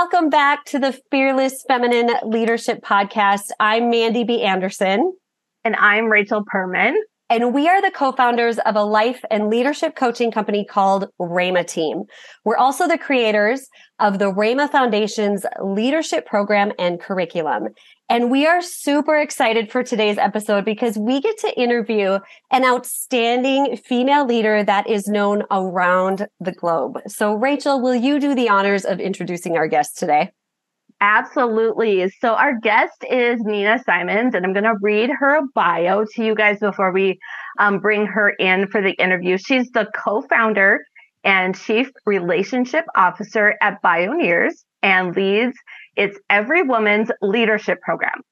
Welcome 0.00 0.30
back 0.30 0.64
to 0.66 0.78
the 0.78 0.96
Fearless 1.10 1.64
Feminine 1.66 2.08
Leadership 2.22 2.84
Podcast. 2.84 3.48
I'm 3.58 3.90
Mandy 3.90 4.22
B. 4.22 4.44
Anderson. 4.44 5.12
And 5.64 5.74
I'm 5.74 6.04
Rachel 6.04 6.44
Perman. 6.44 6.94
And 7.28 7.52
we 7.52 7.66
are 7.68 7.82
the 7.82 7.90
co-founders 7.90 8.58
of 8.60 8.76
a 8.76 8.84
life 8.84 9.24
and 9.28 9.50
leadership 9.50 9.96
coaching 9.96 10.30
company 10.30 10.64
called 10.64 11.08
Rama 11.18 11.64
Team. 11.64 12.04
We're 12.44 12.56
also 12.56 12.86
the 12.86 12.96
creators 12.96 13.66
of 13.98 14.20
the 14.20 14.32
Rama 14.32 14.68
Foundation's 14.68 15.44
leadership 15.60 16.26
program 16.26 16.70
and 16.78 17.00
curriculum. 17.00 17.70
And 18.10 18.30
we 18.30 18.46
are 18.46 18.62
super 18.62 19.18
excited 19.18 19.70
for 19.70 19.82
today's 19.82 20.16
episode 20.16 20.64
because 20.64 20.96
we 20.96 21.20
get 21.20 21.36
to 21.40 21.60
interview 21.60 22.18
an 22.50 22.64
outstanding 22.64 23.76
female 23.76 24.24
leader 24.26 24.64
that 24.64 24.88
is 24.88 25.08
known 25.08 25.42
around 25.50 26.26
the 26.40 26.52
globe. 26.52 27.00
So 27.06 27.34
Rachel, 27.34 27.82
will 27.82 27.94
you 27.94 28.18
do 28.18 28.34
the 28.34 28.48
honors 28.48 28.86
of 28.86 28.98
introducing 28.98 29.58
our 29.58 29.68
guest 29.68 29.98
today? 29.98 30.30
Absolutely. 31.02 32.08
So 32.08 32.34
our 32.34 32.58
guest 32.58 33.04
is 33.10 33.40
Nina 33.40 33.78
Simons, 33.84 34.34
and 34.34 34.44
I'm 34.44 34.54
going 34.54 34.64
to 34.64 34.78
read 34.80 35.10
her 35.10 35.40
bio 35.54 36.06
to 36.14 36.24
you 36.24 36.34
guys 36.34 36.60
before 36.60 36.90
we 36.92 37.18
um, 37.58 37.78
bring 37.78 38.06
her 38.06 38.30
in 38.30 38.68
for 38.68 38.80
the 38.80 38.92
interview. 38.92 39.36
She's 39.36 39.70
the 39.70 39.86
co-founder 39.94 40.80
and 41.24 41.54
chief 41.54 41.90
relationship 42.06 42.86
officer 42.96 43.54
at 43.60 43.82
Bioneers 43.82 44.54
and 44.82 45.14
leads 45.14 45.56
its 45.98 46.18
Every 46.30 46.62
Woman's 46.62 47.10
Leadership 47.20 47.80
Program. 47.82 48.22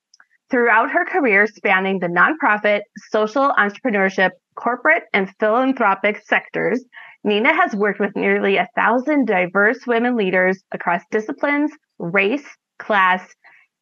Throughout 0.48 0.93
her 0.93 1.05
career 1.05 1.48
spanning 1.48 1.98
the 1.98 2.07
nonprofit, 2.07 2.83
social 3.11 3.52
entrepreneurship, 3.59 4.30
corporate, 4.55 5.02
and 5.12 5.29
philanthropic 5.41 6.23
sectors, 6.24 6.85
Nina 7.24 7.52
has 7.52 7.74
worked 7.74 7.99
with 7.99 8.15
nearly 8.15 8.57
a 8.57 8.68
thousand 8.76 9.26
diverse 9.26 9.85
women 9.85 10.16
leaders 10.16 10.63
across 10.71 11.02
disciplines, 11.10 11.73
race, 11.99 12.46
class, 12.79 13.29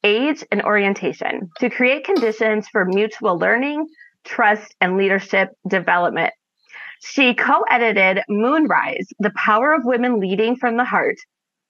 age, 0.03 0.43
and 0.51 0.63
orientation 0.63 1.51
to 1.59 1.69
create 1.69 2.05
conditions 2.05 2.67
for 2.73 2.87
mutual 2.87 3.39
learning, 3.39 3.87
trust, 4.25 4.75
and 4.81 4.97
leadership 4.97 5.51
development. 5.69 6.33
She 7.03 7.35
co 7.35 7.65
edited 7.71 8.23
Moonrise, 8.31 9.09
The 9.19 9.33
Power 9.37 9.75
of 9.75 9.85
Women 9.85 10.21
Leading 10.21 10.57
from 10.57 10.79
the 10.79 10.85
Heart, 10.85 11.17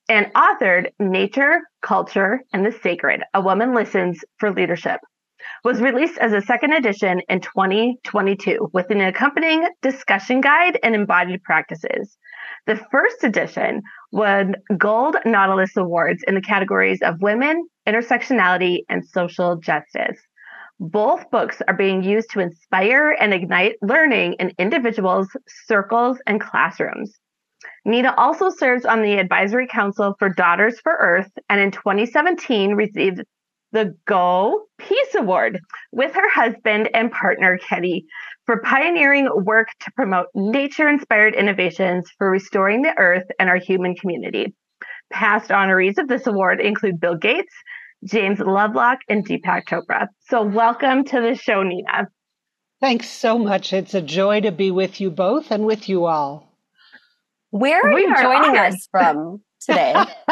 and 0.09 0.33
authored 0.35 0.91
Nature, 0.99 1.61
Culture, 1.83 2.41
and 2.53 2.65
the 2.65 2.73
Sacred 2.83 3.23
A 3.33 3.41
Woman 3.41 3.75
Listens 3.75 4.23
for 4.39 4.53
Leadership. 4.53 5.01
Was 5.63 5.81
released 5.81 6.19
as 6.19 6.33
a 6.33 6.41
second 6.41 6.73
edition 6.73 7.21
in 7.29 7.41
2022 7.41 8.71
with 8.73 8.91
an 8.91 9.01
accompanying 9.01 9.67
discussion 9.83 10.41
guide 10.41 10.79
and 10.83 10.95
embodied 10.95 11.43
practices. 11.43 12.17
The 12.67 12.77
first 12.91 13.25
edition 13.25 13.83
won 14.11 14.55
Gold 14.77 15.17
Nautilus 15.27 15.77
Awards 15.77 16.23
in 16.27 16.35
the 16.35 16.41
categories 16.41 17.01
of 17.03 17.21
women, 17.21 17.67
intersectionality, 17.87 18.81
and 18.89 19.07
social 19.07 19.57
justice. 19.57 20.19
Both 20.81 21.31
books 21.31 21.63
are 21.69 21.77
being 21.77 22.03
used 22.03 22.31
to 22.31 22.41
inspire 22.41 23.11
and 23.21 23.33
ignite 23.33 23.77
learning 23.83 24.35
in 24.41 24.53
individuals, 24.59 25.29
circles, 25.67 26.19
and 26.27 26.41
classrooms. 26.41 27.13
Nina 27.87 28.15
also 28.17 28.49
serves 28.49 28.87
on 28.87 29.03
the 29.03 29.19
Advisory 29.19 29.67
Council 29.67 30.15
for 30.19 30.31
Daughters 30.31 30.81
for 30.81 30.97
Earth 30.99 31.31
and 31.51 31.61
in 31.61 31.71
2017 31.71 32.75
received 32.75 33.23
the 33.73 33.95
Goi 34.09 34.55
Peace 34.79 35.15
Award 35.17 35.61
with 35.93 36.15
her 36.15 36.31
husband 36.31 36.89
and 36.95 37.11
partner, 37.11 37.59
Kenny, 37.59 38.07
for 38.47 38.63
pioneering 38.63 39.29
work 39.45 39.69
to 39.81 39.91
promote 39.97 40.29
nature 40.35 40.89
inspired 40.89 41.35
innovations 41.35 42.11
for 42.17 42.31
restoring 42.31 42.83
the 42.83 42.95
earth 42.97 43.27
and 43.39 43.51
our 43.51 43.59
human 43.59 43.95
community. 43.97 44.55
Past 45.13 45.51
honorees 45.51 45.99
of 45.99 46.09
this 46.09 46.27
award 46.27 46.61
include 46.61 47.01
Bill 47.01 47.17
Gates, 47.17 47.53
James 48.05 48.39
Lovelock, 48.39 49.01
and 49.09 49.27
Deepak 49.27 49.65
Chopra. 49.67 50.07
So, 50.29 50.43
welcome 50.43 51.05
to 51.05 51.21
the 51.21 51.35
show, 51.35 51.63
Nina. 51.63 52.09
Thanks 52.81 53.09
so 53.09 53.39
much. 53.39 53.73
It's 53.73 53.95
a 53.95 54.01
joy 54.01 54.41
to 54.41 54.53
be 54.53 54.71
with 54.71 55.01
you 55.01 55.11
both 55.11 55.51
and 55.51 55.67
with 55.67 55.89
you 55.89 56.07
all. 56.07 56.54
Where 57.55 57.81
are 57.87 57.95
we 57.95 58.03
you 58.03 58.09
are 58.09 58.23
joining 58.23 58.57
honored. 58.57 58.75
us 58.75 58.89
from 58.91 59.41
today? 59.61 59.95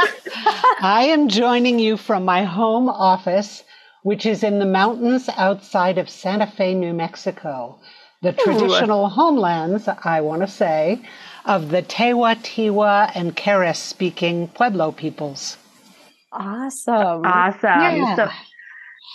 I 0.81 1.07
am 1.11 1.29
joining 1.29 1.79
you 1.79 1.97
from 1.97 2.25
my 2.25 2.43
home 2.43 2.89
office, 2.89 3.63
which 4.03 4.27
is 4.27 4.43
in 4.43 4.59
the 4.59 4.67
mountains 4.67 5.29
outside 5.37 5.99
of 5.99 6.11
Santa 6.11 6.49
Fe, 6.49 6.75
New 6.75 6.93
Mexico 6.93 7.79
the 8.23 8.33
traditional 8.33 9.09
homelands, 9.09 9.89
I 9.89 10.21
want 10.21 10.43
to 10.43 10.49
say, 10.49 11.03
of 11.45 11.71
the 11.71 11.83
Tewa, 11.83 12.37
Tiwa, 12.37 13.11
and 13.15 13.37
Keres 13.37 13.77
speaking 13.77 14.47
Pueblo 14.49 14.93
peoples. 14.93 15.57
Awesome. 16.33 17.27
Awesome. 17.27 17.61
Yeah. 17.65 18.31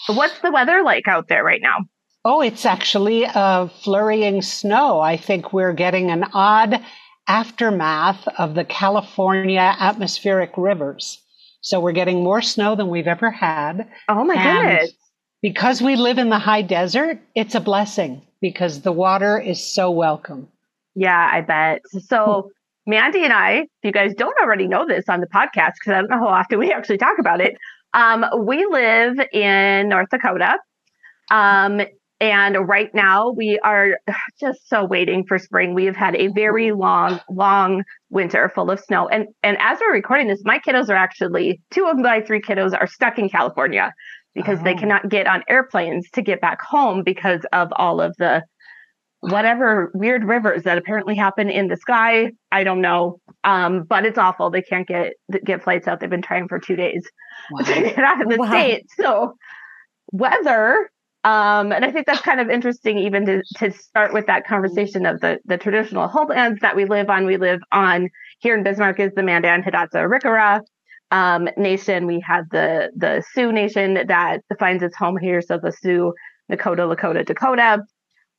So, 0.07 0.13
what's 0.13 0.37
the 0.41 0.51
weather 0.51 0.83
like 0.83 1.07
out 1.07 1.29
there 1.29 1.43
right 1.43 1.61
now? 1.61 1.77
Oh, 2.25 2.41
it's 2.41 2.65
actually 2.65 3.25
uh, 3.25 3.67
flurrying 3.67 4.41
snow. 4.41 4.99
I 4.99 5.15
think 5.15 5.53
we're 5.53 5.73
getting 5.73 6.11
an 6.11 6.25
odd 6.33 6.83
aftermath 7.27 8.27
of 8.37 8.55
the 8.55 8.65
California 8.65 9.75
atmospheric 9.79 10.51
rivers. 10.57 11.21
So 11.61 11.79
we're 11.79 11.91
getting 11.91 12.23
more 12.23 12.41
snow 12.41 12.75
than 12.75 12.89
we've 12.89 13.07
ever 13.07 13.31
had. 13.31 13.87
Oh 14.07 14.23
my 14.23 14.35
and 14.35 14.67
goodness. 14.69 14.93
Because 15.41 15.81
we 15.81 15.95
live 15.95 16.17
in 16.17 16.29
the 16.29 16.39
high 16.39 16.61
desert, 16.61 17.19
it's 17.35 17.55
a 17.55 17.59
blessing 17.59 18.21
because 18.41 18.81
the 18.81 18.91
water 18.91 19.39
is 19.39 19.63
so 19.63 19.91
welcome. 19.91 20.47
Yeah, 20.95 21.29
I 21.31 21.41
bet. 21.41 21.81
So, 22.05 22.49
Mandy 22.87 23.23
and 23.23 23.33
I, 23.33 23.51
if 23.51 23.69
you 23.83 23.91
guys 23.91 24.13
don't 24.15 24.35
already 24.41 24.67
know 24.67 24.87
this 24.87 25.05
on 25.09 25.19
the 25.19 25.27
podcast, 25.27 25.73
because 25.79 25.91
I 25.91 25.93
don't 26.01 26.09
know 26.09 26.19
how 26.19 26.27
often 26.27 26.57
we 26.57 26.71
actually 26.73 26.97
talk 26.97 27.19
about 27.19 27.41
it, 27.41 27.55
um, 27.93 28.25
we 28.45 28.65
live 28.65 29.19
in 29.31 29.89
North 29.89 30.09
Dakota. 30.09 30.57
Um, 31.29 31.81
and 32.19 32.67
right 32.67 32.89
now 32.93 33.29
we 33.29 33.59
are 33.63 33.99
just 34.39 34.67
so 34.67 34.85
waiting 34.85 35.25
for 35.27 35.37
spring. 35.37 35.73
We 35.73 35.85
have 35.85 35.95
had 35.95 36.15
a 36.15 36.27
very 36.27 36.71
long, 36.71 37.19
long 37.29 37.83
winter 38.09 38.51
full 38.53 38.71
of 38.71 38.79
snow. 38.79 39.07
And 39.07 39.27
and 39.43 39.57
as 39.59 39.79
we're 39.79 39.93
recording 39.93 40.27
this, 40.27 40.41
my 40.43 40.59
kiddos 40.59 40.89
are 40.89 40.95
actually 40.95 41.61
two 41.71 41.85
of 41.85 41.97
my 41.97 42.21
three 42.21 42.41
kiddos 42.41 42.79
are 42.79 42.87
stuck 42.87 43.19
in 43.19 43.29
California 43.29 43.93
because 44.33 44.59
oh. 44.59 44.63
they 44.63 44.75
cannot 44.75 45.09
get 45.09 45.27
on 45.27 45.43
airplanes 45.49 46.09
to 46.11 46.21
get 46.21 46.41
back 46.41 46.61
home 46.61 47.03
because 47.03 47.41
of 47.53 47.69
all 47.75 48.01
of 48.01 48.15
the 48.17 48.43
whatever 49.19 49.91
weird 49.93 50.23
rivers 50.23 50.63
that 50.63 50.77
apparently 50.77 51.15
happen 51.15 51.49
in 51.49 51.67
the 51.67 51.77
sky. 51.77 52.31
I 52.51 52.63
don't 52.63 52.81
know. 52.81 53.19
Um, 53.43 53.83
but 53.83 54.05
it's 54.05 54.17
awful. 54.17 54.49
They 54.49 54.61
can't 54.61 54.87
get 54.87 55.13
get 55.45 55.63
flights 55.63 55.87
out. 55.87 55.99
They've 55.99 56.09
been 56.09 56.21
trying 56.21 56.47
for 56.47 56.59
two 56.59 56.75
days 56.75 57.07
wow. 57.51 57.61
to 57.61 57.73
get 57.73 57.99
out 57.99 58.21
of 58.21 58.29
the 58.29 58.37
wow. 58.37 58.49
state. 58.49 58.85
So 58.97 59.33
weather. 60.11 60.89
Um, 61.23 61.71
and 61.71 61.83
I 61.83 61.91
think 61.91 62.05
that's 62.05 62.21
kind 62.21 62.39
of 62.39 62.49
interesting 62.49 62.99
even 62.99 63.25
to, 63.25 63.43
to 63.57 63.71
start 63.71 64.13
with 64.13 64.27
that 64.27 64.47
conversation 64.47 65.05
of 65.05 65.19
the, 65.19 65.39
the 65.45 65.57
traditional 65.57 66.07
homelands 66.07 66.61
that 66.61 66.75
we 66.75 66.85
live 66.85 67.09
on. 67.09 67.25
We 67.25 67.37
live 67.37 67.59
on 67.71 68.09
here 68.39 68.55
in 68.55 68.63
Bismarck 68.63 68.99
is 68.99 69.11
the 69.15 69.23
Mandan 69.23 69.63
Hidatsa 69.63 69.95
Arikara 69.95 70.61
um, 71.11 71.47
nation. 71.57 72.05
We 72.05 72.23
have 72.25 72.45
the 72.49 72.91
the 72.95 73.23
Sioux 73.33 73.51
Nation 73.51 73.95
that 74.07 74.41
finds 74.59 74.83
its 74.83 74.95
home 74.95 75.17
here. 75.17 75.41
So 75.41 75.59
the 75.61 75.71
Sioux, 75.71 76.13
Nakota, 76.51 76.93
Lakota, 76.93 77.25
Dakota. 77.25 77.83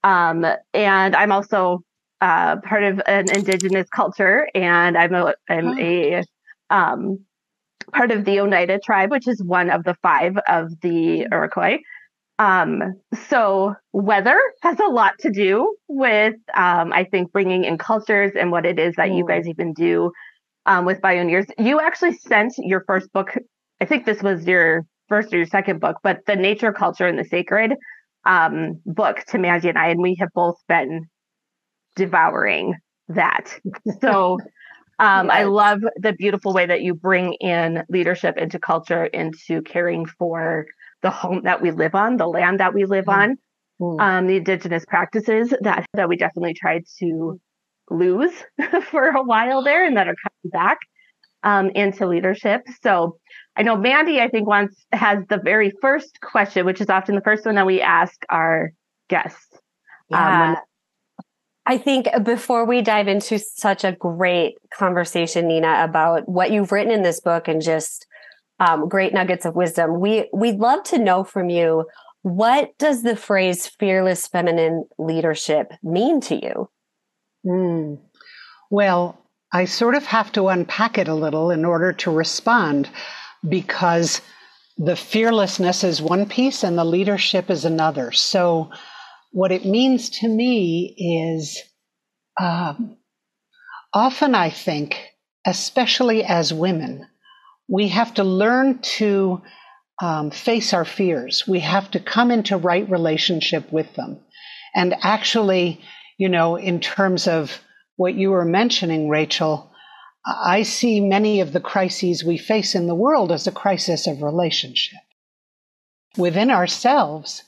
Um, 0.04 0.46
and 0.74 1.16
I'm 1.16 1.32
also 1.32 1.80
uh, 2.20 2.56
part 2.60 2.84
of 2.84 3.00
an 3.06 3.30
indigenous 3.30 3.88
culture, 3.88 4.48
and 4.54 4.96
I'm 4.96 5.14
a 5.14 5.34
I'm 5.48 5.78
a 5.78 6.22
um, 6.70 7.24
part 7.92 8.10
of 8.10 8.24
the 8.24 8.40
Oneida 8.40 8.78
tribe, 8.84 9.10
which 9.10 9.26
is 9.26 9.42
one 9.42 9.70
of 9.70 9.84
the 9.84 9.96
five 10.02 10.36
of 10.48 10.68
the 10.82 11.26
Iroquois. 11.32 11.78
Um, 12.38 12.94
so 13.28 13.74
weather 13.92 14.38
has 14.62 14.78
a 14.78 14.86
lot 14.86 15.14
to 15.20 15.30
do 15.30 15.74
with, 15.88 16.34
um, 16.54 16.92
I 16.92 17.04
think, 17.04 17.32
bringing 17.32 17.64
in 17.64 17.78
cultures 17.78 18.32
and 18.38 18.52
what 18.52 18.64
it 18.64 18.78
is 18.78 18.94
that 18.96 19.08
mm. 19.08 19.18
you 19.18 19.26
guys 19.26 19.48
even 19.48 19.72
do 19.72 20.12
um, 20.66 20.84
with 20.84 21.00
Bioneers. 21.00 21.46
You 21.58 21.80
actually 21.80 22.14
sent 22.14 22.54
your 22.58 22.84
first 22.86 23.12
book. 23.12 23.34
I 23.80 23.86
think 23.86 24.06
this 24.06 24.22
was 24.22 24.46
your 24.46 24.84
first 25.08 25.32
or 25.32 25.38
your 25.38 25.46
second 25.46 25.80
book, 25.80 25.96
but 26.02 26.20
the 26.26 26.36
nature, 26.36 26.72
culture, 26.72 27.06
and 27.06 27.18
the 27.18 27.24
sacred 27.24 27.74
um, 28.24 28.80
book 28.84 29.24
to 29.28 29.38
Mandy 29.38 29.70
and 29.70 29.78
I, 29.78 29.88
and 29.88 30.00
we 30.00 30.16
have 30.20 30.28
both 30.34 30.56
been 30.68 31.06
devouring 31.96 32.74
that. 33.08 33.58
So 34.00 34.38
um. 35.00 35.30
I 35.30 35.44
love 35.44 35.80
the 35.96 36.12
beautiful 36.12 36.52
way 36.52 36.66
that 36.66 36.82
you 36.82 36.94
bring 36.94 37.34
in 37.34 37.84
leadership 37.88 38.36
into 38.36 38.58
culture, 38.58 39.04
into 39.06 39.62
caring 39.62 40.06
for 40.06 40.66
the 41.02 41.10
home 41.10 41.42
that 41.44 41.62
we 41.62 41.70
live 41.70 41.94
on, 41.94 42.16
the 42.16 42.26
land 42.26 42.60
that 42.60 42.74
we 42.74 42.84
live 42.84 43.06
mm. 43.06 43.14
on, 43.14 43.36
mm. 43.80 44.00
Um, 44.00 44.26
the 44.26 44.36
indigenous 44.36 44.84
practices 44.86 45.52
that 45.60 45.86
that 45.94 46.08
we 46.08 46.16
definitely 46.16 46.54
tried 46.54 46.84
to 46.98 47.40
lose 47.90 48.32
for 48.90 49.08
a 49.08 49.22
while 49.22 49.62
there 49.62 49.84
and 49.84 49.96
that 49.96 50.08
are 50.08 50.16
coming 50.22 50.50
back 50.50 50.78
um, 51.42 51.70
into 51.70 52.06
leadership. 52.06 52.62
So 52.82 53.18
I 53.56 53.62
know 53.62 53.76
Mandy, 53.76 54.20
I 54.20 54.28
think, 54.28 54.46
once 54.46 54.74
has 54.92 55.24
the 55.28 55.40
very 55.42 55.72
first 55.80 56.20
question, 56.20 56.66
which 56.66 56.80
is 56.80 56.88
often 56.88 57.14
the 57.14 57.20
first 57.20 57.44
one 57.46 57.56
that 57.56 57.66
we 57.66 57.80
ask 57.80 58.14
our 58.28 58.72
guests. 59.08 59.48
Um, 60.12 60.20
yeah. 60.20 60.50
Um, 60.50 60.56
I 61.66 61.76
think 61.76 62.08
before 62.22 62.64
we 62.64 62.80
dive 62.80 63.08
into 63.08 63.38
such 63.38 63.84
a 63.84 63.92
great 63.92 64.54
conversation, 64.72 65.48
Nina, 65.48 65.84
about 65.84 66.26
what 66.26 66.50
you've 66.50 66.72
written 66.72 66.90
in 66.90 67.02
this 67.02 67.20
book 67.20 67.46
and 67.46 67.60
just 67.60 68.06
um, 68.60 68.88
great 68.88 69.14
nuggets 69.14 69.44
of 69.44 69.54
wisdom. 69.54 70.00
We 70.00 70.28
we'd 70.32 70.58
love 70.58 70.82
to 70.84 70.98
know 70.98 71.24
from 71.24 71.50
you 71.50 71.86
what 72.22 72.76
does 72.78 73.02
the 73.02 73.16
phrase 73.16 73.66
fearless 73.66 74.26
feminine 74.26 74.84
leadership 74.98 75.72
mean 75.82 76.20
to 76.22 76.34
you? 76.34 76.70
Mm. 77.46 77.98
Well, 78.70 79.18
I 79.52 79.64
sort 79.64 79.94
of 79.94 80.04
have 80.06 80.32
to 80.32 80.48
unpack 80.48 80.98
it 80.98 81.08
a 81.08 81.14
little 81.14 81.50
in 81.50 81.64
order 81.64 81.92
to 81.94 82.10
respond 82.10 82.90
because 83.48 84.20
the 84.76 84.96
fearlessness 84.96 85.84
is 85.84 86.02
one 86.02 86.26
piece 86.26 86.62
and 86.62 86.76
the 86.76 86.84
leadership 86.84 87.50
is 87.50 87.64
another. 87.64 88.12
So, 88.12 88.70
what 89.32 89.52
it 89.52 89.64
means 89.64 90.10
to 90.20 90.28
me 90.28 90.94
is 90.98 91.62
um, 92.40 92.96
often 93.92 94.34
I 94.34 94.50
think, 94.50 94.98
especially 95.46 96.24
as 96.24 96.52
women, 96.52 97.06
we 97.68 97.88
have 97.88 98.14
to 98.14 98.24
learn 98.24 98.78
to 98.78 99.42
um, 100.00 100.30
face 100.30 100.72
our 100.72 100.84
fears. 100.84 101.46
We 101.46 101.60
have 101.60 101.90
to 101.92 102.00
come 102.00 102.30
into 102.30 102.56
right 102.56 102.88
relationship 102.88 103.70
with 103.72 103.94
them. 103.94 104.20
And 104.74 104.94
actually, 105.02 105.80
you 106.18 106.28
know, 106.28 106.56
in 106.56 106.80
terms 106.80 107.26
of 107.26 107.60
what 107.96 108.14
you 108.14 108.30
were 108.30 108.44
mentioning, 108.44 109.08
Rachel, 109.08 109.70
I 110.26 110.62
see 110.62 111.00
many 111.00 111.40
of 111.40 111.52
the 111.52 111.60
crises 111.60 112.24
we 112.24 112.38
face 112.38 112.74
in 112.74 112.86
the 112.86 112.94
world 112.94 113.32
as 113.32 113.46
a 113.46 113.52
crisis 113.52 114.06
of 114.06 114.22
relationship. 114.22 115.00
Within 116.16 116.50
ourselves, 116.50 117.42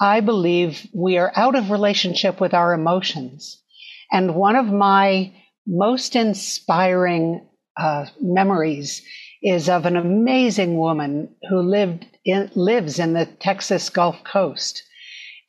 I 0.00 0.20
believe 0.20 0.86
we 0.94 1.18
are 1.18 1.32
out 1.36 1.54
of 1.54 1.70
relationship 1.70 2.40
with 2.40 2.54
our 2.54 2.72
emotions. 2.72 3.62
And 4.10 4.34
one 4.34 4.56
of 4.56 4.66
my 4.66 5.32
most 5.66 6.16
inspiring 6.16 7.46
uh, 7.76 8.06
memories 8.20 9.02
is 9.42 9.68
of 9.68 9.86
an 9.86 9.96
amazing 9.96 10.76
woman 10.76 11.34
who 11.48 11.60
lived 11.60 12.06
in, 12.24 12.50
lives 12.54 12.98
in 12.98 13.14
the 13.14 13.26
Texas 13.26 13.88
Gulf 13.88 14.22
Coast. 14.24 14.82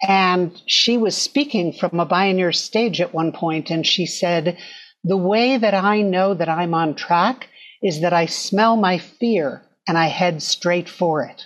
And 0.02 0.60
she 0.66 0.98
was 0.98 1.16
speaking 1.16 1.74
from 1.74 2.00
a 2.00 2.06
Bioneers 2.06 2.56
stage 2.56 3.02
at 3.02 3.14
one 3.14 3.32
point, 3.32 3.70
and 3.70 3.86
she 3.86 4.06
said, 4.06 4.58
The 5.04 5.18
way 5.18 5.58
that 5.58 5.74
I 5.74 6.02
know 6.02 6.34
that 6.34 6.50
I'm 6.50 6.74
on 6.74 6.96
track 6.96 7.48
is 7.84 8.02
that 8.02 8.14
I 8.14 8.26
smell 8.26 8.78
my 8.78 8.98
fear 8.98 9.62
and 9.88 9.98
I 9.98 10.08
head 10.08 10.42
straight 10.42 10.90
for 10.90 11.24
it. 11.24 11.46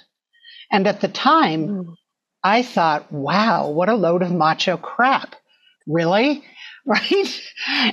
And 0.71 0.87
at 0.87 1.01
the 1.01 1.07
time, 1.07 1.67
mm. 1.67 1.95
I 2.43 2.61
thought, 2.61 3.11
wow, 3.11 3.69
what 3.69 3.89
a 3.89 3.95
load 3.95 4.21
of 4.21 4.31
macho 4.31 4.77
crap. 4.77 5.35
Really? 5.87 6.43
Right? 6.87 7.41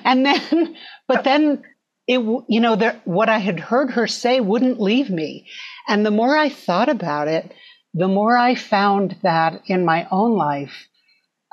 And 0.05 0.27
then, 0.27 0.77
but 1.09 1.25
then 1.25 1.63
it, 2.07 2.19
you 2.49 2.61
know, 2.61 2.77
there, 2.77 3.01
what 3.05 3.29
I 3.29 3.39
had 3.39 3.61
heard 3.61 3.93
her 3.93 4.07
say 4.07 4.41
wouldn't 4.41 4.81
leave 4.81 5.11
me. 5.11 5.47
And 5.89 6.05
the 6.05 6.11
more 6.11 6.37
I 6.37 6.49
thought 6.49 6.89
about 6.89 7.29
it, 7.29 7.53
the 7.95 8.09
more 8.09 8.37
I 8.37 8.55
found 8.55 9.17
that 9.23 9.63
in 9.67 9.85
my 9.85 10.09
own 10.11 10.37
life, 10.37 10.89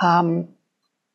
um, 0.02 0.50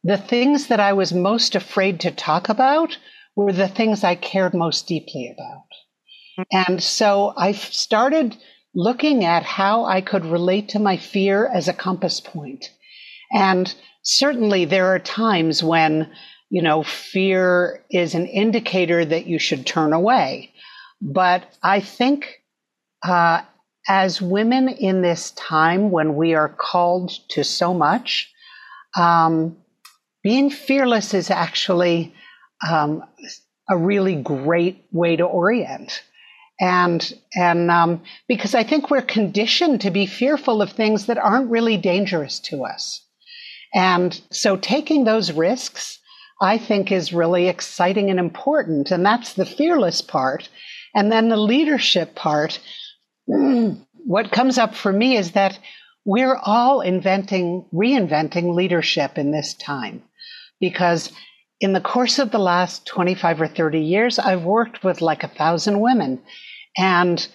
the 0.02 0.18
things 0.18 0.66
that 0.66 0.80
I 0.80 0.92
was 0.92 1.12
most 1.12 1.54
afraid 1.54 2.00
to 2.00 2.10
talk 2.10 2.48
about 2.48 2.98
were 3.34 3.52
the 3.52 3.68
things 3.68 4.04
I 4.04 4.14
cared 4.14 4.54
most 4.54 4.86
deeply 4.86 5.32
about. 5.34 6.46
And 6.52 6.82
so 6.82 7.32
I 7.36 7.52
started 7.52 8.36
looking 8.74 9.24
at 9.24 9.44
how 9.44 9.84
I 9.84 10.00
could 10.00 10.24
relate 10.26 10.68
to 10.70 10.78
my 10.78 10.96
fear 10.96 11.46
as 11.46 11.68
a 11.68 11.72
compass 11.72 12.20
point. 12.20 12.70
And 13.32 13.72
certainly 14.02 14.64
there 14.64 14.86
are 14.86 14.98
times 14.98 15.62
when 15.62 16.10
you 16.50 16.62
know, 16.62 16.82
fear 16.82 17.82
is 17.90 18.14
an 18.14 18.26
indicator 18.26 19.04
that 19.04 19.26
you 19.26 19.38
should 19.38 19.66
turn 19.66 19.92
away. 19.92 20.52
But 21.00 21.44
I 21.62 21.80
think 21.80 22.42
uh, 23.02 23.42
as 23.88 24.22
women 24.22 24.68
in 24.68 25.02
this 25.02 25.32
time 25.32 25.90
when 25.90 26.16
we 26.16 26.34
are 26.34 26.48
called 26.48 27.10
to 27.30 27.44
so 27.44 27.74
much, 27.74 28.32
um, 28.96 29.56
being 30.22 30.50
fearless 30.50 31.12
is 31.12 31.30
actually 31.30 32.14
um, 32.66 33.02
a 33.68 33.76
really 33.76 34.14
great 34.14 34.84
way 34.92 35.16
to 35.16 35.24
orient. 35.24 36.02
And 36.60 37.12
and 37.34 37.70
um, 37.70 38.02
because 38.28 38.54
I 38.54 38.62
think 38.62 38.88
we're 38.90 39.02
conditioned 39.02 39.80
to 39.80 39.90
be 39.90 40.06
fearful 40.06 40.62
of 40.62 40.70
things 40.70 41.06
that 41.06 41.18
aren't 41.18 41.50
really 41.50 41.76
dangerous 41.76 42.38
to 42.40 42.64
us, 42.64 43.04
and 43.74 44.18
so 44.30 44.56
taking 44.56 45.02
those 45.02 45.32
risks 45.32 45.98
I 46.40 46.58
think 46.58 46.90
is 46.90 47.12
really 47.12 47.48
exciting 47.48 48.10
and 48.10 48.18
important. 48.18 48.90
And 48.90 49.04
that's 49.04 49.34
the 49.34 49.46
fearless 49.46 50.00
part. 50.02 50.48
And 50.94 51.10
then 51.10 51.28
the 51.28 51.36
leadership 51.36 52.14
part. 52.14 52.60
What 54.06 54.32
comes 54.32 54.58
up 54.58 54.74
for 54.74 54.92
me 54.92 55.16
is 55.16 55.32
that 55.32 55.58
we're 56.04 56.36
all 56.36 56.82
inventing, 56.82 57.64
reinventing 57.72 58.54
leadership 58.54 59.16
in 59.16 59.30
this 59.30 59.54
time. 59.54 60.02
Because 60.60 61.10
in 61.58 61.72
the 61.72 61.80
course 61.80 62.18
of 62.18 62.30
the 62.30 62.38
last 62.38 62.86
25 62.86 63.40
or 63.40 63.48
30 63.48 63.80
years, 63.80 64.18
I've 64.18 64.42
worked 64.42 64.84
with 64.84 65.00
like 65.00 65.24
a 65.24 65.28
thousand 65.28 65.80
women. 65.80 66.20
And 66.76 67.26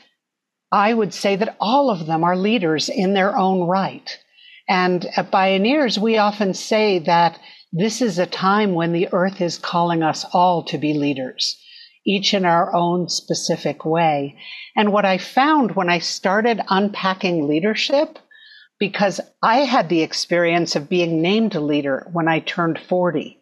I 0.72 0.94
would 0.94 1.14
say 1.14 1.36
that 1.36 1.56
all 1.60 1.90
of 1.90 2.06
them 2.06 2.24
are 2.24 2.38
leaders 2.38 2.90
in 2.90 3.16
their 3.16 3.36
own 3.36 3.68
right. 3.68 4.18
And 4.68 5.08
at 5.18 5.32
Bioneers, 5.32 5.98
we 5.98 6.18
often 6.20 6.54
say 6.54 7.00
that 7.00 7.40
this 7.72 8.02
is 8.02 8.18
a 8.18 8.26
time 8.26 8.74
when 8.74 8.94
the 8.94 9.10
earth 9.12 9.42
is 9.42 9.60
calling 9.60 10.02
us 10.02 10.26
all 10.34 10.64
to 10.64 10.78
be 10.78 10.94
leaders, 10.96 11.62
each 12.04 12.34
in 12.34 12.44
our 12.44 12.74
own 12.74 13.10
specific 13.10 13.86
way. 13.86 14.40
And 14.76 14.92
what 14.92 15.06
I 15.06 15.20
found 15.20 15.76
when 15.76 15.88
I 15.88 16.00
started 16.00 16.62
unpacking 16.70 17.48
leadership, 17.48 18.18
because 18.80 19.22
I 19.44 19.60
had 19.60 19.88
the 19.88 20.02
experience 20.02 20.76
of 20.76 20.90
being 20.90 21.22
named 21.22 21.54
a 21.54 21.60
leader 21.60 22.08
when 22.12 22.28
I 22.28 22.40
turned 22.40 22.80
40, 22.80 23.40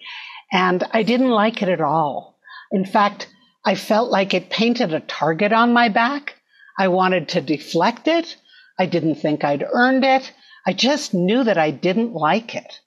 and 0.51 0.83
I 0.91 1.03
didn't 1.03 1.29
like 1.29 1.61
it 1.61 1.69
at 1.69 1.81
all. 1.81 2.37
In 2.71 2.83
fact, 2.85 3.29
I 3.63 3.75
felt 3.75 4.11
like 4.11 4.33
it 4.33 4.49
painted 4.49 4.93
a 4.93 4.99
target 4.99 5.53
on 5.53 5.71
my 5.71 5.87
back. 5.87 6.35
I 6.77 6.89
wanted 6.89 7.29
to 7.29 7.41
deflect 7.41 8.07
it. 8.07 8.35
I 8.77 8.87
didn't 8.87 9.15
think 9.15 9.43
I'd 9.43 9.65
earned 9.71 10.03
it. 10.03 10.33
I 10.65 10.73
just 10.73 11.13
knew 11.13 11.45
that 11.45 11.57
I 11.57 11.71
didn't 11.71 12.13
like 12.13 12.55
it. 12.55 12.81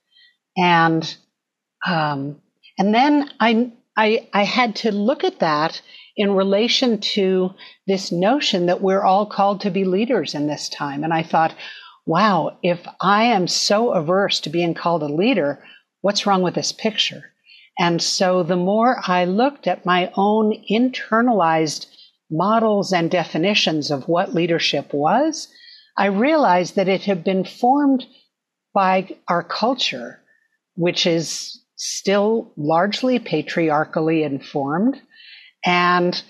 And 0.56 1.16
um, 1.86 2.40
and 2.78 2.94
then 2.94 3.30
I, 3.40 3.72
I, 3.96 4.28
I 4.32 4.44
had 4.44 4.76
to 4.76 4.92
look 4.92 5.24
at 5.24 5.40
that 5.40 5.80
in 6.16 6.34
relation 6.34 6.98
to 6.98 7.50
this 7.86 8.12
notion 8.12 8.66
that 8.66 8.80
we're 8.80 9.02
all 9.02 9.26
called 9.26 9.60
to 9.62 9.70
be 9.70 9.84
leaders 9.84 10.34
in 10.34 10.46
this 10.46 10.68
time. 10.68 11.04
And 11.04 11.12
I 11.12 11.22
thought, 11.22 11.54
wow, 12.06 12.58
if 12.62 12.86
I 13.00 13.24
am 13.24 13.46
so 13.46 13.92
averse 13.92 14.40
to 14.40 14.50
being 14.50 14.74
called 14.74 15.02
a 15.02 15.06
leader, 15.06 15.62
what's 16.00 16.26
wrong 16.26 16.42
with 16.42 16.54
this 16.54 16.72
picture? 16.72 17.32
And 17.78 18.02
so 18.02 18.42
the 18.42 18.56
more 18.56 19.00
I 19.06 19.24
looked 19.24 19.66
at 19.66 19.86
my 19.86 20.10
own 20.14 20.52
internalized 20.70 21.86
models 22.30 22.92
and 22.92 23.10
definitions 23.10 23.90
of 23.90 24.08
what 24.08 24.34
leadership 24.34 24.92
was, 24.92 25.48
I 25.96 26.06
realized 26.06 26.76
that 26.76 26.88
it 26.88 27.02
had 27.02 27.24
been 27.24 27.44
formed 27.44 28.06
by 28.72 29.16
our 29.28 29.42
culture, 29.42 30.20
which 30.76 31.06
is 31.06 31.60
still 31.82 32.52
largely 32.58 33.18
patriarchally 33.18 34.22
informed. 34.22 35.00
And 35.64 36.22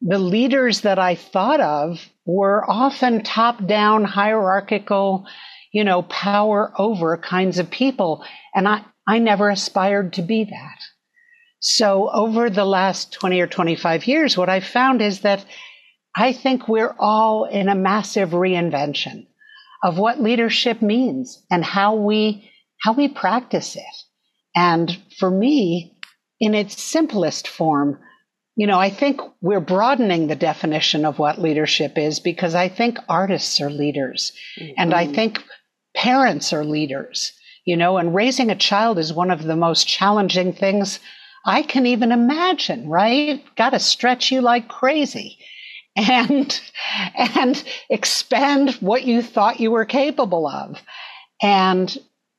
the 0.00 0.18
leaders 0.18 0.80
that 0.80 0.98
I 0.98 1.14
thought 1.14 1.60
of 1.60 2.04
were 2.24 2.68
often 2.68 3.22
top 3.22 3.64
down, 3.66 4.02
hierarchical, 4.02 5.24
you 5.72 5.84
know, 5.84 6.02
power 6.02 6.72
over 6.76 7.16
kinds 7.18 7.60
of 7.60 7.70
people. 7.70 8.24
And 8.52 8.66
I, 8.66 8.84
I 9.06 9.20
never 9.20 9.48
aspired 9.48 10.14
to 10.14 10.22
be 10.22 10.42
that. 10.42 10.78
So 11.60 12.10
over 12.10 12.50
the 12.50 12.64
last 12.64 13.12
20 13.12 13.40
or 13.40 13.46
25 13.46 14.08
years, 14.08 14.36
what 14.36 14.48
I 14.48 14.58
found 14.58 15.00
is 15.00 15.20
that 15.20 15.44
I 16.16 16.32
think 16.32 16.66
we're 16.66 16.96
all 16.98 17.44
in 17.44 17.68
a 17.68 17.76
massive 17.76 18.30
reinvention 18.30 19.28
of 19.84 19.98
what 19.98 20.20
leadership 20.20 20.82
means 20.82 21.46
and 21.48 21.64
how 21.64 21.94
we, 21.94 22.50
how 22.80 22.92
we 22.92 23.06
practice 23.06 23.76
it. 23.76 24.05
And 24.56 24.98
for 25.18 25.30
me, 25.30 25.92
in 26.40 26.54
its 26.54 26.82
simplest 26.82 27.46
form, 27.46 28.00
you 28.56 28.66
know, 28.66 28.80
I 28.80 28.88
think 28.88 29.20
we're 29.42 29.60
broadening 29.60 30.26
the 30.26 30.34
definition 30.34 31.04
of 31.04 31.18
what 31.18 31.40
leadership 31.40 31.98
is 31.98 32.20
because 32.20 32.54
I 32.54 32.68
think 32.68 32.98
artists 33.08 33.60
are 33.60 33.70
leaders 33.70 34.32
mm-hmm. 34.58 34.72
and 34.78 34.94
I 34.94 35.06
think 35.06 35.44
parents 35.94 36.54
are 36.54 36.64
leaders, 36.64 37.32
you 37.66 37.76
know, 37.76 37.98
and 37.98 38.14
raising 38.14 38.50
a 38.50 38.56
child 38.56 38.98
is 38.98 39.12
one 39.12 39.30
of 39.30 39.42
the 39.42 39.56
most 39.56 39.86
challenging 39.86 40.54
things 40.54 41.00
I 41.44 41.62
can 41.62 41.86
even 41.86 42.10
imagine, 42.10 42.88
right? 42.88 43.44
Got 43.56 43.70
to 43.70 43.78
stretch 43.78 44.32
you 44.32 44.40
like 44.40 44.68
crazy 44.68 45.38
and 45.96 46.60
and 47.14 47.62
expand 47.90 48.72
what 48.76 49.04
you 49.04 49.22
thought 49.22 49.60
you 49.60 49.70
were 49.70 49.84
capable 49.84 50.46
of. 50.46 50.82
And 51.42 51.96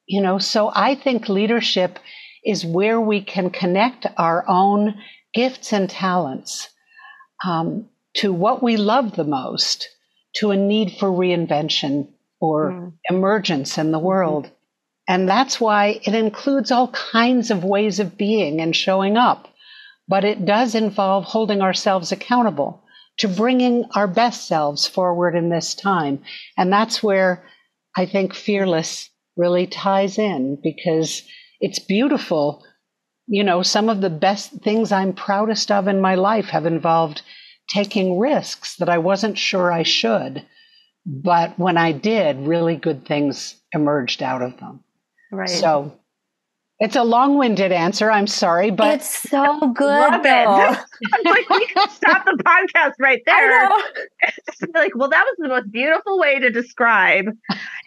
you 0.08 0.22
know, 0.22 0.38
so 0.38 0.72
I 0.74 0.96
think 0.96 1.28
leadership 1.30 2.00
is 2.44 2.66
where 2.66 3.00
we 3.00 3.22
can 3.22 3.50
connect 3.50 4.08
our 4.18 4.46
own 4.48 4.96
gifts 5.34 5.74
and 5.74 5.90
talents 5.90 6.70
um, 7.46 7.90
to 8.16 8.32
what 8.32 8.64
we 8.64 8.78
love 8.78 9.16
the 9.16 9.26
most, 9.26 9.90
to 10.36 10.52
a 10.52 10.58
need 10.58 10.94
for 10.98 11.10
reinvention 11.10 12.08
or 12.40 12.72
mm. 12.72 12.94
emergence 13.10 13.78
in 13.78 13.92
the 13.92 13.98
mm-hmm. 13.98 14.08
world. 14.08 14.46
Mm-hmm. 14.46 14.54
And 15.10 15.30
that's 15.30 15.60
why 15.60 16.00
it 16.04 16.16
includes 16.16 16.72
all 16.72 16.90
kinds 16.90 17.52
of 17.52 17.64
ways 17.64 18.00
of 18.00 18.18
being 18.18 18.60
and 18.62 18.76
showing 18.76 19.18
up. 19.18 19.48
But 20.08 20.24
it 20.24 20.46
does 20.46 20.74
involve 20.74 21.26
holding 21.26 21.62
ourselves 21.62 22.12
accountable 22.12 22.84
to 23.18 23.28
bringing 23.28 23.86
our 23.94 24.08
best 24.08 24.48
selves 24.48 24.88
forward 24.88 25.36
in 25.36 25.50
this 25.50 25.76
time. 25.76 26.24
And 26.58 26.72
that's 26.72 27.04
where 27.04 27.44
I 27.96 28.06
think 28.06 28.34
Fearless 28.34 29.10
really 29.38 29.68
ties 29.68 30.18
in 30.18 30.60
because 30.62 31.24
it's 31.60 31.80
beautiful. 31.80 32.64
You 33.28 33.44
know, 33.44 33.62
some 33.62 33.90
of 33.90 34.02
the 34.02 34.10
best 34.10 34.52
things 34.64 34.92
I'm 34.92 35.14
proudest 35.14 35.72
of 35.72 35.88
in 35.88 36.02
my 36.02 36.16
life 36.16 36.48
have 36.48 36.66
involved 36.66 37.22
taking 37.70 38.18
risks 38.18 38.78
that 38.78 38.90
I 38.90 38.98
wasn't 38.98 39.38
sure 39.38 39.72
I 39.72 39.84
should. 39.84 40.46
But 41.06 41.58
when 41.58 41.78
I 41.78 41.94
did, 41.94 42.48
really 42.48 42.76
good 42.76 43.06
things 43.06 43.56
emerged 43.74 44.22
out 44.22 44.42
of 44.42 44.58
them. 44.60 44.84
Right. 45.32 45.50
So 45.50 45.98
it's 46.80 46.96
a 46.96 47.04
long-winded 47.04 47.72
answer. 47.72 48.12
I'm 48.12 48.28
sorry, 48.28 48.70
but 48.70 48.96
it's 48.96 49.30
so 49.30 49.72
good. 49.74 49.86
Love 49.86 50.22
though. 50.22 50.74
it. 51.02 51.26
like 51.26 51.50
we 51.50 51.66
could 51.74 51.90
stop 51.90 52.26
the 52.26 52.38
podcast 52.44 52.94
right 53.00 53.22
there. 53.26 53.70
like, 54.76 54.96
well, 54.96 55.10
that 55.10 55.24
was 55.24 55.36
the 55.40 55.48
most 55.48 55.72
beautiful 55.72 56.20
way 56.20 56.38
to 56.38 56.52
describe. 56.52 57.26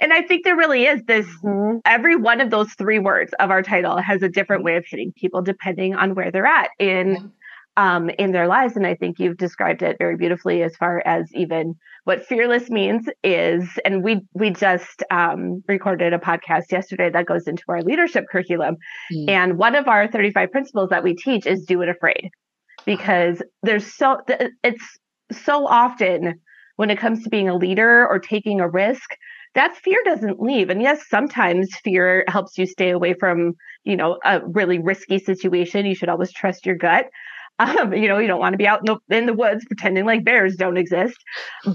And 0.01 0.13
I 0.13 0.23
think 0.23 0.45
there 0.45 0.57
really 0.57 0.87
is 0.87 1.05
this. 1.05 1.27
Mm-hmm. 1.45 1.79
Every 1.85 2.17
one 2.17 2.41
of 2.41 2.51
those 2.51 2.73
three 2.73 2.99
words 2.99 3.33
of 3.39 3.51
our 3.51 3.63
title 3.63 3.99
has 3.99 4.23
a 4.23 4.29
different 4.29 4.65
way 4.65 4.77
of 4.77 4.85
hitting 4.85 5.13
people 5.13 5.41
depending 5.41 5.95
on 5.95 6.17
where 6.17 6.33
they're 6.33 6.47
at 6.47 6.71
in 6.81 7.31
um, 7.77 8.11
in 8.11 8.33
their 8.33 8.49
lives. 8.49 8.77
And 8.77 8.87
I 8.87 8.97
think 8.97 9.21
you've 9.21 9.37
described 9.37 9.83
it 9.83 9.97
very 9.99 10.17
beautifully 10.17 10.63
as 10.63 10.75
far 10.77 11.01
as 11.07 11.33
even 11.33 11.77
what 12.05 12.25
fearless 12.25 12.71
means 12.71 13.09
is, 13.23 13.69
and 13.85 14.03
we 14.03 14.21
we 14.35 14.51
just 14.51 15.03
um, 15.11 15.63
recorded 15.69 16.13
a 16.13 16.19
podcast 16.19 16.73
yesterday 16.73 17.11
that 17.11 17.27
goes 17.27 17.47
into 17.47 17.65
our 17.69 17.83
leadership 17.83 18.25
curriculum. 18.31 18.77
Mm. 19.13 19.29
And 19.29 19.59
one 19.59 19.75
of 19.75 19.89
our 19.89 20.09
35 20.09 20.51
principles 20.51 20.91
that 20.91 21.03
we 21.03 21.15
teach 21.15 21.47
is 21.47 21.65
do 21.65 21.83
it 21.83 21.89
afraid, 21.89 22.31
because 22.85 23.43
there's 23.63 23.95
so 23.95 24.19
it's 24.63 24.99
so 25.33 25.67
often 25.67 26.41
when 26.77 26.91
it 26.91 26.99
comes 26.99 27.23
to 27.23 27.31
being 27.31 27.49
a 27.49 27.57
leader 27.57 28.07
or 28.07 28.19
taking 28.19 28.61
a 28.61 28.69
risk 28.69 29.11
that 29.55 29.77
fear 29.77 29.99
doesn't 30.05 30.41
leave 30.41 30.71
and 30.71 30.81
yes 30.81 31.09
sometimes 31.09 31.75
fear 31.83 32.25
helps 32.29 32.57
you 32.57 32.67
stay 32.67 32.91
away 32.91 33.15
from 33.15 33.53
you 33.85 33.97
know 33.97 34.19
a 34.25 34.41
really 34.47 34.79
risky 34.79 35.19
situation 35.19 35.87
you 35.87 35.95
should 35.95 36.09
always 36.09 36.33
trust 36.33 36.67
your 36.67 36.77
gut 36.77 37.07
um, 37.61 37.93
you 37.93 38.09
know, 38.09 38.19
you 38.19 38.27
don't 38.27 38.41
want 38.41 38.55
to 38.55 38.59
be 38.59 38.67
out 38.67 38.81
in 38.81 38.87
the 38.87 39.17
in 39.17 39.27
the 39.27 39.35
woods 39.35 39.65
pretending 39.67 40.07
like 40.07 40.25
bears 40.25 40.57
don't 40.57 40.79
exist. 40.79 41.17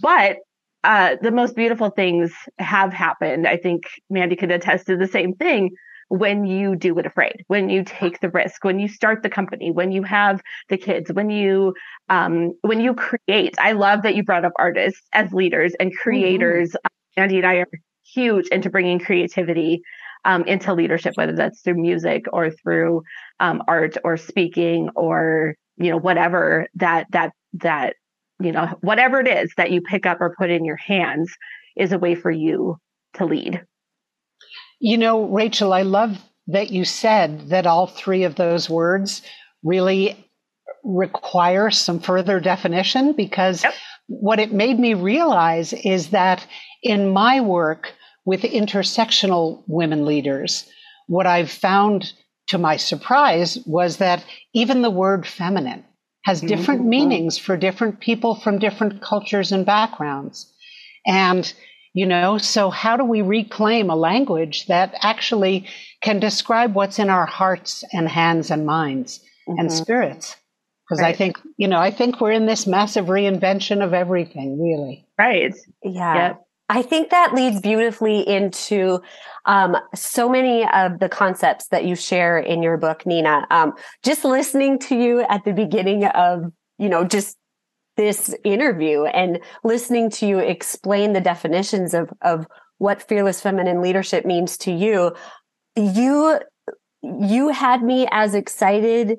But 0.02 0.38
uh, 0.84 1.16
the 1.22 1.32
most 1.32 1.56
beautiful 1.56 1.90
things 1.90 2.32
have 2.60 2.94
happened. 2.94 3.48
I 3.48 3.58
think 3.58 3.84
Mandy 4.10 4.36
could 4.36 4.52
attest 4.52 4.88
to 4.88 4.98
the 4.98 5.08
same 5.08 5.34
thing 5.34 5.72
when 6.10 6.46
you 6.46 6.76
do 6.76 6.98
it 7.00 7.06
afraid, 7.06 7.44
when 7.48 7.70
you 7.70 7.84
take 7.84 8.20
the 8.20 8.30
risk, 8.30 8.64
when 8.64 8.80
you 8.80 8.88
start 8.88 9.24
the 9.24 9.30
company, 9.30 9.72
when 9.72 9.92
you 9.92 10.04
have 10.04 10.42
the 10.70 10.78
kids, 10.78 11.12
when 11.12 11.30
you 11.30 11.74
um, 12.10 12.54
when 12.62 12.80
you 12.80 12.94
create. 12.94 13.56
I 13.60 13.74
love 13.74 14.04
that 14.04 14.16
you 14.16 14.24
brought 14.24 14.46
up 14.46 14.54
artists 14.58 15.02
as 15.14 15.32
leaders 15.34 15.74
and 15.80 15.90
mm-hmm. 15.90 16.02
creators. 16.02 16.70
Mm-hmm. 16.72 17.22
Mandy 17.22 17.38
and 17.38 17.46
I 17.46 17.56
are 17.56 17.70
huge 18.14 18.48
into 18.48 18.70
bringing 18.70 19.00
creativity 19.00 19.82
um, 20.26 20.44
into 20.44 20.74
leadership, 20.74 21.14
whether 21.16 21.34
that's 21.34 21.62
through 21.62 21.82
music 21.82 22.26
or 22.34 22.50
through 22.50 23.04
um, 23.40 23.62
art 23.68 23.98
or 24.04 24.18
speaking 24.18 24.90
or 24.96 25.56
you 25.78 25.90
know 25.90 25.98
whatever 25.98 26.68
that 26.76 27.08
that 27.12 27.32
that 27.54 27.96
you 28.40 28.52
know 28.52 28.68
whatever 28.82 29.20
it 29.20 29.28
is 29.28 29.52
that 29.58 29.72
you 29.72 29.82
pick 29.82 30.06
up 30.06 30.20
or 30.22 30.36
put 30.38 30.50
in 30.50 30.66
your 30.66 30.76
hands 30.76 31.32
is 31.76 31.92
a 31.92 32.00
way 32.00 32.16
for 32.16 32.32
you 32.32 32.78
to 33.14 33.26
lead 33.26 33.62
you 34.80 34.98
know 34.98 35.26
rachel 35.26 35.74
i 35.74 35.82
love 35.82 36.18
that 36.48 36.72
you 36.72 36.86
said 36.86 37.50
that 37.50 37.66
all 37.66 37.88
three 37.88 38.24
of 38.24 38.36
those 38.36 38.70
words 38.70 39.22
really 39.64 40.30
require 40.84 41.72
some 41.72 42.00
further 42.00 42.40
definition 42.40 43.14
because 43.14 43.64
yep. 43.64 43.74
what 44.08 44.40
it 44.40 44.54
made 44.54 44.80
me 44.80 44.94
realize 44.94 45.74
is 45.74 46.10
that 46.10 46.46
in 46.84 47.10
my 47.10 47.42
work 47.42 47.94
with 48.26 48.42
intersectional 48.42 49.64
women 49.68 50.06
leaders 50.06 50.70
what 51.08 51.26
i've 51.26 51.52
found 51.52 52.14
to 52.48 52.58
my 52.58 52.78
surprise, 52.78 53.58
was 53.66 53.98
that 53.98 54.24
even 54.54 54.82
the 54.82 54.90
word 54.90 55.26
feminine 55.26 55.84
has 56.24 56.40
mm-hmm. 56.40 56.48
different 56.48 56.82
mm-hmm. 56.82 56.90
meanings 56.90 57.38
for 57.38 57.58
different 57.58 58.00
people 58.00 58.36
from 58.36 58.60
different 58.60 59.02
cultures 59.02 59.52
and 59.52 59.66
backgrounds. 59.66 60.52
And, 61.06 61.52
you 61.94 62.06
know, 62.06 62.38
so 62.38 62.70
how 62.70 62.98
do 62.98 63.04
we 63.04 63.22
reclaim 63.22 63.90
a 63.90 63.96
language 63.96 64.66
that 64.68 64.96
actually 65.02 65.68
can 66.02 66.20
describe 66.20 66.76
what's 66.76 67.00
in 67.00 67.10
our 67.10 67.26
hearts 67.26 67.84
and 67.94 68.08
hands 68.08 68.52
and 68.52 68.66
minds 68.66 69.20
mm-hmm. 69.48 69.60
and 69.60 69.72
spirits? 69.72 70.36
Because 70.88 71.02
right. 71.02 71.16
I 71.16 71.18
think, 71.18 71.38
you 71.58 71.68
know, 71.68 71.80
I 71.80 71.90
think 71.90 72.22
we're 72.22 72.32
in 72.32 72.46
this 72.46 72.68
massive 72.68 73.06
reinvention 73.06 73.84
of 73.84 73.94
everything, 73.94 74.62
really. 74.62 75.08
Right. 75.18 75.54
Yeah. 75.84 76.28
Yep. 76.28 76.45
I 76.68 76.82
think 76.82 77.12
that 77.12 77.34
leads 77.34 77.62
beautifully 77.62 78.28
into 78.28 79.00
um, 79.46 79.78
so 79.94 80.28
many 80.28 80.68
of 80.68 81.00
the 81.00 81.10
concepts 81.10 81.68
that 81.68 81.86
you 81.86 81.96
share 81.96 82.40
in 82.40 82.64
your 82.64 82.78
book, 82.78 83.06
Nina. 83.06 83.46
Um, 83.52 83.74
just 84.04 84.26
listening 84.26 84.80
to 84.80 84.96
you 84.96 85.22
at 85.30 85.46
the 85.46 85.54
beginning 85.54 86.06
of, 86.06 86.52
you 86.80 86.90
know, 86.90 87.06
just 87.06 87.38
this 87.98 88.36
interview 88.44 89.06
and 89.06 89.40
listening 89.64 90.10
to 90.10 90.26
you 90.26 90.40
explain 90.40 91.14
the 91.14 91.22
definitions 91.22 91.94
of 91.94 92.12
of 92.22 92.46
what 92.78 93.02
fearless 93.02 93.40
feminine 93.40 93.82
leadership 93.82 94.26
means 94.26 94.58
to 94.58 94.72
you, 94.72 95.16
you 95.76 96.40
you 97.02 97.50
had 97.50 97.84
me 97.84 98.08
as 98.12 98.34
excited 98.34 99.18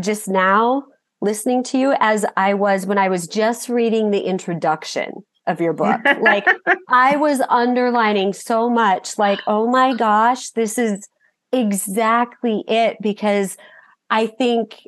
just 0.00 0.28
now 0.28 0.82
listening 1.20 1.62
to 1.62 1.78
you 1.78 1.94
as 2.00 2.26
I 2.36 2.54
was 2.54 2.86
when 2.86 2.98
I 2.98 3.08
was 3.08 3.26
just 3.26 3.68
reading 3.68 4.10
the 4.10 4.20
introduction 4.20 5.24
of 5.48 5.60
your 5.60 5.72
book. 5.72 6.00
Like 6.20 6.46
I 6.88 7.16
was 7.16 7.40
underlining 7.48 8.32
so 8.32 8.68
much, 8.68 9.18
like, 9.18 9.40
oh 9.46 9.68
my 9.68 9.94
gosh, 9.94 10.50
this 10.50 10.78
is 10.78 11.08
exactly 11.52 12.64
it. 12.68 12.98
Because 13.00 13.56
I 14.10 14.26
think 14.26 14.86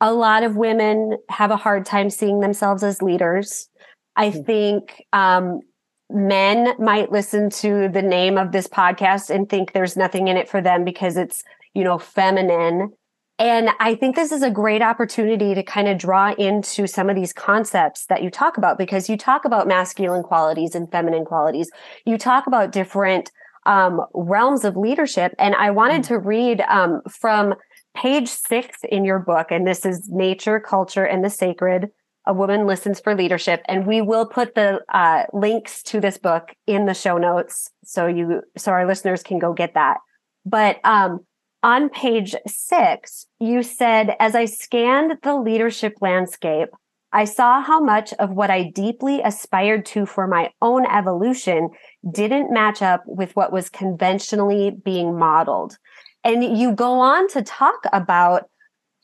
a 0.00 0.12
lot 0.12 0.42
of 0.42 0.56
women 0.56 1.18
have 1.28 1.50
a 1.50 1.56
hard 1.56 1.84
time 1.84 2.10
seeing 2.10 2.40
themselves 2.40 2.82
as 2.82 3.02
leaders. 3.02 3.68
I 4.16 4.30
hmm. 4.30 4.42
think 4.42 5.04
um, 5.12 5.60
men 6.08 6.74
might 6.78 7.12
listen 7.12 7.50
to 7.50 7.88
the 7.88 8.02
name 8.02 8.38
of 8.38 8.52
this 8.52 8.66
podcast 8.66 9.30
and 9.30 9.48
think 9.48 9.72
there's 9.72 9.96
nothing 9.96 10.28
in 10.28 10.36
it 10.36 10.48
for 10.48 10.60
them 10.60 10.84
because 10.84 11.16
it's, 11.16 11.42
you 11.74 11.84
know, 11.84 11.98
feminine. 11.98 12.92
And 13.40 13.70
I 13.80 13.94
think 13.94 14.16
this 14.16 14.32
is 14.32 14.42
a 14.42 14.50
great 14.50 14.82
opportunity 14.82 15.54
to 15.54 15.62
kind 15.62 15.88
of 15.88 15.96
draw 15.96 16.34
into 16.34 16.86
some 16.86 17.08
of 17.08 17.16
these 17.16 17.32
concepts 17.32 18.04
that 18.06 18.22
you 18.22 18.30
talk 18.30 18.58
about 18.58 18.76
because 18.76 19.08
you 19.08 19.16
talk 19.16 19.46
about 19.46 19.66
masculine 19.66 20.22
qualities 20.22 20.74
and 20.74 20.92
feminine 20.92 21.24
qualities. 21.24 21.70
You 22.04 22.18
talk 22.18 22.46
about 22.46 22.70
different 22.70 23.30
um, 23.64 24.02
realms 24.12 24.66
of 24.66 24.76
leadership. 24.76 25.34
And 25.38 25.54
I 25.54 25.70
wanted 25.70 26.02
mm-hmm. 26.02 26.14
to 26.14 26.18
read 26.18 26.60
um, 26.68 27.00
from 27.08 27.54
page 27.96 28.28
six 28.28 28.78
in 28.90 29.06
your 29.06 29.18
book, 29.18 29.48
and 29.50 29.66
this 29.66 29.86
is 29.86 30.08
Nature, 30.10 30.60
Culture, 30.60 31.04
and 31.04 31.24
the 31.24 31.30
Sacred. 31.30 31.88
A 32.26 32.34
woman 32.34 32.66
listens 32.66 33.00
for 33.00 33.14
leadership, 33.14 33.62
and 33.66 33.86
we 33.86 34.02
will 34.02 34.26
put 34.26 34.54
the 34.54 34.80
uh, 34.92 35.24
links 35.32 35.82
to 35.84 36.00
this 36.00 36.18
book 36.18 36.54
in 36.66 36.84
the 36.84 36.94
show 36.94 37.16
notes 37.16 37.70
so 37.82 38.06
you 38.06 38.42
so 38.56 38.70
our 38.70 38.86
listeners 38.86 39.22
can 39.22 39.38
go 39.38 39.54
get 39.54 39.72
that. 39.74 39.96
But 40.44 40.78
um, 40.84 41.20
on 41.62 41.90
page 41.90 42.34
six, 42.46 43.26
you 43.38 43.62
said, 43.62 44.16
as 44.18 44.34
I 44.34 44.46
scanned 44.46 45.18
the 45.22 45.36
leadership 45.36 45.94
landscape, 46.00 46.68
I 47.12 47.24
saw 47.24 47.60
how 47.60 47.80
much 47.80 48.12
of 48.14 48.30
what 48.30 48.50
I 48.50 48.70
deeply 48.74 49.20
aspired 49.22 49.84
to 49.86 50.06
for 50.06 50.26
my 50.26 50.52
own 50.62 50.86
evolution 50.86 51.70
didn't 52.10 52.52
match 52.52 52.82
up 52.82 53.02
with 53.06 53.34
what 53.34 53.52
was 53.52 53.68
conventionally 53.68 54.70
being 54.70 55.18
modeled. 55.18 55.76
And 56.22 56.56
you 56.56 56.72
go 56.72 57.00
on 57.00 57.28
to 57.28 57.42
talk 57.42 57.80
about 57.92 58.48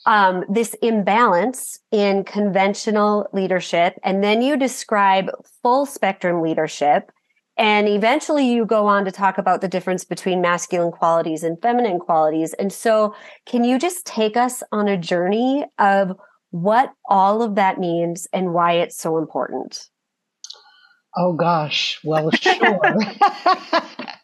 um, 0.04 0.44
this 0.48 0.74
imbalance 0.82 1.80
in 1.90 2.22
conventional 2.22 3.26
leadership. 3.32 3.94
And 4.04 4.22
then 4.22 4.40
you 4.40 4.56
describe 4.56 5.30
full 5.62 5.84
spectrum 5.84 6.42
leadership 6.42 7.10
and 7.56 7.88
eventually 7.88 8.46
you 8.46 8.66
go 8.66 8.86
on 8.86 9.04
to 9.04 9.10
talk 9.10 9.38
about 9.38 9.60
the 9.60 9.68
difference 9.68 10.04
between 10.04 10.40
masculine 10.40 10.92
qualities 10.92 11.42
and 11.42 11.60
feminine 11.62 11.98
qualities. 11.98 12.52
And 12.54 12.72
so 12.72 13.14
can 13.46 13.64
you 13.64 13.78
just 13.78 14.04
take 14.04 14.36
us 14.36 14.62
on 14.72 14.88
a 14.88 14.96
journey 14.96 15.64
of 15.78 16.12
what 16.50 16.92
all 17.08 17.42
of 17.42 17.54
that 17.54 17.78
means 17.78 18.28
and 18.32 18.52
why 18.52 18.72
it's 18.72 18.96
so 18.96 19.16
important? 19.16 19.88
Oh 21.18 21.32
gosh, 21.32 21.98
well, 22.04 22.30
sure. 22.30 22.54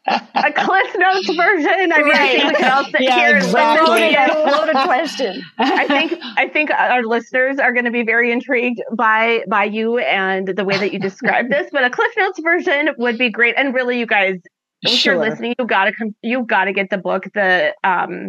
a 0.06 0.52
Cliff 0.52 0.94
Notes 0.96 1.34
version. 1.34 1.92
I 1.92 2.02
mean, 2.02 2.08
right. 2.08 2.20
I 2.20 2.28
think 2.28 2.44
we 2.44 2.54
can 2.58 2.72
all 2.72 2.84
sit 2.84 3.00
yeah, 3.00 3.16
here 3.16 3.36
exactly. 3.36 4.14
and 4.14 4.32
loaded 4.50 4.76
question. 4.84 5.42
I 5.58 5.86
think 5.86 6.12
I 6.36 6.48
think 6.48 6.70
our 6.70 7.02
listeners 7.02 7.58
are 7.58 7.72
going 7.72 7.86
to 7.86 7.90
be 7.90 8.02
very 8.02 8.30
intrigued 8.30 8.82
by 8.94 9.42
by 9.48 9.64
you 9.64 9.98
and 9.98 10.48
the 10.48 10.64
way 10.64 10.76
that 10.76 10.92
you 10.92 10.98
describe 10.98 11.48
this. 11.48 11.68
But 11.72 11.84
a 11.84 11.90
Cliff 11.90 12.12
Notes 12.16 12.40
version 12.42 12.90
would 12.98 13.16
be 13.16 13.30
great. 13.30 13.54
And 13.56 13.74
really, 13.74 13.98
you 13.98 14.06
guys, 14.06 14.36
if 14.82 14.90
Sure. 14.90 15.14
you're 15.14 15.22
listening, 15.22 15.54
you 15.58 15.66
gotta 15.66 15.92
come, 15.92 16.14
you 16.22 16.44
gotta 16.44 16.72
get 16.72 16.90
the 16.90 16.98
book. 16.98 17.24
The 17.32 17.72
um, 17.84 18.28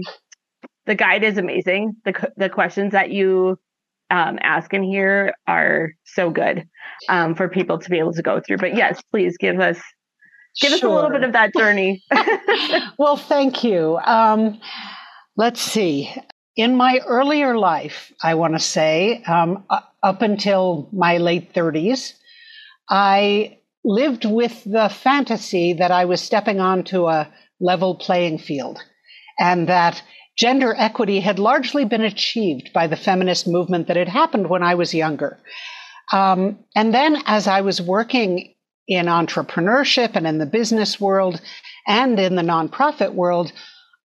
the 0.86 0.96
guide 0.96 1.24
is 1.24 1.38
amazing. 1.38 1.96
The 2.06 2.32
the 2.38 2.50
questions 2.50 2.94
that 2.94 3.10
you 3.10 3.58
um, 4.10 4.38
ask 4.42 4.74
in 4.74 4.84
here 4.84 5.34
are 5.48 5.92
so 6.06 6.30
good 6.30 6.66
um, 7.10 7.36
for 7.36 7.48
people 7.48 7.80
to 7.80 7.90
be 7.90 8.00
able 8.00 8.14
to 8.14 8.22
go 8.22 8.40
through. 8.40 8.58
But 8.58 8.76
yes, 8.76 9.02
please 9.12 9.38
give 9.38 9.60
us 9.60 9.80
give 10.60 10.72
us 10.74 10.84
a 10.84 10.90
little 10.90 11.10
bit 11.10 11.24
of 11.24 11.34
that 11.34 11.54
journey. 11.54 12.04
Well, 12.98 13.18
thank 13.18 13.64
you. 13.64 13.98
Um, 13.98 14.60
let's 15.36 15.60
see. 15.60 16.14
In 16.56 16.76
my 16.76 17.00
earlier 17.08 17.58
life, 17.58 18.14
I 18.22 18.36
want 18.36 18.54
to 18.54 18.60
say, 18.60 19.24
um, 19.24 19.66
up 19.70 20.22
until 20.22 20.88
my 20.94 21.18
late 21.18 21.54
30s, 21.54 22.14
I 22.90 23.58
lived 23.84 24.26
with 24.26 24.64
the 24.64 24.90
fantasy 24.90 25.74
that 25.74 25.92
I 25.92 26.06
was 26.06 26.22
stepping 26.22 26.60
onto 26.60 27.08
a 27.08 27.28
level 27.60 27.96
playing 27.96 28.38
field 28.38 28.80
and 29.40 29.68
that 29.68 30.04
gender 30.38 30.74
equity 30.78 31.20
had 31.20 31.40
largely 31.40 31.86
been 31.86 32.04
achieved 32.04 32.72
by 32.74 32.88
the 32.88 32.96
feminist 32.96 33.48
movement 33.48 33.88
that 33.88 33.98
had 33.98 34.10
happened 34.10 34.50
when 34.50 34.64
I 34.64 34.76
was 34.76 34.94
younger. 34.94 35.40
Um, 36.12 36.60
and 36.76 36.94
then 36.94 37.22
as 37.26 37.48
I 37.48 37.62
was 37.62 37.82
working 37.82 38.54
in 38.88 39.06
entrepreneurship 39.06 40.16
and 40.16 40.28
in 40.28 40.38
the 40.38 40.46
business 40.46 41.00
world 41.00 41.42
and 41.88 42.20
in 42.20 42.36
the 42.36 42.42
nonprofit 42.42 43.14
world, 43.14 43.52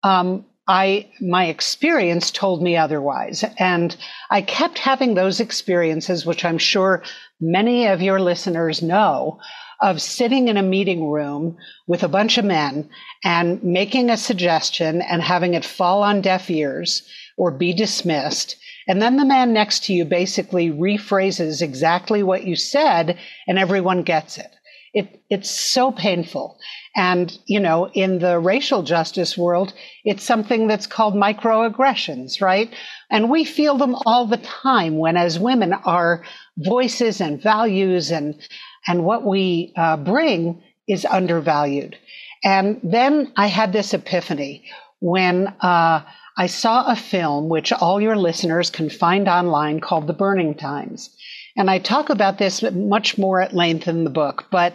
um, 0.03 0.45
I 0.67 1.07
my 1.21 1.45
experience 1.45 2.29
told 2.29 2.61
me 2.61 2.75
otherwise, 2.75 3.45
and 3.57 3.95
I 4.29 4.41
kept 4.41 4.79
having 4.79 5.13
those 5.13 5.39
experiences, 5.39 6.25
which 6.25 6.43
I'm 6.43 6.57
sure 6.57 7.03
many 7.39 7.87
of 7.87 8.01
your 8.01 8.19
listeners 8.19 8.81
know, 8.81 9.39
of 9.81 10.01
sitting 10.01 10.49
in 10.49 10.57
a 10.57 10.63
meeting 10.63 11.09
room 11.09 11.57
with 11.87 12.03
a 12.03 12.09
bunch 12.09 12.37
of 12.37 12.45
men 12.45 12.89
and 13.23 13.63
making 13.63 14.09
a 14.09 14.17
suggestion 14.17 15.01
and 15.01 15.21
having 15.21 15.53
it 15.53 15.63
fall 15.63 16.03
on 16.03 16.21
deaf 16.21 16.49
ears 16.49 17.03
or 17.37 17.51
be 17.51 17.73
dismissed. 17.73 18.57
And 18.87 19.01
then 19.01 19.17
the 19.17 19.25
man 19.25 19.53
next 19.53 19.85
to 19.85 19.93
you 19.93 20.05
basically 20.05 20.69
rephrases 20.69 21.61
exactly 21.61 22.23
what 22.23 22.45
you 22.45 22.55
said, 22.55 23.17
and 23.47 23.59
everyone 23.59 24.03
gets 24.03 24.37
it. 24.37 24.51
It, 24.93 25.21
it's 25.29 25.51
so 25.51 25.91
painful. 25.91 26.57
And, 26.95 27.37
you 27.45 27.59
know, 27.59 27.89
in 27.93 28.19
the 28.19 28.39
racial 28.39 28.81
justice 28.81 29.37
world, 29.37 29.73
it's 30.03 30.23
something 30.23 30.67
that's 30.67 30.87
called 30.87 31.13
microaggressions, 31.13 32.41
right? 32.41 32.73
And 33.11 33.29
we 33.29 33.43
feel 33.43 33.77
them 33.77 33.95
all 34.05 34.25
the 34.25 34.37
time 34.37 34.97
when, 34.97 35.17
as 35.17 35.37
women, 35.37 35.73
our 35.73 36.23
voices 36.57 37.21
and 37.21 37.39
values 37.41 38.09
and, 38.09 38.41
and 38.87 39.03
what 39.03 39.23
we 39.23 39.73
uh, 39.75 39.97
bring 39.97 40.63
is 40.87 41.05
undervalued. 41.05 41.97
And 42.43 42.79
then 42.81 43.33
I 43.35 43.47
had 43.47 43.73
this 43.73 43.93
epiphany 43.93 44.63
when 44.99 45.47
uh, 45.61 46.01
I 46.39 46.45
saw 46.45 46.85
a 46.85 46.95
film, 46.95 47.49
which 47.49 47.73
all 47.73 47.99
your 47.99 48.15
listeners 48.15 48.69
can 48.69 48.91
find 48.91 49.27
online, 49.27 49.79
called 49.79 50.05
The 50.05 50.13
Burning 50.13 50.53
Times. 50.53 51.09
And 51.55 51.67
I 51.67 51.79
talk 51.79 52.11
about 52.11 52.37
this 52.37 52.61
much 52.61 53.17
more 53.17 53.41
at 53.41 53.55
length 53.55 53.87
in 53.87 54.03
the 54.03 54.11
book, 54.11 54.45
but 54.51 54.73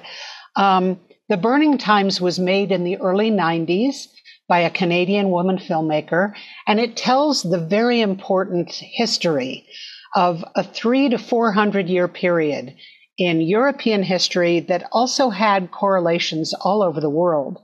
um, 0.57 0.99
The 1.28 1.37
Burning 1.37 1.78
Times 1.78 2.21
was 2.21 2.40
made 2.40 2.73
in 2.73 2.83
the 2.83 2.97
early 2.97 3.31
90s 3.31 4.09
by 4.49 4.59
a 4.59 4.71
Canadian 4.71 5.31
woman 5.31 5.57
filmmaker, 5.57 6.35
and 6.66 6.81
it 6.81 6.97
tells 6.97 7.45
the 7.45 7.61
very 7.61 8.00
important 8.00 8.72
history 8.72 9.64
of 10.16 10.44
a 10.57 10.64
three 10.64 11.09
to 11.09 11.16
400 11.16 11.88
year 11.88 12.09
period 12.09 12.75
in 13.16 13.40
European 13.40 14.03
history 14.03 14.59
that 14.59 14.88
also 14.90 15.31
had 15.31 15.70
correlations 15.70 16.53
all 16.55 16.83
over 16.83 17.01
the 17.01 17.09
world, 17.09 17.59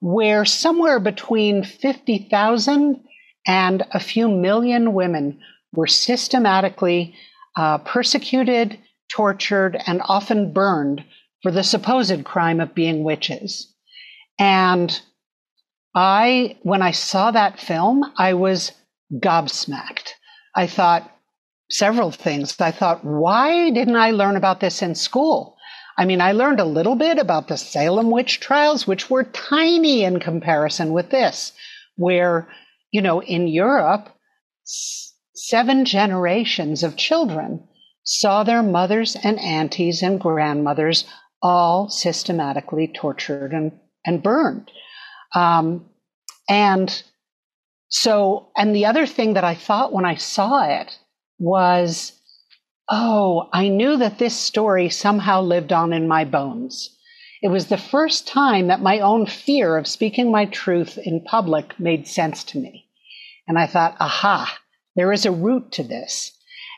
where 0.00 0.44
somewhere 0.44 0.98
between 0.98 1.62
50,000 1.62 3.04
and 3.46 3.84
a 3.92 4.00
few 4.00 4.28
million 4.28 4.92
women 4.92 5.40
were 5.72 5.86
systematically 5.86 7.14
uh, 7.56 7.78
persecuted, 7.78 8.78
tortured, 9.10 9.76
and 9.86 10.00
often 10.04 10.52
burned 10.52 11.04
for 11.42 11.50
the 11.50 11.62
supposed 11.62 12.24
crime 12.24 12.60
of 12.60 12.74
being 12.74 13.04
witches. 13.04 13.72
And 14.38 15.00
I, 15.94 16.56
when 16.62 16.82
I 16.82 16.92
saw 16.92 17.30
that 17.30 17.58
film, 17.58 18.12
I 18.16 18.34
was 18.34 18.72
gobsmacked. 19.12 20.10
I 20.54 20.66
thought 20.66 21.10
several 21.70 22.10
things. 22.10 22.60
I 22.60 22.70
thought, 22.70 23.04
why 23.04 23.70
didn't 23.70 23.96
I 23.96 24.10
learn 24.10 24.36
about 24.36 24.60
this 24.60 24.82
in 24.82 24.94
school? 24.94 25.56
I 25.96 26.04
mean, 26.04 26.20
I 26.20 26.32
learned 26.32 26.60
a 26.60 26.64
little 26.64 26.94
bit 26.94 27.18
about 27.18 27.48
the 27.48 27.56
Salem 27.56 28.10
witch 28.10 28.38
trials, 28.38 28.86
which 28.86 29.10
were 29.10 29.24
tiny 29.24 30.04
in 30.04 30.20
comparison 30.20 30.92
with 30.92 31.10
this, 31.10 31.52
where, 31.96 32.48
you 32.90 33.02
know, 33.02 33.22
in 33.22 33.48
Europe, 33.48 34.08
seven 35.34 35.84
generations 35.84 36.82
of 36.82 36.96
children 36.96 37.66
saw 38.02 38.42
their 38.42 38.62
mothers 38.62 39.16
and 39.22 39.38
aunties 39.38 40.02
and 40.02 40.20
grandmothers 40.20 41.04
all 41.42 41.88
systematically 41.88 42.88
tortured 42.88 43.52
and, 43.52 43.72
and 44.04 44.22
burned. 44.22 44.70
Um, 45.34 45.88
and 46.48 47.02
so, 47.88 48.50
and 48.56 48.74
the 48.74 48.86
other 48.86 49.06
thing 49.06 49.34
that 49.34 49.44
I 49.44 49.54
thought 49.54 49.92
when 49.92 50.04
I 50.04 50.16
saw 50.16 50.66
it 50.66 50.98
was, 51.38 52.12
oh, 52.90 53.48
I 53.52 53.68
knew 53.68 53.96
that 53.98 54.18
this 54.18 54.36
story 54.36 54.88
somehow 54.88 55.42
lived 55.42 55.72
on 55.72 55.92
in 55.92 56.08
my 56.08 56.24
bones. 56.24 56.97
It 57.42 57.48
was 57.48 57.66
the 57.66 57.78
first 57.78 58.26
time 58.26 58.66
that 58.66 58.80
my 58.80 58.98
own 59.00 59.26
fear 59.26 59.76
of 59.76 59.86
speaking 59.86 60.30
my 60.30 60.46
truth 60.46 60.98
in 60.98 61.22
public 61.24 61.78
made 61.78 62.08
sense 62.08 62.42
to 62.44 62.58
me. 62.58 62.86
And 63.46 63.58
I 63.58 63.66
thought, 63.66 63.96
aha, 64.00 64.58
there 64.96 65.12
is 65.12 65.24
a 65.24 65.30
root 65.30 65.72
to 65.72 65.82
this. 65.82 66.32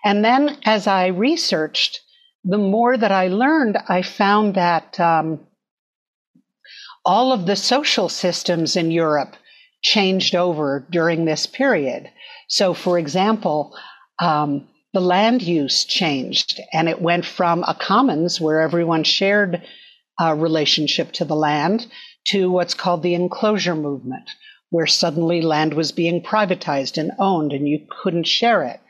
And 0.04 0.24
then 0.24 0.58
as 0.64 0.86
I 0.86 1.08
researched, 1.08 2.00
the 2.44 2.58
more 2.58 2.96
that 2.96 3.12
I 3.12 3.28
learned, 3.28 3.78
I 3.88 4.02
found 4.02 4.54
that 4.54 4.98
um, 5.00 5.40
all 7.04 7.32
of 7.32 7.46
the 7.46 7.56
social 7.56 8.08
systems 8.08 8.76
in 8.76 8.90
Europe 8.90 9.36
changed 9.82 10.34
over 10.34 10.86
during 10.90 11.24
this 11.24 11.46
period. 11.46 12.10
So, 12.48 12.74
for 12.74 12.98
example, 12.98 13.76
um, 14.18 14.68
the 14.92 15.00
land 15.00 15.42
use 15.42 15.84
changed 15.84 16.60
and 16.72 16.88
it 16.88 17.00
went 17.00 17.24
from 17.24 17.62
a 17.66 17.74
commons 17.74 18.40
where 18.40 18.60
everyone 18.60 19.04
shared 19.04 19.62
a 20.20 20.34
relationship 20.34 21.12
to 21.12 21.24
the 21.24 21.34
land 21.34 21.86
to 22.26 22.50
what's 22.50 22.74
called 22.74 23.02
the 23.02 23.14
enclosure 23.14 23.74
movement, 23.74 24.30
where 24.68 24.86
suddenly 24.86 25.40
land 25.40 25.74
was 25.74 25.90
being 25.92 26.22
privatized 26.22 26.98
and 26.98 27.10
owned 27.18 27.52
and 27.52 27.66
you 27.66 27.86
couldn't 28.02 28.26
share 28.26 28.62
it. 28.62 28.80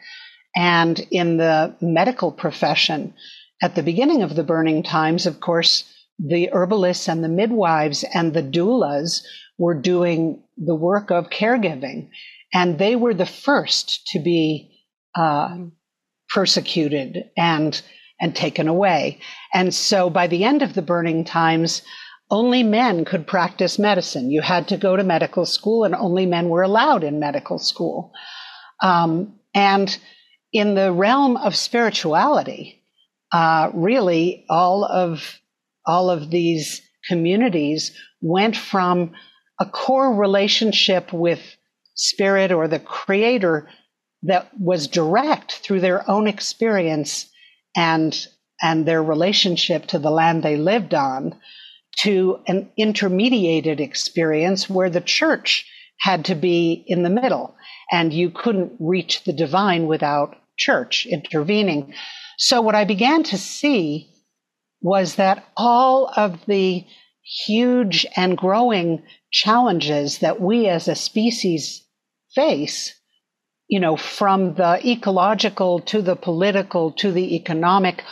And 0.56 0.98
in 1.10 1.36
the 1.36 1.76
medical 1.80 2.32
profession, 2.32 3.14
at 3.62 3.76
the 3.76 3.82
beginning 3.82 4.22
of 4.22 4.34
the 4.34 4.42
burning 4.42 4.82
times, 4.82 5.26
of 5.26 5.40
course, 5.40 5.84
the 6.18 6.50
herbalists 6.52 7.08
and 7.08 7.22
the 7.22 7.28
midwives 7.28 8.04
and 8.12 8.34
the 8.34 8.42
doulas 8.42 9.22
were 9.58 9.74
doing 9.74 10.42
the 10.56 10.74
work 10.74 11.10
of 11.10 11.30
caregiving. 11.30 12.08
And 12.52 12.78
they 12.78 12.96
were 12.96 13.14
the 13.14 13.26
first 13.26 14.06
to 14.08 14.18
be 14.18 14.72
uh, 15.14 15.56
persecuted 16.28 17.30
and, 17.36 17.80
and 18.20 18.34
taken 18.34 18.68
away. 18.68 19.18
And 19.52 19.74
so 19.74 20.10
by 20.10 20.26
the 20.26 20.44
end 20.44 20.62
of 20.62 20.74
the 20.74 20.82
burning 20.82 21.24
times, 21.24 21.82
only 22.30 22.62
men 22.62 23.04
could 23.04 23.26
practice 23.26 23.78
medicine. 23.78 24.30
You 24.30 24.40
had 24.40 24.68
to 24.68 24.76
go 24.76 24.96
to 24.96 25.02
medical 25.02 25.44
school, 25.44 25.84
and 25.84 25.94
only 25.94 26.26
men 26.26 26.48
were 26.48 26.62
allowed 26.62 27.02
in 27.02 27.18
medical 27.18 27.58
school. 27.58 28.12
Um, 28.80 29.34
and 29.54 29.98
in 30.52 30.74
the 30.74 30.92
realm 30.92 31.36
of 31.36 31.56
spirituality, 31.56 32.82
uh, 33.32 33.70
really 33.74 34.44
all 34.48 34.84
of 34.84 35.40
all 35.86 36.10
of 36.10 36.30
these 36.30 36.82
communities 37.08 37.92
went 38.20 38.56
from 38.56 39.12
a 39.58 39.66
core 39.66 40.14
relationship 40.14 41.12
with 41.12 41.40
spirit 41.94 42.52
or 42.52 42.68
the 42.68 42.78
creator 42.78 43.68
that 44.22 44.48
was 44.58 44.86
direct 44.86 45.52
through 45.52 45.80
their 45.80 46.08
own 46.08 46.26
experience 46.26 47.29
and 47.76 48.26
and 48.62 48.84
their 48.86 49.02
relationship 49.02 49.86
to 49.86 49.98
the 49.98 50.10
land 50.10 50.42
they 50.42 50.56
lived 50.56 50.92
on 50.92 51.34
to 51.98 52.40
an 52.46 52.70
intermediated 52.76 53.80
experience 53.80 54.68
where 54.68 54.90
the 54.90 55.00
church 55.00 55.66
had 56.00 56.24
to 56.26 56.34
be 56.34 56.84
in 56.86 57.02
the 57.02 57.10
middle. 57.10 57.54
And 57.90 58.12
you 58.12 58.30
couldn't 58.30 58.72
reach 58.78 59.24
the 59.24 59.32
divine 59.32 59.86
without 59.86 60.36
church 60.56 61.06
intervening. 61.06 61.94
So 62.38 62.60
what 62.60 62.74
i 62.74 62.84
began 62.84 63.22
to 63.24 63.38
see 63.38 64.10
was 64.82 65.16
that 65.16 65.44
all 65.56 66.12
of 66.16 66.44
the 66.46 66.84
huge 67.46 68.06
and 68.16 68.36
growing 68.36 69.02
challenges 69.30 70.18
that 70.18 70.40
we 70.40 70.68
as 70.68 70.88
a 70.88 70.94
species 70.94 71.84
face, 72.34 72.99
you 73.70 73.78
know, 73.78 73.96
from 73.96 74.54
the 74.54 74.80
ecological 74.84 75.78
to 75.78 76.02
the 76.02 76.16
political 76.16 76.90
to 76.90 77.12
the 77.12 77.36
economic, 77.36 78.02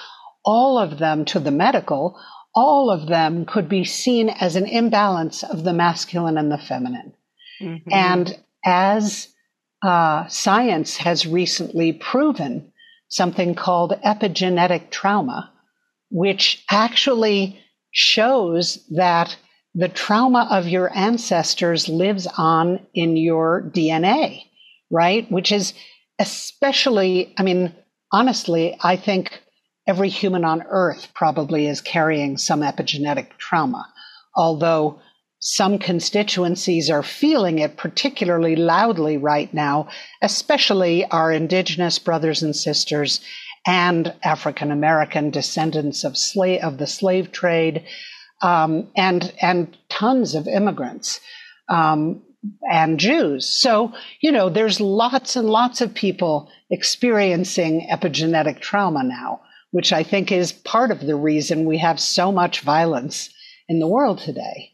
all 0.45 0.79
of 0.79 0.99
them 0.99 1.25
to 1.25 1.41
the 1.41 1.51
medical, 1.51 2.17
all 2.55 2.91
of 2.91 3.09
them 3.09 3.45
could 3.45 3.69
be 3.69 3.83
seen 3.83 4.29
as 4.29 4.55
an 4.55 4.67
imbalance 4.67 5.43
of 5.43 5.65
the 5.65 5.73
masculine 5.73 6.39
and 6.39 6.53
the 6.53 6.59
feminine. 6.59 7.13
Mm-hmm. 7.61 7.93
And 7.93 8.39
as 8.65 9.29
uh, 9.83 10.29
science 10.29 10.97
has 10.99 11.27
recently 11.27 11.93
proven 11.93 12.73
something 13.09 13.57
called 13.57 14.01
epigenetic 14.07 14.91
trauma, 14.91 15.53
which 16.09 16.65
actually 16.71 17.61
shows 17.91 18.87
that 18.91 19.37
the 19.75 19.89
trauma 19.89 20.47
of 20.53 20.69
your 20.69 20.97
ancestors 20.97 21.89
lives 21.89 22.29
on 22.37 22.87
in 22.95 23.17
your 23.17 23.61
DNA, 23.75 24.45
right? 24.91 25.31
Which 25.31 25.53
is 25.53 25.75
especially, 26.19 27.35
I 27.39 27.43
mean, 27.43 27.75
honestly, 28.13 28.77
I 28.83 28.97
think 28.97 29.41
every 29.87 30.09
human 30.09 30.45
on 30.45 30.63
earth 30.69 31.09
probably 31.15 31.67
is 31.67 31.81
carrying 31.81 32.37
some 32.37 32.61
epigenetic 32.61 33.37
trauma, 33.39 33.87
although 34.37 35.01
some 35.41 35.79
constituencies 35.79 36.91
are 36.91 37.03
feeling 37.03 37.61
it 37.61 37.77
particularly 37.77 38.57
loudly 38.57 39.17
right 39.17 39.53
now, 39.55 39.89
especially 40.21 41.05
our 41.07 41.31
indigenous 41.31 41.99
brothers 41.99 42.43
and 42.43 42.57
sisters 42.57 43.21
and 43.67 44.13
African 44.23 44.73
American 44.73 45.31
descendants 45.31 46.03
of 46.05 46.17
of 46.63 46.79
the 46.79 46.87
slave 46.87 47.31
trade, 47.33 47.85
um, 48.43 48.89
and 48.97 49.33
and 49.41 49.77
tons 49.89 50.35
of 50.35 50.49
immigrants 50.49 51.21
um, 51.69 52.23
and 52.71 52.99
Jews. 52.99 53.49
So 53.49 53.93
you 54.21 54.33
know, 54.33 54.49
there's 54.49 54.81
lots 54.81 55.37
and 55.37 55.49
lots 55.49 55.81
of 55.81 55.95
people 55.95 56.51
experiencing 56.71 57.89
epigenetic 57.91 58.61
trauma 58.61 59.03
now, 59.03 59.41
which 59.71 59.93
I 59.93 60.03
think 60.03 60.31
is 60.31 60.53
part 60.53 60.91
of 60.91 61.01
the 61.01 61.17
reason 61.17 61.65
we 61.65 61.79
have 61.79 62.01
so 62.01 62.33
much 62.33 62.61
violence 62.61 63.31
in 63.69 63.81
the 63.81 63.87
world 63.87 64.19
today 64.19 64.73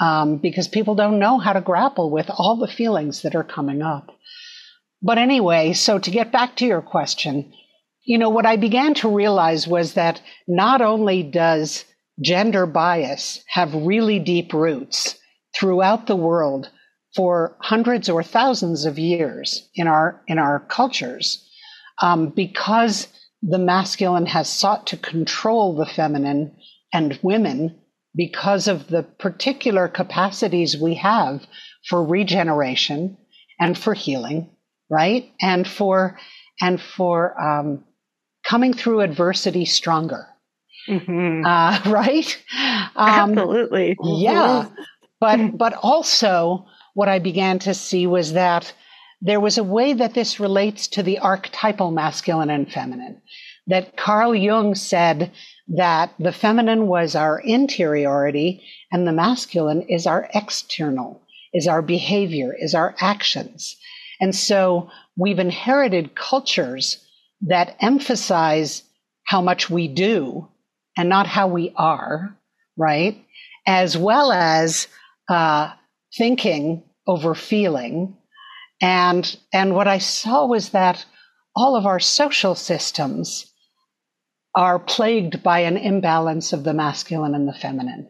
um, 0.00 0.38
because 0.38 0.68
people 0.68 0.94
don't 0.94 1.18
know 1.18 1.38
how 1.38 1.52
to 1.52 1.60
grapple 1.60 2.10
with 2.10 2.30
all 2.30 2.56
the 2.56 2.68
feelings 2.68 3.22
that 3.22 3.34
are 3.34 3.44
coming 3.44 3.82
up. 3.82 4.10
But 5.02 5.18
anyway, 5.18 5.72
so 5.74 5.98
to 5.98 6.10
get 6.10 6.32
back 6.32 6.56
to 6.56 6.66
your 6.66 6.82
question, 6.82 7.52
you 8.04 8.18
know, 8.18 8.30
what 8.30 8.46
I 8.46 8.56
began 8.56 8.94
to 8.94 9.08
realize 9.08 9.66
was 9.66 9.94
that 9.94 10.20
not 10.46 10.80
only 10.80 11.22
does 11.22 11.84
gender 12.20 12.66
bias 12.66 13.42
have 13.48 13.74
really 13.74 14.18
deep 14.18 14.52
roots 14.52 15.16
throughout 15.54 16.06
the 16.06 16.16
world 16.16 16.70
for 17.14 17.56
hundreds 17.60 18.08
or 18.08 18.22
thousands 18.22 18.84
of 18.84 18.98
years 18.98 19.68
in 19.74 19.86
our 19.86 20.20
in 20.26 20.38
our 20.38 20.60
cultures, 20.60 21.48
um, 22.02 22.28
because 22.28 23.08
the 23.42 23.58
masculine 23.58 24.26
has 24.26 24.48
sought 24.48 24.86
to 24.88 24.96
control 24.96 25.74
the 25.74 25.86
feminine 25.86 26.56
and 26.92 27.18
women 27.22 27.78
because 28.14 28.68
of 28.68 28.88
the 28.88 29.02
particular 29.02 29.88
capacities 29.88 30.76
we 30.76 30.94
have 30.94 31.46
for 31.88 32.04
regeneration 32.04 33.16
and 33.60 33.76
for 33.76 33.94
healing, 33.94 34.48
right? 34.88 35.30
And 35.40 35.66
for 35.66 36.18
and 36.60 36.80
for 36.80 37.40
um, 37.40 37.84
coming 38.44 38.72
through 38.72 39.00
adversity 39.00 39.64
stronger, 39.64 40.26
mm-hmm. 40.88 41.44
uh, 41.44 41.80
right? 41.90 42.42
Um, 42.96 43.38
Absolutely, 43.38 43.96
yeah. 44.02 44.68
But 45.20 45.56
but 45.58 45.74
also, 45.74 46.66
what 46.94 47.08
I 47.08 47.18
began 47.18 47.58
to 47.60 47.74
see 47.74 48.06
was 48.06 48.32
that 48.32 48.72
there 49.20 49.40
was 49.40 49.58
a 49.58 49.64
way 49.64 49.92
that 49.92 50.14
this 50.14 50.40
relates 50.40 50.86
to 50.88 51.02
the 51.02 51.18
archetypal 51.18 51.90
masculine 51.90 52.50
and 52.50 52.70
feminine. 52.70 53.20
That 53.66 53.96
Carl 53.96 54.34
Jung 54.34 54.74
said 54.74 55.32
that 55.68 56.12
the 56.18 56.32
feminine 56.32 56.86
was 56.86 57.14
our 57.14 57.40
interiority 57.40 58.62
and 58.92 59.06
the 59.06 59.12
masculine 59.12 59.82
is 59.82 60.06
our 60.06 60.28
external, 60.34 61.22
is 61.52 61.66
our 61.66 61.82
behavior, 61.82 62.54
is 62.58 62.74
our 62.74 62.94
actions. 63.00 63.76
And 64.20 64.34
so 64.34 64.90
we've 65.16 65.38
inherited 65.38 66.14
cultures 66.14 67.04
that 67.42 67.76
emphasize 67.80 68.82
how 69.24 69.40
much 69.40 69.70
we 69.70 69.88
do 69.88 70.48
and 70.96 71.08
not 71.08 71.26
how 71.26 71.48
we 71.48 71.72
are, 71.76 72.36
right? 72.76 73.16
As 73.66 73.96
well 73.96 74.32
as 74.32 74.86
uh, 75.28 75.72
thinking 76.16 76.84
over 77.06 77.34
feeling. 77.34 78.16
And, 78.80 79.36
and 79.52 79.74
what 79.74 79.88
I 79.88 79.98
saw 79.98 80.46
was 80.46 80.70
that 80.70 81.04
all 81.54 81.76
of 81.76 81.86
our 81.86 82.00
social 82.00 82.54
systems 82.54 83.50
are 84.54 84.78
plagued 84.78 85.42
by 85.42 85.60
an 85.60 85.76
imbalance 85.76 86.52
of 86.52 86.64
the 86.64 86.74
masculine 86.74 87.34
and 87.34 87.48
the 87.48 87.52
feminine. 87.52 88.08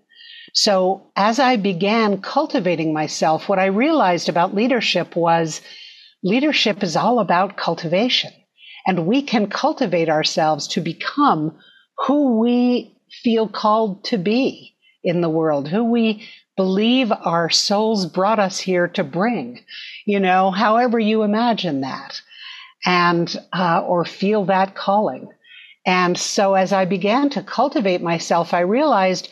So 0.53 1.11
as 1.17 1.39
I 1.39 1.57
began 1.57 2.21
cultivating 2.21 2.93
myself, 2.93 3.49
what 3.49 3.59
I 3.59 3.67
realized 3.67 4.29
about 4.29 4.55
leadership 4.55 5.17
was 5.17 5.61
leadership 6.23 6.83
is 6.83 6.97
all 6.97 7.19
about 7.19 7.57
cultivation. 7.57 8.33
And 8.87 9.07
we 9.07 9.23
can 9.23 9.49
cultivate 9.49 10.09
ourselves 10.09 10.69
to 10.69 10.81
become 10.81 11.59
who 12.07 12.39
we 12.39 12.97
feel 13.23 13.49
called 13.49 14.05
to 14.05 14.19
be 14.19 14.77
in 15.03 15.23
the 15.23 15.29
world, 15.29 15.69
who 15.69 15.85
we 15.85 16.27
believe 16.57 17.11
our 17.13 17.51
souls 17.51 18.07
brought 18.07 18.39
us 18.39 18.61
here 18.61 18.89
to 18.89 19.05
bring, 19.05 19.65
you 20.05 20.21
know, 20.21 20.51
however 20.51 20.99
you 20.99 21.23
imagine 21.23 21.81
that 21.81 22.21
and, 22.85 23.37
uh, 23.53 23.81
or 23.81 24.05
feel 24.05 24.45
that 24.45 24.75
calling. 24.75 25.29
And 25.87 26.17
so 26.17 26.55
as 26.55 26.73
I 26.73 26.85
began 26.85 27.29
to 27.31 27.43
cultivate 27.43 28.01
myself, 28.01 28.55
I 28.55 28.61
realized, 28.61 29.29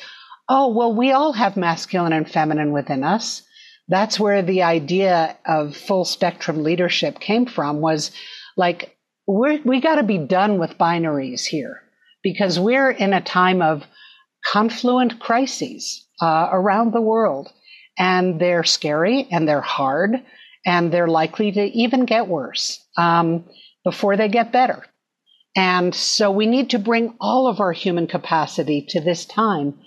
oh, 0.48 0.68
well, 0.68 0.94
we 0.94 1.12
all 1.12 1.32
have 1.32 1.56
masculine 1.56 2.12
and 2.12 2.28
feminine 2.28 2.72
within 2.72 3.04
us. 3.04 3.42
That's 3.88 4.18
where 4.18 4.42
the 4.42 4.62
idea 4.62 5.36
of 5.46 5.76
full 5.76 6.04
spectrum 6.04 6.62
leadership 6.62 7.20
came 7.20 7.46
from 7.46 7.80
was 7.80 8.10
like, 8.56 8.96
we're, 9.26 9.60
we 9.64 9.80
got 9.80 9.96
to 9.96 10.02
be 10.02 10.18
done 10.18 10.58
with 10.58 10.78
binaries 10.78 11.44
here 11.44 11.80
because 12.22 12.58
we're 12.58 12.90
in 12.90 13.12
a 13.12 13.20
time 13.20 13.62
of 13.62 13.84
confluent 14.44 15.20
crises 15.20 16.04
uh, 16.22 16.48
around 16.52 16.92
the 16.92 17.00
world. 17.00 17.52
And 17.98 18.40
they're 18.40 18.64
scary 18.64 19.28
and 19.30 19.46
they're 19.46 19.60
hard 19.60 20.22
and 20.64 20.92
they're 20.92 21.08
likely 21.08 21.52
to 21.52 21.64
even 21.64 22.06
get 22.06 22.28
worse 22.28 22.82
um, 22.96 23.44
before 23.84 24.16
they 24.16 24.28
get 24.28 24.52
better. 24.52 24.84
And 25.54 25.94
so 25.94 26.30
we 26.30 26.46
need 26.46 26.70
to 26.70 26.78
bring 26.78 27.14
all 27.20 27.46
of 27.46 27.60
our 27.60 27.72
human 27.72 28.06
capacity 28.06 28.86
to 28.90 29.00
this 29.00 29.26
time. 29.26 29.78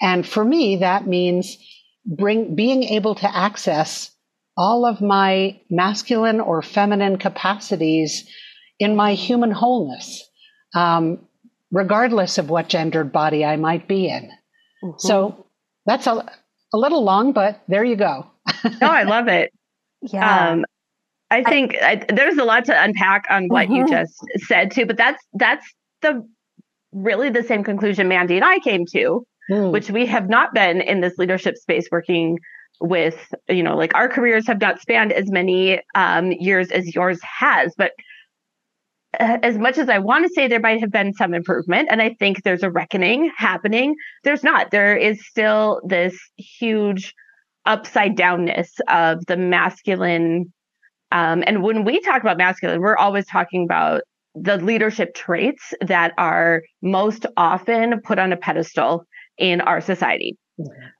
And 0.00 0.26
for 0.26 0.44
me, 0.44 0.76
that 0.76 1.06
means 1.06 1.56
bring, 2.04 2.54
being 2.54 2.82
able 2.82 3.14
to 3.14 3.36
access 3.36 4.10
all 4.56 4.84
of 4.84 5.00
my 5.00 5.60
masculine 5.70 6.40
or 6.40 6.60
feminine 6.60 7.16
capacities 7.16 8.28
in 8.78 8.96
my 8.96 9.14
human 9.14 9.50
wholeness, 9.50 10.28
um, 10.74 11.26
regardless 11.70 12.36
of 12.36 12.50
what 12.50 12.68
gendered 12.68 13.12
body 13.12 13.44
I 13.44 13.56
might 13.56 13.88
be 13.88 14.08
in. 14.08 14.30
Mm-hmm. 14.82 14.98
So 14.98 15.43
that's 15.86 16.06
a, 16.06 16.24
a 16.72 16.78
little 16.78 17.04
long, 17.04 17.32
but 17.32 17.60
there 17.68 17.84
you 17.84 17.96
go. 17.96 18.26
oh, 18.64 18.78
I 18.82 19.04
love 19.04 19.28
it. 19.28 19.52
Yeah. 20.02 20.50
Um, 20.50 20.64
I 21.30 21.42
think 21.42 21.76
I, 21.82 22.04
there's 22.08 22.36
a 22.36 22.44
lot 22.44 22.66
to 22.66 22.82
unpack 22.82 23.24
on 23.30 23.48
what 23.48 23.66
mm-hmm. 23.66 23.76
you 23.76 23.88
just 23.88 24.14
said 24.46 24.70
too, 24.70 24.86
but 24.86 24.96
that's 24.96 25.22
that's 25.32 25.66
the 26.02 26.26
really 26.92 27.30
the 27.30 27.42
same 27.42 27.64
conclusion 27.64 28.08
Mandy 28.08 28.36
and 28.36 28.44
I 28.44 28.60
came 28.60 28.86
to, 28.92 29.26
mm. 29.50 29.72
which 29.72 29.90
we 29.90 30.06
have 30.06 30.28
not 30.28 30.54
been 30.54 30.80
in 30.80 31.00
this 31.00 31.14
leadership 31.18 31.56
space 31.56 31.88
working 31.90 32.38
with, 32.80 33.34
you 33.48 33.62
know, 33.62 33.76
like 33.76 33.94
our 33.94 34.08
careers 34.08 34.46
have 34.46 34.60
not 34.60 34.80
spanned 34.80 35.12
as 35.12 35.30
many 35.30 35.80
um, 35.94 36.32
years 36.32 36.70
as 36.70 36.94
yours 36.94 37.20
has, 37.22 37.74
but 37.76 37.92
as 39.20 39.58
much 39.58 39.78
as 39.78 39.88
I 39.88 39.98
want 39.98 40.26
to 40.26 40.32
say 40.34 40.48
there 40.48 40.60
might 40.60 40.80
have 40.80 40.90
been 40.90 41.12
some 41.14 41.34
improvement, 41.34 41.88
and 41.90 42.00
I 42.02 42.14
think 42.18 42.42
there's 42.42 42.62
a 42.62 42.70
reckoning 42.70 43.30
happening, 43.36 43.94
there's 44.22 44.44
not. 44.44 44.70
There 44.70 44.96
is 44.96 45.26
still 45.26 45.80
this 45.86 46.18
huge 46.36 47.14
upside 47.66 48.16
downness 48.16 48.68
of 48.88 49.24
the 49.26 49.36
masculine 49.36 50.52
um, 51.14 51.44
and 51.46 51.62
when 51.62 51.84
we 51.84 52.00
talk 52.00 52.22
about 52.22 52.38
masculine, 52.38 52.80
we're 52.80 52.96
always 52.96 53.24
talking 53.26 53.64
about 53.64 54.02
the 54.34 54.56
leadership 54.56 55.14
traits 55.14 55.72
that 55.80 56.12
are 56.18 56.62
most 56.82 57.24
often 57.36 58.00
put 58.00 58.18
on 58.18 58.32
a 58.32 58.36
pedestal 58.36 59.04
in 59.38 59.60
our 59.60 59.80
society. 59.80 60.36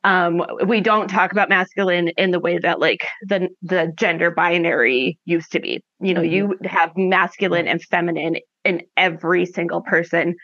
Um, 0.02 0.42
we 0.66 0.80
don't 0.80 1.08
talk 1.08 1.32
about 1.32 1.48
masculine 1.48 2.08
in 2.16 2.30
the 2.30 2.40
way 2.40 2.58
that 2.58 2.80
like 2.80 3.06
the 3.22 3.48
the 3.62 3.92
gender 3.96 4.30
binary 4.30 5.18
used 5.24 5.52
to 5.52 5.60
be. 5.60 5.82
You 6.00 6.14
know, 6.14 6.20
mm-hmm. 6.20 6.32
you 6.32 6.58
have 6.64 6.92
masculine 6.96 7.68
and 7.68 7.82
feminine 7.82 8.36
in 8.64 8.82
every 8.96 9.46
single 9.46 9.82
person. 9.82 10.34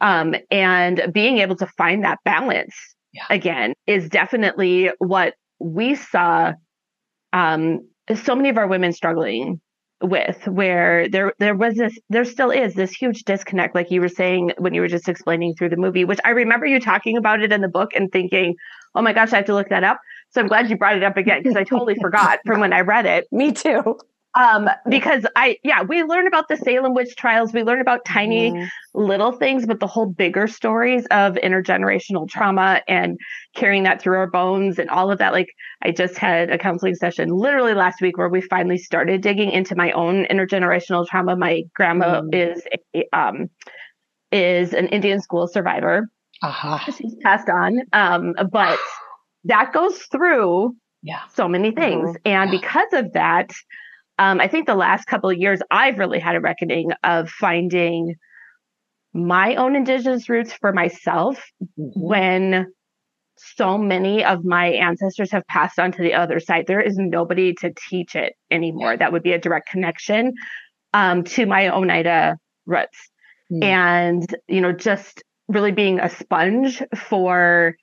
Um, 0.00 0.34
and 0.50 1.10
being 1.12 1.38
able 1.38 1.56
to 1.56 1.66
find 1.66 2.04
that 2.04 2.18
balance 2.24 2.74
yeah. 3.12 3.26
again 3.30 3.74
is 3.86 4.08
definitely 4.08 4.90
what 4.98 5.34
we 5.60 5.94
saw 5.94 6.52
um, 7.32 7.88
so 8.14 8.34
many 8.34 8.48
of 8.48 8.58
our 8.58 8.66
women 8.66 8.92
struggling 8.92 9.60
with 10.02 10.46
where 10.46 11.08
there 11.08 11.32
there 11.38 11.54
was 11.54 11.74
this 11.74 11.96
there 12.10 12.24
still 12.24 12.50
is 12.50 12.74
this 12.74 12.90
huge 12.90 13.22
disconnect 13.24 13.74
like 13.74 13.90
you 13.90 14.00
were 14.00 14.08
saying 14.08 14.52
when 14.58 14.74
you 14.74 14.80
were 14.80 14.88
just 14.88 15.08
explaining 15.08 15.54
through 15.54 15.68
the 15.68 15.76
movie 15.76 16.04
which 16.04 16.18
i 16.24 16.30
remember 16.30 16.66
you 16.66 16.80
talking 16.80 17.16
about 17.16 17.40
it 17.40 17.52
in 17.52 17.60
the 17.60 17.68
book 17.68 17.90
and 17.94 18.10
thinking 18.10 18.54
oh 18.94 19.02
my 19.02 19.12
gosh 19.12 19.32
i 19.32 19.36
have 19.36 19.44
to 19.46 19.54
look 19.54 19.68
that 19.68 19.84
up. 19.84 19.98
So 20.30 20.40
i'm 20.40 20.48
glad 20.48 20.68
you 20.68 20.76
brought 20.76 20.96
it 20.96 21.02
up 21.02 21.16
again 21.16 21.40
because 21.42 21.56
i 21.56 21.64
totally 21.64 21.94
forgot 22.00 22.40
from 22.44 22.60
when 22.60 22.72
i 22.72 22.80
read 22.80 23.06
it. 23.06 23.26
Me 23.32 23.52
too 23.52 23.98
um 24.34 24.68
because 24.88 25.26
i 25.36 25.56
yeah 25.62 25.82
we 25.82 26.02
learn 26.02 26.26
about 26.26 26.48
the 26.48 26.56
salem 26.56 26.94
witch 26.94 27.14
trials 27.16 27.52
we 27.52 27.62
learn 27.62 27.80
about 27.80 28.04
tiny 28.04 28.50
mm. 28.50 28.68
little 28.94 29.32
things 29.32 29.66
but 29.66 29.78
the 29.78 29.86
whole 29.86 30.06
bigger 30.06 30.46
stories 30.46 31.04
of 31.10 31.34
intergenerational 31.34 32.28
trauma 32.28 32.80
and 32.88 33.18
carrying 33.54 33.82
that 33.82 34.00
through 34.00 34.16
our 34.16 34.26
bones 34.26 34.78
and 34.78 34.88
all 34.88 35.10
of 35.10 35.18
that 35.18 35.32
like 35.32 35.48
i 35.82 35.90
just 35.90 36.16
had 36.16 36.50
a 36.50 36.58
counseling 36.58 36.94
session 36.94 37.28
literally 37.30 37.74
last 37.74 38.00
week 38.00 38.16
where 38.16 38.28
we 38.28 38.40
finally 38.40 38.78
started 38.78 39.20
digging 39.20 39.50
into 39.50 39.76
my 39.76 39.92
own 39.92 40.24
intergenerational 40.26 41.06
trauma 41.06 41.36
my 41.36 41.62
grandma 41.74 42.22
mm. 42.22 42.34
is 42.34 42.62
a, 42.94 43.04
um 43.12 43.50
is 44.30 44.72
an 44.72 44.88
indian 44.88 45.20
school 45.20 45.46
survivor 45.46 46.08
uh-huh. 46.42 46.78
she's 46.90 47.14
passed 47.22 47.50
on 47.50 47.80
um 47.92 48.34
but 48.50 48.78
that 49.44 49.72
goes 49.74 49.98
through 50.10 50.74
yeah 51.02 51.20
so 51.34 51.46
many 51.46 51.70
things 51.70 52.08
mm-hmm. 52.08 52.16
and 52.24 52.50
yeah. 52.52 52.58
because 52.60 52.92
of 52.94 53.12
that 53.12 53.50
um, 54.22 54.40
I 54.40 54.46
think 54.46 54.66
the 54.68 54.76
last 54.76 55.06
couple 55.06 55.30
of 55.30 55.36
years, 55.36 55.60
I've 55.68 55.98
really 55.98 56.20
had 56.20 56.36
a 56.36 56.40
reckoning 56.40 56.92
of 57.02 57.28
finding 57.28 58.14
my 59.12 59.56
own 59.56 59.74
indigenous 59.74 60.28
roots 60.28 60.52
for 60.52 60.72
myself 60.72 61.44
mm-hmm. 61.60 62.00
when 62.00 62.66
so 63.36 63.76
many 63.76 64.24
of 64.24 64.44
my 64.44 64.66
ancestors 64.68 65.32
have 65.32 65.44
passed 65.48 65.80
on 65.80 65.90
to 65.90 66.02
the 66.02 66.14
other 66.14 66.38
side. 66.38 66.66
There 66.68 66.80
is 66.80 66.96
nobody 66.96 67.52
to 67.54 67.72
teach 67.88 68.14
it 68.14 68.34
anymore. 68.48 68.96
That 68.96 69.10
would 69.10 69.24
be 69.24 69.32
a 69.32 69.40
direct 69.40 69.68
connection 69.68 70.34
um, 70.94 71.24
to 71.24 71.44
my 71.44 71.68
Oneida 71.70 72.36
roots. 72.64 73.10
Mm. 73.52 73.64
And, 73.64 74.36
you 74.46 74.60
know, 74.60 74.70
just 74.70 75.24
really 75.48 75.72
being 75.72 75.98
a 75.98 76.08
sponge 76.08 76.80
for 76.96 77.74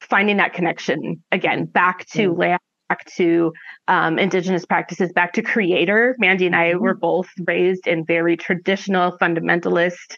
finding 0.00 0.38
that 0.38 0.54
connection 0.54 1.22
again 1.30 1.66
back 1.66 2.04
to 2.08 2.30
mm. 2.30 2.38
land 2.38 2.60
back 2.88 3.04
to 3.16 3.52
um, 3.88 4.18
indigenous 4.18 4.64
practices, 4.64 5.12
back 5.12 5.32
to 5.34 5.42
creator. 5.42 6.16
Mandy 6.18 6.46
and 6.46 6.56
I 6.56 6.72
mm-hmm. 6.72 6.82
were 6.82 6.94
both 6.94 7.28
raised 7.46 7.86
in 7.86 8.04
very 8.04 8.36
traditional 8.36 9.16
fundamentalist 9.18 10.16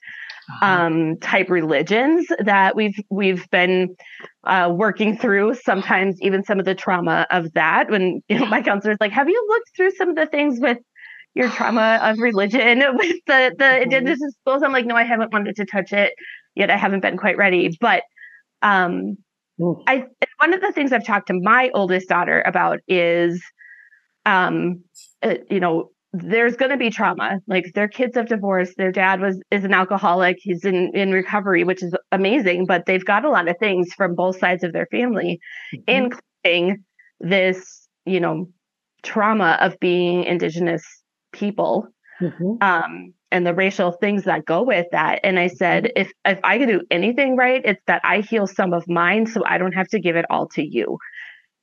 uh-huh. 0.48 0.66
um, 0.66 1.16
type 1.18 1.50
religions 1.50 2.26
that 2.38 2.76
we've 2.76 2.98
we've 3.11 3.48
been 3.50 3.96
uh, 4.44 4.70
working 4.72 5.16
through. 5.16 5.55
Sometimes 5.55 6.20
even 6.20 6.44
some 6.44 6.59
of 6.59 6.64
the 6.64 6.74
trauma 6.74 7.26
of 7.31 7.52
that. 7.55 7.90
When 7.90 8.22
you 8.29 8.38
know, 8.38 8.46
my 8.46 8.62
counselor 8.62 8.92
is 8.92 8.98
like, 9.00 9.12
"Have 9.12 9.29
you 9.29 9.46
looked 9.48 9.76
through 9.76 9.92
some 9.92 10.11
of 10.11 10.16
the 10.16 10.26
things 10.26 10.59
with?" 10.61 10.79
Your 11.35 11.50
trauma 11.50 11.98
of 12.02 12.18
religion 12.18 12.79
with 12.94 13.16
the 13.26 13.55
the 13.59 13.64
mm-hmm. 13.64 13.83
indigenous 13.83 14.35
schools. 14.40 14.62
I'm 14.62 14.72
like, 14.72 14.87
no, 14.87 14.96
I 14.96 15.02
haven't 15.02 15.35
wanted 15.35 15.57
to 15.57 15.66
touch 15.66 15.92
it 15.92 16.14
yet. 16.55 16.70
I 16.70 16.79
haven't 16.79 17.00
been 17.00 17.18
quite 17.18 17.37
ready. 17.37 17.76
But 17.79 18.05
um, 18.62 19.18
I 19.86 20.04
one 20.40 20.52
of 20.52 20.60
the 20.60 20.72
things 20.72 20.92
I've 20.92 21.06
talked 21.06 21.28
to 21.28 21.34
my 21.34 21.70
oldest 21.74 22.08
daughter 22.08 22.42
about 22.46 22.80
is, 22.88 23.42
um, 24.26 24.82
uh, 25.22 25.36
you 25.50 25.60
know, 25.60 25.90
there's 26.12 26.56
going 26.56 26.70
to 26.70 26.76
be 26.76 26.90
trauma. 26.90 27.40
Like 27.46 27.72
their 27.74 27.88
kids 27.88 28.16
have 28.16 28.26
divorced. 28.26 28.74
Their 28.76 28.92
dad 28.92 29.20
was 29.20 29.40
is 29.50 29.64
an 29.64 29.74
alcoholic. 29.74 30.36
He's 30.40 30.64
in 30.64 30.90
in 30.94 31.12
recovery, 31.12 31.64
which 31.64 31.82
is 31.82 31.94
amazing. 32.12 32.66
But 32.66 32.86
they've 32.86 33.04
got 33.04 33.24
a 33.24 33.30
lot 33.30 33.48
of 33.48 33.56
things 33.58 33.92
from 33.94 34.14
both 34.14 34.38
sides 34.38 34.64
of 34.64 34.72
their 34.72 34.86
family, 34.90 35.40
mm-hmm. 35.74 36.18
including 36.44 36.84
this, 37.20 37.88
you 38.04 38.20
know, 38.20 38.48
trauma 39.02 39.58
of 39.60 39.78
being 39.80 40.24
Indigenous 40.24 40.84
people. 41.32 41.88
Mm-hmm. 42.20 42.52
Um, 42.60 43.14
and 43.37 43.46
the 43.46 43.55
racial 43.55 43.92
things 43.92 44.25
that 44.25 44.46
go 44.46 44.62
with 44.62 44.87
that. 44.92 45.20
And 45.22 45.38
I 45.38 45.49
said, 45.49 45.85
mm-hmm. 45.85 46.03
if 46.03 46.12
if 46.25 46.40
I 46.42 46.59
could 46.59 46.68
do 46.68 46.81
anything 46.90 47.37
right, 47.37 47.61
it's 47.64 47.83
that 47.87 48.01
I 48.03 48.20
heal 48.20 48.46
some 48.46 48.72
of 48.72 48.88
mine 48.88 49.27
so 49.27 49.44
I 49.44 49.59
don't 49.59 49.72
have 49.72 49.88
to 49.88 50.01
give 50.01 50.16
it 50.16 50.25
all 50.31 50.49
to 50.49 50.66
you. 50.66 50.99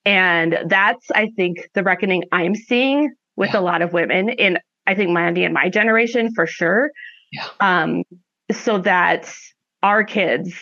And 0.06 0.60
that's, 0.68 1.10
I 1.12 1.30
think, 1.36 1.58
the 1.74 1.84
reckoning 1.84 2.24
I'm 2.32 2.56
seeing 2.56 3.14
with 3.36 3.54
yeah. 3.54 3.60
a 3.60 3.62
lot 3.62 3.82
of 3.82 3.92
women 3.92 4.30
in 4.30 4.60
I 4.86 4.96
think 4.96 5.10
Mandy 5.10 5.46
and 5.46 5.54
my 5.54 5.70
generation 5.70 6.34
for 6.36 6.46
sure. 6.46 6.92
Yeah. 7.32 7.48
Um, 7.60 8.04
so 8.52 8.78
that 8.80 9.34
our 9.82 10.04
kids, 10.04 10.54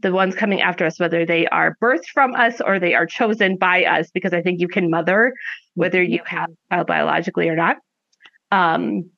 the 0.00 0.12
ones 0.12 0.34
coming 0.34 0.60
after 0.60 0.86
us, 0.86 0.98
whether 0.98 1.24
they 1.24 1.46
are 1.46 1.76
birthed 1.80 2.08
from 2.12 2.34
us 2.34 2.60
or 2.60 2.80
they 2.80 2.94
are 2.94 3.06
chosen 3.06 3.56
by 3.56 3.84
us, 3.84 4.10
because 4.12 4.32
I 4.32 4.42
think 4.42 4.60
you 4.60 4.68
can 4.68 4.90
mother 4.90 5.34
whether 5.74 6.02
you 6.02 6.18
mm-hmm. 6.18 6.36
have 6.36 6.50
child 6.72 6.86
biologically 6.88 7.48
or 7.48 7.56
not. 7.56 7.76
Um, 8.50 9.10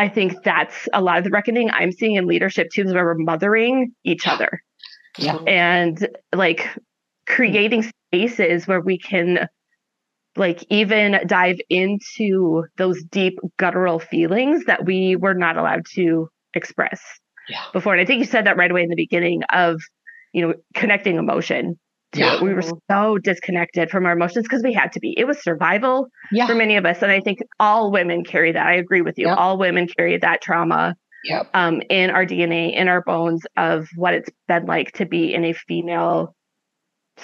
I 0.00 0.08
think 0.08 0.42
that's 0.42 0.88
a 0.94 1.02
lot 1.02 1.18
of 1.18 1.24
the 1.24 1.30
reckoning 1.30 1.70
I'm 1.70 1.92
seeing 1.92 2.14
in 2.14 2.26
leadership 2.26 2.70
too, 2.72 2.84
is 2.84 2.94
where 2.94 3.04
we're 3.04 3.16
mothering 3.16 3.94
each 4.02 4.26
other. 4.26 4.62
Yeah. 5.18 5.36
And 5.46 6.08
like 6.34 6.66
creating 7.26 7.82
spaces 7.82 8.66
where 8.66 8.80
we 8.80 8.96
can 8.96 9.46
like 10.36 10.64
even 10.70 11.20
dive 11.26 11.58
into 11.68 12.64
those 12.78 13.04
deep 13.04 13.38
guttural 13.58 13.98
feelings 13.98 14.64
that 14.64 14.86
we 14.86 15.16
were 15.16 15.34
not 15.34 15.58
allowed 15.58 15.84
to 15.92 16.30
express 16.54 17.02
yeah. 17.50 17.64
before. 17.74 17.92
And 17.92 18.00
I 18.00 18.06
think 18.06 18.20
you 18.20 18.24
said 18.24 18.46
that 18.46 18.56
right 18.56 18.70
away 18.70 18.82
in 18.82 18.88
the 18.88 18.96
beginning 18.96 19.42
of, 19.52 19.82
you 20.32 20.46
know, 20.46 20.54
connecting 20.72 21.16
emotion 21.16 21.74
to 21.74 21.78
yeah. 22.14 22.42
We 22.42 22.54
were 22.54 22.64
so 22.90 23.18
disconnected 23.18 23.90
from 23.90 24.06
our 24.06 24.12
emotions 24.12 24.44
because 24.44 24.62
we 24.62 24.72
had 24.72 24.92
to 24.92 25.00
be. 25.00 25.14
It 25.16 25.26
was 25.26 25.42
survival 25.42 26.08
yeah. 26.32 26.46
for 26.46 26.54
many 26.54 26.76
of 26.76 26.84
us. 26.84 27.02
And 27.02 27.12
I 27.12 27.20
think 27.20 27.40
all 27.60 27.92
women 27.92 28.24
carry 28.24 28.52
that. 28.52 28.66
I 28.66 28.74
agree 28.74 29.02
with 29.02 29.18
you. 29.18 29.28
Yep. 29.28 29.38
All 29.38 29.58
women 29.58 29.86
carry 29.86 30.18
that 30.18 30.42
trauma 30.42 30.96
yep. 31.24 31.48
um, 31.54 31.82
in 31.88 32.10
our 32.10 32.26
DNA, 32.26 32.74
in 32.74 32.88
our 32.88 33.02
bones 33.02 33.42
of 33.56 33.88
what 33.94 34.14
it's 34.14 34.30
been 34.48 34.66
like 34.66 34.92
to 34.92 35.06
be 35.06 35.32
in 35.32 35.44
a 35.44 35.52
female 35.52 36.34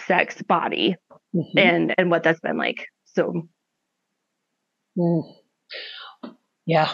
sex 0.07 0.41
body 0.43 0.97
mm-hmm. 1.35 1.59
and 1.59 1.95
and 1.99 2.11
what 2.11 2.23
that's 2.23 2.41
been 2.41 2.59
like. 2.59 2.87
So 3.07 3.49
mm. 4.97 5.23
yeah. 6.65 6.93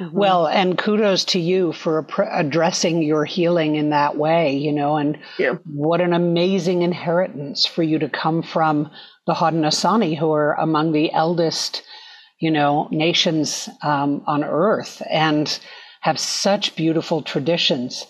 Mm-hmm. 0.00 0.16
Well, 0.16 0.46
and 0.46 0.76
kudos 0.76 1.24
to 1.26 1.40
you 1.40 1.72
for 1.72 2.06
addressing 2.30 3.02
your 3.02 3.24
healing 3.24 3.76
in 3.76 3.90
that 3.90 4.16
way, 4.16 4.54
you 4.54 4.72
know, 4.72 4.96
and 4.96 5.18
yeah. 5.38 5.54
what 5.64 6.02
an 6.02 6.12
amazing 6.12 6.82
inheritance 6.82 7.64
for 7.64 7.82
you 7.82 7.98
to 8.00 8.08
come 8.10 8.42
from 8.42 8.90
the 9.26 9.32
Haudenosaunee, 9.32 10.18
who 10.18 10.32
are 10.32 10.52
among 10.54 10.92
the 10.92 11.10
eldest, 11.12 11.82
you 12.38 12.50
know, 12.50 12.88
nations 12.90 13.70
um, 13.82 14.22
on 14.26 14.44
earth 14.44 15.00
and 15.10 15.58
have 16.02 16.20
such 16.20 16.76
beautiful 16.76 17.22
traditions. 17.22 18.04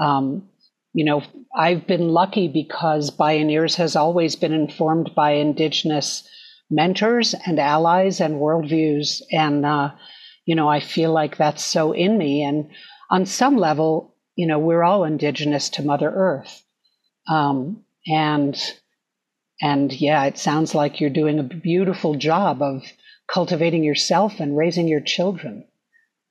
Um, 0.00 0.48
you 0.94 1.04
know, 1.04 1.22
I've 1.54 1.86
been 1.86 2.08
lucky 2.08 2.48
because 2.48 3.10
Bioneers 3.10 3.76
has 3.76 3.94
always 3.94 4.36
been 4.36 4.54
informed 4.54 5.10
by 5.14 5.32
Indigenous 5.32 6.26
mentors 6.70 7.34
and 7.44 7.60
allies 7.60 8.22
and 8.22 8.36
worldviews. 8.36 9.20
And, 9.30 9.66
uh, 9.66 9.90
you 10.46 10.54
know, 10.54 10.68
I 10.68 10.80
feel 10.80 11.12
like 11.12 11.36
that's 11.36 11.62
so 11.62 11.92
in 11.92 12.16
me. 12.16 12.42
And 12.44 12.70
on 13.10 13.26
some 13.26 13.56
level, 13.56 14.14
you 14.36 14.46
know, 14.46 14.58
we're 14.58 14.84
all 14.84 15.04
indigenous 15.04 15.68
to 15.70 15.82
Mother 15.82 16.10
Earth. 16.10 16.64
Um, 17.28 17.84
and 18.06 18.56
and 19.60 19.92
yeah, 19.92 20.24
it 20.24 20.38
sounds 20.38 20.74
like 20.74 21.00
you're 21.00 21.10
doing 21.10 21.38
a 21.38 21.42
beautiful 21.42 22.14
job 22.14 22.62
of 22.62 22.84
cultivating 23.28 23.82
yourself 23.82 24.38
and 24.38 24.56
raising 24.56 24.86
your 24.86 25.00
children. 25.00 25.64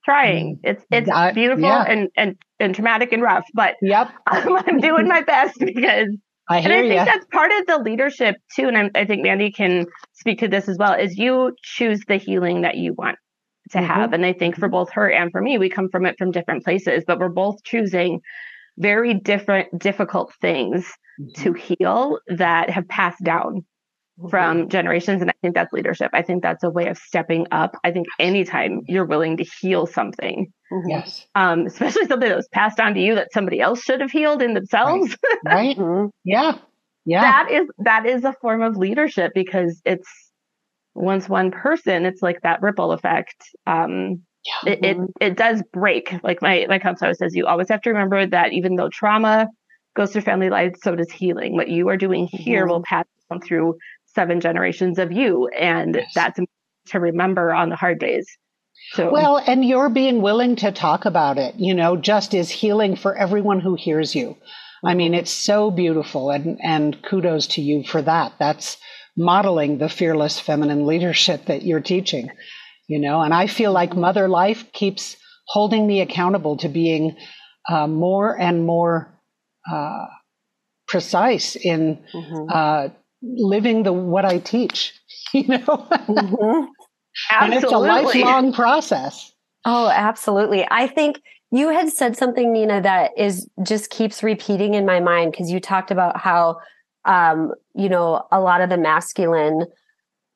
Trying. 0.06 0.58
Mm. 0.58 0.60
It's 0.64 0.86
it's 0.92 1.34
beautiful 1.34 1.64
yeah. 1.64 1.84
and, 1.88 2.10
and 2.16 2.38
and 2.60 2.74
traumatic 2.74 3.12
and 3.12 3.22
rough, 3.22 3.46
but 3.54 3.76
yep, 3.82 4.10
I'm, 4.28 4.56
I'm 4.68 4.80
doing 4.80 5.08
my 5.08 5.22
best 5.24 5.60
because 5.60 6.16
I 6.48 6.60
and 6.60 6.72
I 6.72 6.82
think 6.82 6.94
ya. 6.94 7.06
that's 7.06 7.26
part 7.26 7.52
of 7.60 7.66
the 7.66 7.80
leadership 7.80 8.36
too. 8.56 8.68
And 8.68 8.78
I'm, 8.78 8.92
i 8.96 9.04
think 9.04 9.24
Mandy 9.24 9.52
can 9.52 9.88
speak 10.14 10.40
to 10.40 10.48
this 10.48 10.70
as 10.70 10.78
well. 10.78 10.94
Is 10.94 11.18
you 11.18 11.56
choose 11.62 12.02
the 12.08 12.16
healing 12.18 12.62
that 12.62 12.78
you 12.78 12.94
want 12.94 13.18
to 13.72 13.78
mm-hmm. 13.78 13.88
have. 13.88 14.14
And 14.14 14.26
I 14.26 14.34
think 14.34 14.58
for 14.58 14.70
both 14.70 14.92
her 14.92 15.10
and 15.10 15.32
for 15.32 15.42
me, 15.42 15.58
we 15.58 15.70
come 15.70 15.90
from 15.90 16.06
it 16.06 16.18
from 16.18 16.32
different 16.32 16.64
places, 16.64 17.04
but 17.06 17.20
we're 17.20 17.30
both 17.30 17.64
choosing 17.64 18.22
very 18.78 19.14
different, 19.14 19.78
difficult 19.80 20.34
things 20.42 20.86
mm-hmm. 21.20 21.44
to 21.44 21.54
heal 21.54 22.20
that 22.28 22.70
have 22.70 22.88
passed 22.88 23.24
down 23.24 23.66
mm-hmm. 24.20 24.30
from 24.30 24.70
generations. 24.70 25.22
And 25.22 25.30
I 25.30 25.34
think 25.42 25.56
that's 25.56 25.74
leadership. 25.74 26.12
I 26.14 26.22
think 26.22 26.44
that's 26.44 26.64
a 26.64 26.70
way 26.70 26.88
of 26.88 26.98
stepping 26.98 27.48
up. 27.52 27.76
I 27.84 27.92
think 27.92 28.08
anytime 28.20 28.82
you're 28.88 29.06
willing 29.06 29.38
to 29.38 29.46
heal 29.62 29.88
something, 29.88 30.52
mm-hmm. 30.72 30.90
yes, 30.90 31.26
um, 31.36 31.66
especially 31.66 32.06
something 32.08 32.30
that 32.30 32.38
was 32.38 32.50
passed 32.50 32.80
on 32.80 32.94
to 32.94 33.00
you 33.00 33.16
that 33.16 33.34
somebody 33.34 33.62
else 33.62 33.82
should 33.82 34.02
have 34.02 34.12
healed 34.12 34.42
in 34.42 34.54
themselves, 34.54 35.18
right? 35.46 35.56
right? 35.56 35.78
Mm-hmm. 35.78 36.08
yeah, 36.24 36.58
yeah. 37.06 37.22
That 37.22 37.52
is 37.52 37.68
that 37.80 38.06
is 38.06 38.24
a 38.24 38.34
form 38.42 38.62
of 38.62 38.76
leadership 38.76 39.32
because 39.34 39.82
it's 39.86 40.10
once 40.96 41.30
one 41.30 41.52
person, 41.52 42.06
it's 42.06 42.22
like 42.22 42.42
that 42.42 42.62
ripple 42.62 42.92
effect. 42.94 43.36
Um, 43.68 44.24
yeah. 44.46 44.74
it, 44.74 44.86
it, 44.86 44.98
it 45.22 45.38
does 45.38 45.62
break. 45.74 46.16
Like 46.24 46.42
my 46.42 46.66
my 46.70 46.80
counselor 46.80 47.14
says, 47.14 47.36
you 47.36 47.46
always 47.46 47.70
have 47.70 47.82
to 47.82 47.90
remember 47.90 48.26
that 48.26 48.54
even 48.54 48.76
though 48.76 48.90
trauma 48.90 49.48
goes 49.96 50.12
through 50.12 50.22
family 50.22 50.50
life, 50.50 50.74
so 50.82 50.96
does 50.96 51.12
healing. 51.12 51.56
What 51.56 51.70
you 51.70 51.90
are 51.90 51.98
doing 51.98 52.28
here 52.28 52.62
mm-hmm. 52.62 52.72
will 52.72 52.84
pass 52.84 53.06
on 53.30 53.42
through 53.42 53.76
seven 54.06 54.40
generations 54.40 54.98
of 55.00 55.12
you, 55.12 55.48
and 55.48 55.96
yes. 55.96 56.12
that's 56.16 56.40
to 56.88 57.00
remember 57.00 57.54
on 57.54 57.70
the 57.70 57.76
hard 57.76 58.00
days. 58.00 58.28
So 58.92 59.12
well, 59.12 59.38
and 59.38 59.66
you're 59.66 59.90
being 59.90 60.22
willing 60.22 60.56
to 60.58 60.72
talk 60.72 61.06
about 61.06 61.38
it. 61.38 61.56
You 61.56 61.74
know, 61.74 61.98
just 61.98 62.34
is 62.34 62.50
healing 62.50 62.96
for 62.96 63.16
everyone 63.16 63.60
who 63.60 63.76
hears 63.76 64.16
you. 64.16 64.38
I 64.84 64.94
mean, 64.94 65.12
mm-hmm. 65.12 65.20
it's 65.22 65.32
so 65.32 65.72
beautiful, 65.72 66.30
and 66.30 66.60
and 66.62 67.02
kudos 67.04 67.48
to 67.48 67.62
you 67.62 67.84
for 67.84 68.02
that. 68.04 68.34
That's 68.40 68.78
modeling 69.18 69.78
the 69.78 69.90
fearless 69.90 70.40
feminine 70.40 70.86
leadership 70.86 71.46
that 71.46 71.64
you're 71.64 71.80
teaching 71.80 72.30
you 72.88 73.00
know, 73.00 73.22
and 73.22 73.34
I 73.34 73.48
feel 73.48 73.72
like 73.72 73.96
Mother 73.96 74.28
Life 74.28 74.72
keeps 74.72 75.18
holding 75.48 75.88
me 75.88 76.02
accountable 76.02 76.58
to 76.58 76.70
being 76.70 77.16
uh, 77.70 77.88
more 77.88 78.40
and 78.40 78.66
more 78.66 79.20
uh, 79.72 80.06
precise 80.88 81.56
in 81.56 82.00
mm-hmm. 82.14 82.46
uh, 82.54 82.90
living 83.22 83.84
the 83.84 83.94
what 83.94 84.26
I 84.26 84.40
teach. 84.40 84.94
You 85.34 85.48
know, 85.48 85.58
mm-hmm. 85.58 86.66
and 87.42 87.54
it's 87.54 87.66
a 87.66 87.78
lifelong 87.78 88.54
process. 88.54 89.34
Oh, 89.66 89.90
absolutely. 89.90 90.66
I 90.72 90.88
think 90.88 91.20
you 91.52 91.70
had 91.72 91.90
said 91.90 92.16
something, 92.16 92.54
Nina, 92.54 92.82
that 92.82 93.12
is 93.18 93.50
just 93.62 93.90
keeps 93.90 94.24
repeating 94.24 94.76
in 94.76 94.86
my 94.86 95.02
mind 95.02 95.32
because 95.32 95.52
you 95.52 95.60
talked 95.60 95.92
about 95.92 96.16
how, 96.16 96.60
um, 97.06 97.54
you 97.74 97.90
know, 97.90 98.26
a 98.32 98.40
lot 98.40 98.62
of 98.62 98.70
the 98.70 98.78
masculine 98.78 99.66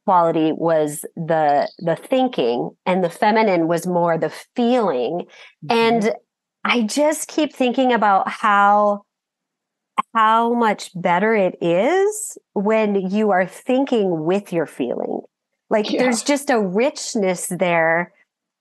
quality 0.09 0.51
was 0.51 1.05
the 1.15 1.69
the 1.77 1.95
thinking 1.95 2.71
and 2.87 3.03
the 3.03 3.11
feminine 3.11 3.67
was 3.67 3.85
more 3.85 4.17
the 4.17 4.33
feeling 4.55 5.19
mm-hmm. 5.63 5.71
and 5.71 6.13
i 6.63 6.81
just 6.81 7.27
keep 7.27 7.53
thinking 7.53 7.93
about 7.93 8.27
how 8.27 9.03
how 10.15 10.51
much 10.55 10.89
better 10.95 11.35
it 11.35 11.55
is 11.61 12.39
when 12.53 12.95
you 13.11 13.29
are 13.29 13.45
thinking 13.45 14.23
with 14.25 14.51
your 14.51 14.65
feeling 14.65 15.21
like 15.69 15.91
yeah. 15.91 16.01
there's 16.01 16.23
just 16.23 16.49
a 16.49 16.59
richness 16.59 17.45
there 17.45 18.11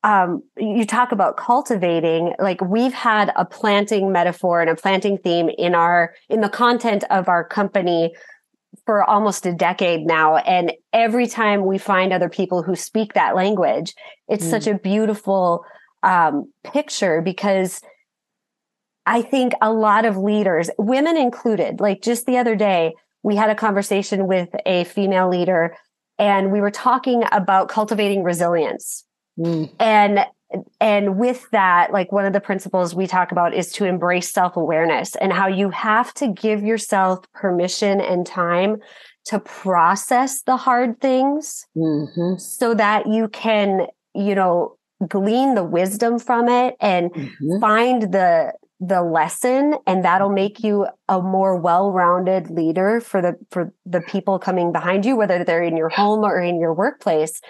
um, 0.04 0.42
you 0.56 0.86
talk 0.86 1.10
about 1.10 1.36
cultivating 1.36 2.32
like 2.38 2.60
we've 2.60 2.92
had 2.92 3.32
a 3.34 3.44
planting 3.44 4.12
metaphor 4.12 4.60
and 4.60 4.70
a 4.70 4.76
planting 4.76 5.18
theme 5.18 5.48
in 5.58 5.74
our 5.74 6.14
in 6.28 6.40
the 6.40 6.48
content 6.48 7.04
of 7.10 7.28
our 7.28 7.44
company 7.44 8.14
for 8.86 9.02
almost 9.02 9.44
a 9.46 9.52
decade 9.52 10.06
now. 10.06 10.36
And 10.36 10.72
every 10.92 11.26
time 11.26 11.66
we 11.66 11.78
find 11.78 12.12
other 12.12 12.28
people 12.28 12.62
who 12.62 12.76
speak 12.76 13.14
that 13.14 13.34
language, 13.34 13.94
it's 14.28 14.46
mm. 14.46 14.50
such 14.50 14.66
a 14.66 14.78
beautiful 14.78 15.64
um, 16.02 16.52
picture 16.64 17.20
because 17.20 17.80
I 19.04 19.22
think 19.22 19.54
a 19.62 19.72
lot 19.72 20.04
of 20.04 20.16
leaders, 20.16 20.70
women 20.78 21.16
included, 21.16 21.80
like 21.80 22.02
just 22.02 22.26
the 22.26 22.38
other 22.38 22.54
day, 22.54 22.94
we 23.22 23.36
had 23.36 23.50
a 23.50 23.54
conversation 23.54 24.26
with 24.26 24.48
a 24.64 24.84
female 24.84 25.28
leader 25.28 25.76
and 26.18 26.52
we 26.52 26.60
were 26.60 26.70
talking 26.70 27.24
about 27.32 27.68
cultivating 27.68 28.22
resilience. 28.22 29.04
Mm. 29.38 29.70
And 29.78 30.26
and 30.80 31.18
with 31.18 31.50
that, 31.50 31.92
like 31.92 32.10
one 32.10 32.24
of 32.24 32.32
the 32.32 32.40
principles 32.40 32.94
we 32.94 33.06
talk 33.06 33.32
about 33.32 33.52
is 33.52 33.70
to 33.72 33.84
embrace 33.84 34.30
self 34.30 34.56
awareness 34.56 35.14
and 35.16 35.32
how 35.32 35.46
you 35.46 35.70
have 35.70 36.14
to 36.14 36.28
give 36.28 36.62
yourself 36.62 37.20
permission 37.34 38.00
and 38.00 38.26
time 38.26 38.78
to 39.26 39.38
process 39.40 40.42
the 40.42 40.56
hard 40.56 41.00
things 41.00 41.66
mm-hmm. 41.76 42.38
so 42.38 42.72
that 42.72 43.06
you 43.06 43.28
can, 43.28 43.86
you 44.14 44.34
know, 44.34 44.78
glean 45.06 45.54
the 45.54 45.64
wisdom 45.64 46.18
from 46.18 46.48
it 46.48 46.76
and 46.80 47.12
mm-hmm. 47.12 47.60
find 47.60 48.12
the 48.12 48.52
the 48.80 49.02
lesson 49.02 49.74
and 49.88 50.04
that'll 50.04 50.30
make 50.30 50.62
you 50.62 50.86
a 51.08 51.20
more 51.20 51.56
well-rounded 51.56 52.48
leader 52.48 53.00
for 53.00 53.20
the 53.20 53.34
for 53.50 53.72
the 53.84 54.00
people 54.02 54.38
coming 54.38 54.70
behind 54.70 55.04
you 55.04 55.16
whether 55.16 55.42
they're 55.42 55.64
in 55.64 55.76
your 55.76 55.88
home 55.88 56.20
or 56.20 56.40
in 56.40 56.60
your 56.60 56.72
workplace 56.72 57.40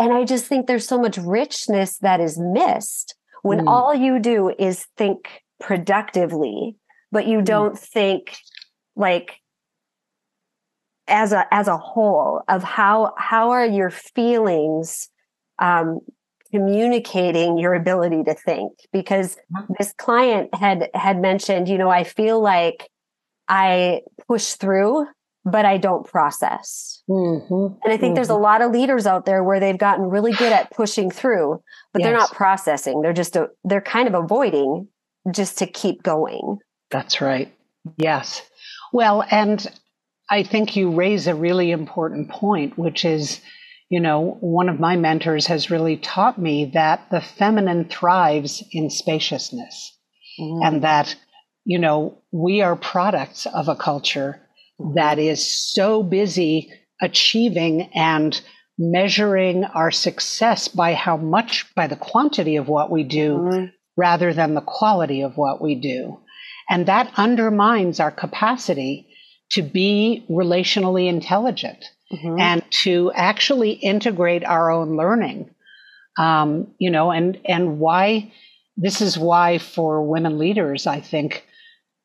and 0.00 0.14
I 0.14 0.24
just 0.24 0.46
think 0.46 0.66
there's 0.66 0.88
so 0.88 0.98
much 0.98 1.18
richness 1.18 1.98
that 1.98 2.20
is 2.20 2.38
missed 2.38 3.14
when 3.42 3.60
mm. 3.60 3.68
all 3.68 3.94
you 3.94 4.18
do 4.18 4.52
is 4.58 4.86
think 4.96 5.42
productively, 5.60 6.76
but 7.12 7.26
you 7.26 7.40
mm. 7.40 7.44
don't 7.44 7.78
think 7.78 8.38
like 8.96 9.36
as 11.06 11.32
a 11.32 11.46
as 11.52 11.68
a 11.68 11.76
whole 11.76 12.42
of 12.48 12.62
how 12.62 13.12
how 13.18 13.50
are 13.50 13.66
your 13.66 13.90
feelings 13.90 15.10
um, 15.58 16.00
communicating 16.50 17.58
your 17.58 17.74
ability 17.74 18.22
to 18.24 18.34
think 18.34 18.72
because 18.92 19.36
mm-hmm. 19.54 19.72
this 19.78 19.92
client 19.98 20.54
had 20.54 20.88
had 20.94 21.20
mentioned 21.20 21.68
you 21.68 21.78
know 21.78 21.88
i 21.88 22.02
feel 22.02 22.40
like 22.42 22.88
i 23.48 24.00
push 24.26 24.54
through 24.54 25.06
but 25.44 25.64
I 25.64 25.78
don't 25.78 26.06
process. 26.06 27.02
Mm-hmm. 27.08 27.78
And 27.82 27.92
I 27.92 27.96
think 27.96 28.00
mm-hmm. 28.00 28.14
there's 28.14 28.30
a 28.30 28.34
mm-hmm. 28.34 28.42
lot 28.42 28.62
of 28.62 28.72
leaders 28.72 29.06
out 29.06 29.26
there 29.26 29.42
where 29.42 29.60
they've 29.60 29.78
gotten 29.78 30.04
really 30.04 30.32
good 30.32 30.52
at 30.52 30.70
pushing 30.70 31.10
through, 31.10 31.62
but 31.92 32.00
yes. 32.00 32.06
they're 32.06 32.18
not 32.18 32.32
processing. 32.32 33.02
They're 33.02 33.12
just, 33.12 33.36
a, 33.36 33.48
they're 33.64 33.80
kind 33.80 34.06
of 34.06 34.14
avoiding 34.14 34.88
just 35.30 35.58
to 35.58 35.66
keep 35.66 36.02
going. 36.02 36.58
That's 36.90 37.20
right. 37.20 37.52
Yes. 37.96 38.42
Well, 38.92 39.24
and 39.30 39.66
I 40.28 40.42
think 40.42 40.76
you 40.76 40.90
raise 40.90 41.26
a 41.26 41.34
really 41.34 41.70
important 41.70 42.30
point, 42.30 42.78
which 42.78 43.04
is, 43.04 43.40
you 43.88 44.00
know, 44.00 44.36
one 44.40 44.68
of 44.68 44.78
my 44.78 44.96
mentors 44.96 45.46
has 45.46 45.70
really 45.70 45.96
taught 45.96 46.38
me 46.38 46.66
that 46.74 47.10
the 47.10 47.20
feminine 47.20 47.86
thrives 47.86 48.62
in 48.72 48.90
spaciousness 48.90 49.96
mm. 50.38 50.64
and 50.64 50.84
that, 50.84 51.16
you 51.64 51.78
know, 51.78 52.18
we 52.30 52.62
are 52.62 52.76
products 52.76 53.46
of 53.46 53.68
a 53.68 53.74
culture 53.74 54.40
that 54.94 55.18
is 55.18 55.44
so 55.72 56.02
busy 56.02 56.72
achieving 57.00 57.90
and 57.94 58.40
measuring 58.78 59.64
our 59.64 59.90
success 59.90 60.68
by 60.68 60.94
how 60.94 61.16
much, 61.16 61.72
by 61.74 61.86
the 61.86 61.96
quantity 61.96 62.56
of 62.56 62.68
what 62.68 62.90
we 62.90 63.04
do 63.04 63.36
mm-hmm. 63.36 63.64
rather 63.96 64.32
than 64.32 64.54
the 64.54 64.60
quality 64.60 65.20
of 65.20 65.36
what 65.36 65.60
we 65.60 65.74
do. 65.74 66.18
And 66.68 66.86
that 66.86 67.12
undermines 67.16 68.00
our 68.00 68.10
capacity 68.10 69.06
to 69.50 69.62
be 69.62 70.24
relationally 70.30 71.08
intelligent 71.08 71.84
mm-hmm. 72.12 72.38
and 72.38 72.62
to 72.70 73.12
actually 73.14 73.72
integrate 73.72 74.44
our 74.44 74.70
own 74.70 74.96
learning. 74.96 75.50
Um, 76.18 76.74
you 76.78 76.90
know, 76.90 77.10
and, 77.10 77.38
and 77.44 77.78
why 77.78 78.32
this 78.76 79.02
is 79.02 79.18
why 79.18 79.58
for 79.58 80.02
women 80.02 80.38
leaders, 80.38 80.86
I 80.86 81.00
think 81.00 81.44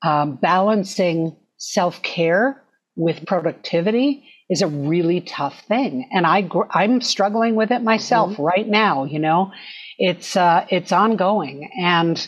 um, 0.04 0.36
balancing 0.36 1.36
self 1.58 2.02
care 2.02 2.62
with 2.96 3.26
productivity 3.26 4.24
is 4.50 4.62
a 4.62 4.68
really 4.68 5.22
tough 5.22 5.60
thing 5.68 6.08
and 6.12 6.26
i 6.26 6.48
i'm 6.72 7.02
struggling 7.02 7.56
with 7.56 7.72
it 7.72 7.82
myself 7.82 8.32
mm-hmm. 8.32 8.44
right 8.44 8.68
now 8.68 9.04
you 9.04 9.20
know 9.20 9.52
it's 9.98 10.36
uh, 10.36 10.66
it's 10.70 10.92
ongoing 10.92 11.72
and 11.80 12.28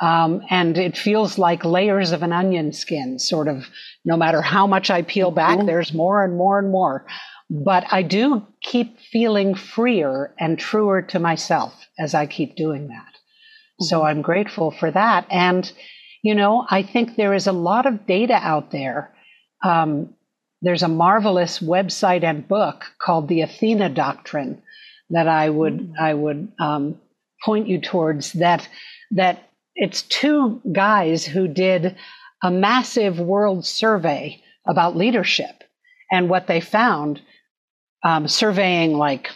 um, 0.00 0.42
and 0.50 0.76
it 0.76 0.96
feels 0.96 1.38
like 1.38 1.64
layers 1.64 2.10
of 2.10 2.22
an 2.22 2.32
onion 2.32 2.72
skin 2.72 3.18
sort 3.18 3.48
of 3.48 3.68
no 4.04 4.16
matter 4.16 4.42
how 4.42 4.66
much 4.66 4.90
i 4.90 5.02
peel 5.02 5.30
back 5.30 5.58
mm-hmm. 5.58 5.66
there's 5.66 5.94
more 5.94 6.24
and 6.24 6.36
more 6.36 6.58
and 6.58 6.70
more 6.70 7.06
but 7.50 7.84
i 7.90 8.02
do 8.02 8.46
keep 8.60 8.98
feeling 9.00 9.54
freer 9.54 10.34
and 10.38 10.58
truer 10.58 11.00
to 11.02 11.18
myself 11.18 11.86
as 11.98 12.14
i 12.14 12.26
keep 12.26 12.56
doing 12.56 12.88
that 12.88 13.14
mm-hmm. 13.14 13.84
so 13.84 14.02
i'm 14.02 14.22
grateful 14.22 14.70
for 14.70 14.90
that 14.90 15.26
and 15.30 15.72
you 16.22 16.34
know 16.34 16.66
i 16.68 16.82
think 16.82 17.16
there 17.16 17.34
is 17.34 17.46
a 17.46 17.52
lot 17.52 17.86
of 17.86 18.06
data 18.06 18.34
out 18.34 18.70
there 18.70 19.13
um, 19.64 20.14
there's 20.62 20.82
a 20.82 20.88
marvelous 20.88 21.58
website 21.58 22.22
and 22.22 22.46
book 22.46 22.84
called 22.98 23.28
the 23.28 23.42
Athena 23.42 23.90
Doctrine 23.90 24.62
that 25.10 25.28
I 25.28 25.50
would 25.50 25.78
mm-hmm. 25.78 25.92
I 26.00 26.14
would 26.14 26.52
um, 26.58 27.00
point 27.44 27.68
you 27.68 27.80
towards. 27.80 28.32
That 28.32 28.68
that 29.12 29.50
it's 29.74 30.02
two 30.02 30.60
guys 30.72 31.24
who 31.24 31.48
did 31.48 31.96
a 32.42 32.50
massive 32.50 33.18
world 33.18 33.66
survey 33.66 34.42
about 34.66 34.96
leadership, 34.96 35.64
and 36.10 36.28
what 36.30 36.46
they 36.46 36.60
found, 36.60 37.20
um, 38.02 38.28
surveying 38.28 38.96
like 38.96 39.30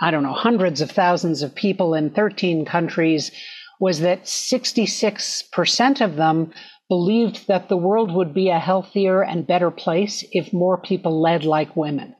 I 0.00 0.10
don't 0.10 0.22
know 0.22 0.32
hundreds 0.32 0.80
of 0.80 0.90
thousands 0.90 1.42
of 1.42 1.54
people 1.54 1.94
in 1.94 2.10
13 2.10 2.64
countries, 2.64 3.30
was 3.78 4.00
that 4.00 4.24
66% 4.24 6.00
of 6.00 6.16
them 6.16 6.52
believed 6.90 7.46
that 7.46 7.68
the 7.68 7.76
world 7.76 8.12
would 8.12 8.34
be 8.34 8.50
a 8.50 8.58
healthier 8.58 9.22
and 9.22 9.46
better 9.46 9.70
place 9.70 10.24
if 10.32 10.52
more 10.52 10.76
people 10.76 11.22
led 11.22 11.44
like 11.44 11.76
women. 11.76 12.16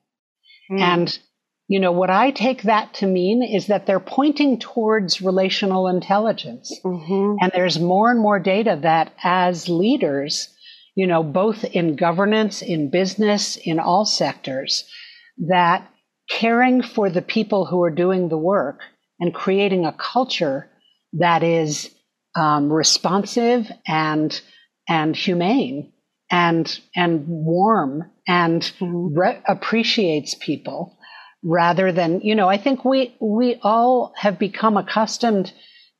Mm. 0.70 0.80
And, 0.80 1.18
you 1.66 1.80
know, 1.80 1.90
what 1.90 2.08
I 2.08 2.30
take 2.30 2.62
that 2.62 2.94
to 2.94 3.06
mean 3.06 3.42
is 3.42 3.66
that 3.66 3.86
they're 3.86 3.98
pointing 3.98 4.60
towards 4.60 5.20
relational 5.20 5.88
intelligence. 5.88 6.72
Mm-hmm. 6.84 7.34
And 7.40 7.52
there's 7.52 7.80
more 7.80 8.12
and 8.12 8.20
more 8.20 8.38
data 8.38 8.78
that 8.82 9.12
as 9.24 9.68
leaders, 9.68 10.48
you 10.94 11.08
know, 11.08 11.24
both 11.24 11.64
in 11.64 11.96
governance, 11.96 12.62
in 12.62 12.90
business, 12.90 13.56
in 13.56 13.80
all 13.80 14.04
sectors, 14.04 14.84
that 15.48 15.84
caring 16.30 16.80
for 16.80 17.10
the 17.10 17.22
people 17.22 17.66
who 17.66 17.82
are 17.82 17.90
doing 17.90 18.28
the 18.28 18.38
work 18.38 18.82
and 19.18 19.34
creating 19.34 19.84
a 19.84 19.92
culture 19.92 20.70
that 21.14 21.42
is 21.42 21.90
um, 22.36 22.72
responsive 22.72 23.68
and 23.84 24.40
and 24.90 25.14
humane 25.16 25.92
and 26.30 26.80
and 26.94 27.26
warm 27.26 28.10
and 28.26 28.60
mm-hmm. 28.62 29.18
re- 29.18 29.40
appreciates 29.48 30.34
people 30.34 30.98
rather 31.42 31.92
than 31.92 32.20
you 32.20 32.34
know 32.34 32.48
i 32.48 32.58
think 32.58 32.84
we 32.84 33.14
we 33.20 33.58
all 33.62 34.12
have 34.16 34.38
become 34.38 34.76
accustomed 34.76 35.52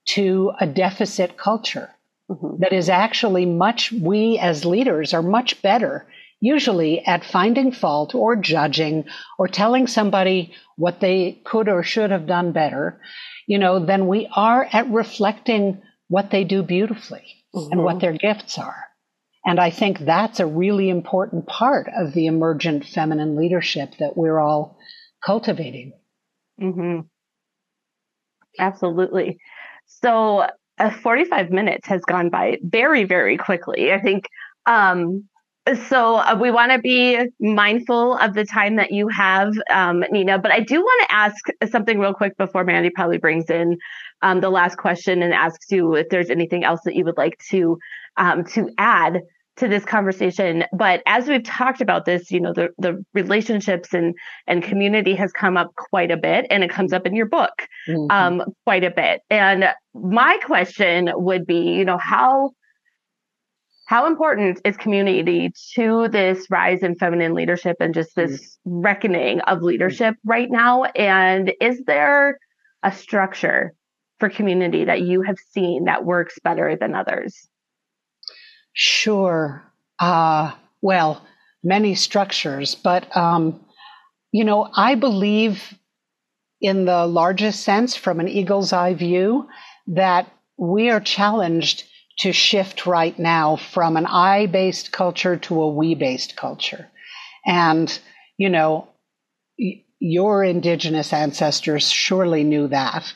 to 0.05 0.53
a 0.61 0.66
deficit 0.66 1.38
culture 1.38 1.88
mm-hmm. 2.28 2.61
that 2.61 2.72
is 2.72 2.88
actually 2.88 3.47
much 3.47 3.93
we 3.93 4.38
as 4.38 4.64
leaders 4.64 5.14
are 5.14 5.22
much 5.22 5.62
better 5.62 6.07
usually 6.41 7.05
at 7.07 7.24
finding 7.24 7.70
fault 7.70 8.14
or 8.14 8.34
judging 8.34 9.05
or 9.38 9.47
telling 9.47 9.86
somebody 9.86 10.53
what 10.76 11.01
they 11.01 11.38
could 11.45 11.68
or 11.68 11.82
should 11.82 12.11
have 12.11 12.26
done 12.26 12.53
better 12.53 13.01
you 13.47 13.59
know 13.59 13.84
than 13.84 14.09
we 14.09 14.28
are 14.34 14.68
at 14.72 14.91
reflecting 14.91 15.80
what 16.09 16.30
they 16.30 16.45
do 16.45 16.62
beautifully 16.62 17.39
mm-hmm. 17.55 17.72
and 17.72 17.82
what 17.82 17.96
mm-hmm. 17.96 18.01
their 18.01 18.12
gifts 18.12 18.59
are 18.59 18.84
and 19.44 19.59
I 19.59 19.70
think 19.70 20.01
that's 20.01 20.40
a 20.40 20.46
really 20.46 20.90
important 20.90 21.46
part 21.46 21.88
of 21.96 22.12
the 22.12 22.26
emergent 22.26 22.84
feminine 22.84 23.36
leadership 23.36 23.94
that 23.98 24.16
we're 24.16 24.38
all 24.38 24.78
cultivating. 25.24 25.92
Mm-hmm. 26.61 27.01
Absolutely. 28.59 29.38
So, 29.86 30.46
uh, 30.78 30.90
45 30.90 31.51
minutes 31.51 31.88
has 31.88 32.03
gone 32.03 32.28
by 32.28 32.59
very, 32.62 33.05
very 33.05 33.36
quickly. 33.38 33.92
I 33.92 34.01
think 34.01 34.26
um, 34.66 35.28
so 35.89 36.17
uh, 36.17 36.37
we 36.41 36.51
want 36.51 36.73
to 36.73 36.79
be 36.79 37.19
mindful 37.39 38.17
of 38.17 38.35
the 38.35 38.45
time 38.45 38.77
that 38.77 38.93
you 38.93 39.09
have, 39.09 39.53
um, 39.71 40.05
Nina. 40.11 40.39
But 40.39 40.53
I 40.53 40.61
do 40.61 40.81
want 40.81 41.09
to 41.09 41.15
ask 41.15 41.45
something 41.71 41.99
real 41.99 42.15
quick 42.15 42.37
before 42.37 42.65
Mandy 42.65 42.91
probably 42.91 43.19
brings 43.19 43.51
in 43.51 43.77
um, 44.23 44.41
the 44.41 44.51
last 44.51 44.79
question 44.79 45.23
and 45.23 45.35
asks 45.35 45.71
you 45.71 45.95
if 45.95 46.09
there's 46.09 46.31
anything 46.31 46.65
else 46.65 46.81
that 46.85 46.95
you 46.95 47.05
would 47.05 47.19
like 47.19 47.39
to 47.51 47.79
um, 48.17 48.45
to 48.45 48.71
add 48.79 49.21
to 49.57 49.69
this 49.69 49.85
conversation. 49.85 50.65
But 50.73 51.03
as 51.07 51.29
we've 51.29 51.45
talked 51.45 51.83
about 51.83 52.07
this, 52.07 52.31
you 52.31 52.41
know, 52.41 52.55
the, 52.55 52.71
the 52.79 53.05
relationships 53.13 53.93
and 53.93 54.15
and 54.47 54.63
community 54.63 55.15
has 55.15 55.31
come 55.33 55.57
up 55.57 55.75
quite 55.77 56.11
a 56.11 56.17
bit, 56.17 56.47
and 56.51 56.65
it 56.65 56.71
comes 56.71 56.93
up 56.93 57.07
in 57.07 57.15
your 57.15 57.27
book 57.27 57.69
mm-hmm. 57.87 58.11
um, 58.11 58.43
quite 58.65 58.85
a 58.85 58.91
bit. 58.91 59.21
And 59.29 59.67
my 59.95 60.39
question 60.45 61.11
would 61.15 61.47
be, 61.47 61.73
you 61.73 61.85
know, 61.85 61.99
how 61.99 62.53
how 63.91 64.07
important 64.07 64.61
is 64.64 64.76
community 64.76 65.53
to 65.74 66.07
this 66.07 66.49
rise 66.49 66.84
in 66.84 66.95
feminine 66.95 67.34
leadership 67.34 67.76
and 67.80 67.93
just 67.93 68.14
this 68.14 68.57
mm-hmm. 68.64 68.82
reckoning 68.82 69.41
of 69.41 69.62
leadership 69.62 70.14
right 70.24 70.49
now? 70.49 70.84
And 70.84 71.53
is 71.61 71.82
there 71.88 72.38
a 72.84 72.93
structure 72.93 73.74
for 74.20 74.30
community 74.30 74.84
that 74.84 75.01
you 75.01 75.22
have 75.22 75.38
seen 75.51 75.86
that 75.86 76.05
works 76.05 76.38
better 76.38 76.76
than 76.76 76.95
others? 76.95 77.49
Sure. 78.74 79.61
Uh, 79.99 80.53
well, 80.80 81.26
many 81.64 81.97
structures, 81.97 82.76
but, 82.76 83.16
um, 83.16 83.59
you 84.30 84.45
know, 84.45 84.70
I 84.72 84.95
believe 84.95 85.76
in 86.61 86.84
the 86.84 87.09
largest 87.09 87.64
sense, 87.64 87.97
from 87.97 88.20
an 88.20 88.28
eagle's 88.28 88.72
eye 88.72 88.95
view, 88.95 89.49
that 89.88 90.28
we 90.57 90.91
are 90.91 91.01
challenged 91.01 91.89
to 92.21 92.33
shift 92.33 92.87
right 92.87 93.18
now 93.18 93.57
from 93.57 93.97
an 93.97 94.07
I 94.07 94.47
based 94.47 94.93
culture 94.93 95.37
to 95.37 95.62
a 95.62 95.71
we 95.71 95.95
based 95.95 96.37
culture. 96.37 96.89
And, 97.47 97.99
you 98.37 98.51
know, 98.51 98.89
your 99.99 100.45
indigenous 100.45 101.12
ancestors 101.12 101.91
surely 101.91 102.45
knew 102.45 102.68
that 102.68 103.12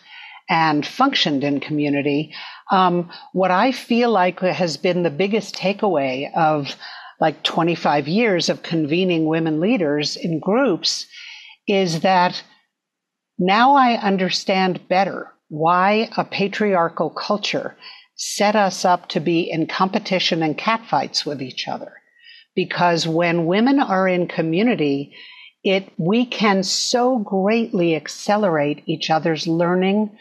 and 0.49 0.87
functioned 0.87 1.45
in 1.45 1.61
community. 1.61 2.35
Um, 2.71 3.11
what 3.33 3.51
I 3.51 3.73
feel 3.73 4.11
like 4.11 4.41
has 4.41 4.77
been 4.77 5.03
the 5.03 5.11
biggest 5.11 5.55
takeaway 5.55 6.31
of 6.35 6.77
like 7.21 7.43
25 7.43 8.09
years 8.09 8.49
of 8.49 8.63
convening 8.63 9.27
women 9.27 9.61
leaders 9.61 10.17
in 10.17 10.41
groups 10.41 11.07
is 11.67 12.01
that 12.01 12.43
now 13.39 13.75
I 13.75 13.95
understand 13.95 14.89
better 14.89 15.33
why 15.49 16.11
a 16.17 16.25
patriarchal 16.25 17.11
culture 17.11 17.77
set 18.17 18.57
us 18.57 18.85
up 18.85 19.09
to 19.09 19.21
be 19.21 19.51
in 19.51 19.67
competition 19.67 20.43
and 20.43 20.57
catfights 20.57 21.27
with 21.27 21.43
each 21.43 21.67
other. 21.69 21.93
Because 22.55 23.07
when 23.07 23.47
women 23.47 23.81
are 23.81 24.07
in 24.07 24.29
community, 24.29 25.15
it 25.65 25.91
we 25.97 26.27
can 26.27 26.63
so 26.63 27.19
greatly 27.19 27.97
accelerate 27.97 28.83
each 28.87 29.11
other's 29.11 29.49
learning 29.49 30.17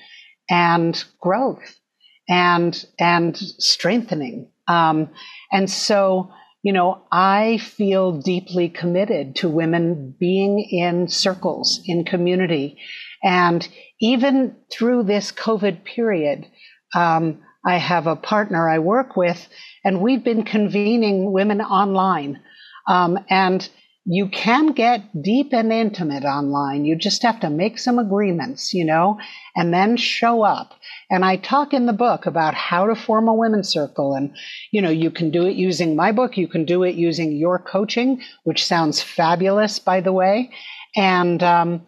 and 0.49 1.03
growth 1.19 1.79
and 2.27 2.85
and 2.97 3.37
strengthening. 3.37 4.49
Um, 4.67 5.09
and 5.51 5.69
so, 5.69 6.31
you 6.63 6.71
know, 6.71 7.03
I 7.11 7.57
feel 7.57 8.19
deeply 8.21 8.69
committed 8.69 9.35
to 9.37 9.49
women 9.49 10.15
being 10.17 10.59
in 10.59 11.09
circles 11.09 11.81
in 11.85 12.05
community, 12.05 12.79
and 13.21 13.67
even 13.99 14.55
through 14.71 15.03
this 15.03 15.31
COVID 15.31 15.83
period. 15.83 16.47
Um, 16.95 17.41
I 17.65 17.77
have 17.77 18.07
a 18.07 18.15
partner 18.15 18.69
I 18.69 18.79
work 18.79 19.15
with, 19.15 19.47
and 19.83 20.01
we've 20.01 20.23
been 20.23 20.43
convening 20.43 21.31
women 21.31 21.61
online. 21.61 22.39
Um, 22.87 23.19
and 23.29 23.67
you 24.05 24.27
can 24.27 24.73
get 24.73 25.21
deep 25.21 25.53
and 25.53 25.71
intimate 25.71 26.25
online. 26.25 26.83
You 26.83 26.97
just 26.97 27.23
have 27.23 27.39
to 27.39 27.49
make 27.49 27.79
some 27.79 27.99
agreements, 27.99 28.73
you 28.73 28.83
know, 28.83 29.17
and 29.55 29.73
then 29.73 29.95
show 29.95 30.41
up. 30.41 30.73
And 31.09 31.23
I 31.23 31.37
talk 31.37 31.73
in 31.73 31.85
the 31.85 31.93
book 31.93 32.25
about 32.25 32.53
how 32.53 32.85
to 32.87 32.95
form 32.95 33.29
a 33.29 33.33
women's 33.33 33.69
circle. 33.69 34.13
And, 34.13 34.35
you 34.71 34.81
know, 34.81 34.89
you 34.89 35.09
can 35.09 35.31
do 35.31 35.45
it 35.45 35.55
using 35.55 35.95
my 35.95 36.11
book. 36.11 36.37
You 36.37 36.49
can 36.49 36.65
do 36.65 36.83
it 36.83 36.95
using 36.95 37.31
your 37.31 37.59
coaching, 37.59 38.21
which 38.43 38.65
sounds 38.65 39.01
fabulous, 39.01 39.79
by 39.79 40.01
the 40.01 40.11
way. 40.11 40.51
And, 40.97 41.41
um, 41.41 41.85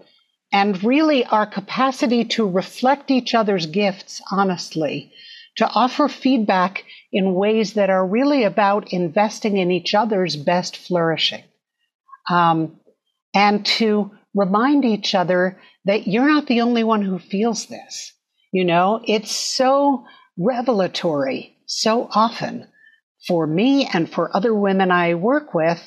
and 0.53 0.82
really 0.86 1.26
our 1.26 1.45
capacity 1.45 2.23
to 2.23 2.47
reflect 2.47 3.11
each 3.11 3.36
other's 3.36 3.65
gifts 3.65 4.21
honestly, 4.32 5.11
to 5.58 5.68
offer 5.68 6.08
feedback 6.08 6.84
in 7.12 7.34
ways 7.34 7.74
that 7.74 7.89
are 7.89 8.06
really 8.06 8.43
about 8.43 8.91
investing 8.91 9.58
in 9.58 9.72
each 9.72 9.93
other's 9.93 10.36
best 10.36 10.78
flourishing 10.78 11.43
um, 12.30 12.80
and 13.34 13.66
to 13.66 14.12
remind 14.34 14.84
each 14.86 15.16
other 15.16 15.60
that 15.86 16.08
you're 16.08 16.28
not 16.28 16.47
the 16.47 16.62
only 16.62 16.84
one 16.84 17.01
who 17.01 17.20
feels 17.20 17.68
this. 17.68 18.12
You 18.51 18.66
know, 18.66 19.01
it's 19.06 19.32
so 19.32 20.06
revelatory 20.38 21.58
so 21.68 22.08
often 22.12 22.68
for 23.28 23.47
me 23.47 23.89
and 23.91 24.12
for 24.12 24.36
other 24.36 24.53
women 24.53 24.91
I 24.91 25.16
work 25.16 25.53
with 25.53 25.82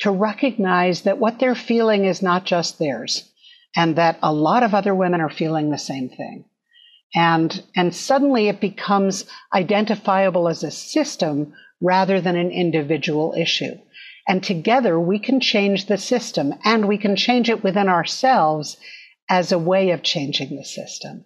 to 0.00 0.10
recognize 0.10 1.02
that 1.02 1.18
what 1.18 1.38
they're 1.38 1.54
feeling 1.54 2.04
is 2.04 2.22
not 2.22 2.44
just 2.44 2.78
theirs 2.78 3.30
and 3.76 3.96
that 3.96 4.18
a 4.22 4.32
lot 4.32 4.62
of 4.62 4.74
other 4.74 4.94
women 4.94 5.20
are 5.20 5.30
feeling 5.30 5.70
the 5.70 5.78
same 5.78 6.08
thing. 6.08 6.44
And, 7.14 7.62
and 7.74 7.94
suddenly 7.94 8.48
it 8.48 8.60
becomes 8.60 9.24
identifiable 9.52 10.48
as 10.48 10.62
a 10.62 10.70
system 10.70 11.52
rather 11.80 12.20
than 12.20 12.36
an 12.36 12.50
individual 12.50 13.34
issue. 13.36 13.74
And 14.28 14.42
together 14.42 14.98
we 15.00 15.18
can 15.18 15.40
change 15.40 15.86
the 15.86 15.98
system 15.98 16.54
and 16.64 16.86
we 16.86 16.98
can 16.98 17.16
change 17.16 17.48
it 17.50 17.64
within 17.64 17.88
ourselves 17.88 18.76
as 19.28 19.50
a 19.50 19.58
way 19.58 19.90
of 19.90 20.02
changing 20.02 20.56
the 20.56 20.64
system. 20.64 21.24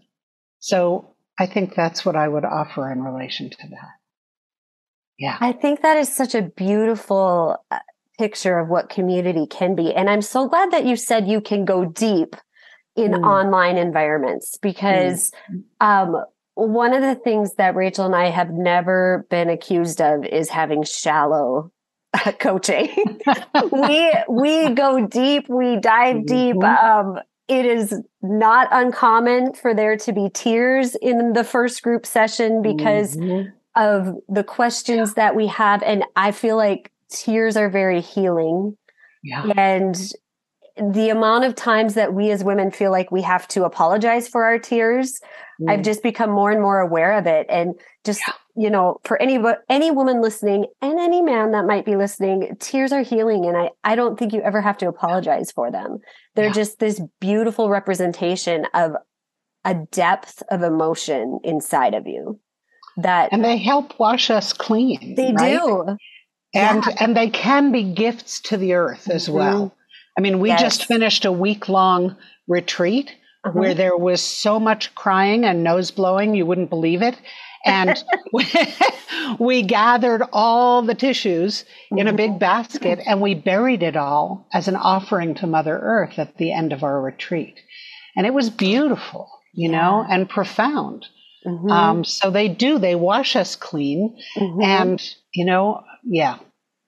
So 0.59 1.15
I 1.39 1.47
think 1.47 1.75
that's 1.75 2.05
what 2.05 2.17
I 2.17 2.29
would 2.29 2.45
offer 2.45 2.91
in 2.91 3.03
relation 3.03 3.51
to 3.51 3.57
that. 3.57 3.91
Yeah. 5.19 5.37
I 5.41 5.53
think 5.53 5.83
that 5.83 5.97
is 5.97 6.15
such 6.15 6.35
a 6.35 6.43
beautiful 6.43 7.57
uh, 7.71 7.79
picture 8.19 8.59
of 8.59 8.69
what 8.69 8.89
community 8.89 9.47
can 9.47 9.75
be. 9.75 9.95
And 9.95 10.09
I'm 10.09 10.23
so 10.23 10.49
glad 10.49 10.71
that 10.73 10.87
you 10.87 10.97
said 10.97 11.29
you 11.29 11.41
can 11.41 11.65
go 11.65 11.85
deep 11.85 12.37
in 12.97 13.13
mm. 13.13 13.25
online 13.25 13.77
environments 13.77 14.57
because 14.61 15.33
mm. 15.53 15.63
um, 15.81 16.25
one 16.55 16.95
of 16.95 17.03
the 17.03 17.17
things 17.17 17.55
that 17.55 17.75
Rachel 17.75 18.07
and 18.07 18.15
I 18.15 18.31
have 18.31 18.51
never 18.51 19.27
been 19.31 19.51
accused 19.51 20.01
of 20.01 20.25
is 20.25 20.49
having 20.49 20.85
shallow 20.85 21.73
coaching. 22.39 23.21
we 23.73 24.13
we 24.29 24.71
go 24.71 25.07
deep, 25.07 25.49
we 25.49 25.79
dive 25.81 26.17
mm-hmm. 26.17 26.27
deep. 26.27 26.65
Um, 26.65 27.19
it 27.49 27.67
is 27.67 28.01
not 28.23 28.69
uncommon 28.71 29.53
for 29.53 29.75
there 29.75 29.97
to 29.99 30.13
be 30.13 30.31
tears 30.33 30.95
in 30.95 31.35
the 31.35 31.45
first 31.45 31.83
group 31.83 32.07
session 32.07 32.63
because 32.63 33.17
mm-hmm. 33.17 33.51
of 33.77 34.15
the 34.29 34.45
questions 34.45 35.15
that 35.15 35.35
we 35.37 35.49
have, 35.49 35.83
and 35.83 36.05
I 36.17 36.33
feel 36.33 36.57
like 36.57 36.91
tears 37.11 37.57
are 37.57 37.69
very 37.69 38.01
healing. 38.01 38.77
Yeah. 39.23 39.53
And 39.57 39.97
the 40.77 41.11
amount 41.11 41.45
of 41.45 41.55
times 41.55 41.95
that 41.95 42.15
we 42.15 42.31
as 42.31 42.43
women 42.43 42.71
feel 42.71 42.91
like 42.91 43.11
we 43.11 43.23
have 43.23 43.47
to 43.49 43.65
apologize 43.65 44.29
for 44.29 44.45
our 44.45 44.59
tears, 44.59 45.21
mm. 45.61 45.71
I've 45.71 45.83
just 45.83 46.03
become 46.03 46.31
more 46.31 46.51
and 46.51 46.61
more 46.61 46.81
aware 46.81 47.13
of 47.13 47.27
it. 47.27 47.47
And 47.49 47.75
just, 48.05 48.21
yeah. 48.27 48.35
you 48.57 48.71
know, 48.71 48.99
for 49.05 49.21
any, 49.23 49.39
any 49.69 49.91
woman 49.91 50.21
listening 50.21 50.67
and 50.83 50.99
any 50.99 51.23
man 51.23 51.53
that 51.53 51.67
might 51.67 51.85
be 51.85 51.97
listening, 51.97 52.57
tears 52.59 52.93
are 52.93 53.03
healing. 53.03 53.47
And 53.47 53.57
I, 53.57 53.71
I 53.85 53.95
don't 53.95 54.19
think 54.19 54.33
you 54.33 54.41
ever 54.43 54.61
have 54.61 54.79
to 54.79 54.89
apologize 54.89 55.53
for 55.53 55.71
them. 55.71 55.99
They're 56.35 56.47
yeah. 56.47 56.53
just 56.53 56.81
this 56.81 57.01
beautiful 57.21 57.69
representation 57.71 58.67
of 58.75 58.93
a 59.65 59.75
depth 59.75 60.43
of 60.51 60.63
emotion 60.63 61.39
inside 61.45 61.95
of 61.95 62.07
you 62.07 62.39
that 62.97 63.33
and 63.33 63.45
they 63.45 63.57
help 63.57 63.99
wash 63.99 64.31
us 64.31 64.53
clean. 64.53 65.15
they 65.17 65.33
right? 65.33 65.59
do. 65.59 65.97
and 66.55 66.85
Yeah. 66.85 66.95
and 67.01 67.17
they 67.17 67.29
can 67.31 67.73
be 67.73 67.83
gifts 67.83 68.41
to 68.43 68.57
the 68.57 68.75
earth 68.75 69.09
as 69.11 69.29
Mhm. 69.29 69.33
well. 69.35 69.77
I 70.17 70.21
mean, 70.21 70.39
we 70.41 70.51
Yes. 70.51 70.61
just 70.61 70.85
finished 70.87 71.25
a 71.25 71.33
week 71.33 71.69
long 71.69 72.17
retreat 72.49 73.11
Uh-huh. 73.45 73.59
where 73.59 73.75
there 73.75 73.97
was 73.97 74.21
so 74.23 74.59
much 74.61 74.95
crying 74.95 75.45
and 75.45 75.63
nose 75.65 75.91
blowing, 75.91 76.35
you 76.35 76.47
wouldn't 76.47 76.71
believe 76.71 77.03
it. 77.03 77.17
And 77.67 78.03
we, 79.39 79.63
gathered 79.63 80.23
all 80.33 80.83
the 80.83 80.95
tissues 80.95 81.65
in 81.91 82.07
a 82.07 82.11
Mm-hmm. 82.11 82.17
big 82.17 82.39
basket 82.39 83.01
and 83.07 83.21
we 83.21 83.35
buried 83.35 83.83
it 83.83 83.97
all 83.97 84.47
as 84.53 84.69
an 84.69 84.77
offering 84.77 85.35
to 85.37 85.47
Mother 85.47 85.79
Earth 85.79 86.19
at 86.19 86.37
the 86.37 86.53
end 86.53 86.73
of 86.73 86.83
our 86.85 87.01
retreat. 87.01 87.55
And 88.17 88.27
it 88.27 88.35
was 88.35 88.51
beautiful, 88.51 89.29
you 89.53 89.69
know, 89.71 90.05
and 90.09 90.29
profound. 90.29 91.07
Mhm. 91.47 91.71
Um, 91.71 92.05
so 92.05 92.31
they 92.31 92.49
do, 92.49 92.79
they 92.79 92.95
wash 92.95 93.37
us 93.37 93.57
clean. 93.57 94.17
Mhm. 94.37 94.65
And, 94.65 95.15
you 95.35 95.45
know, 95.45 95.83
yeah, 96.05 96.39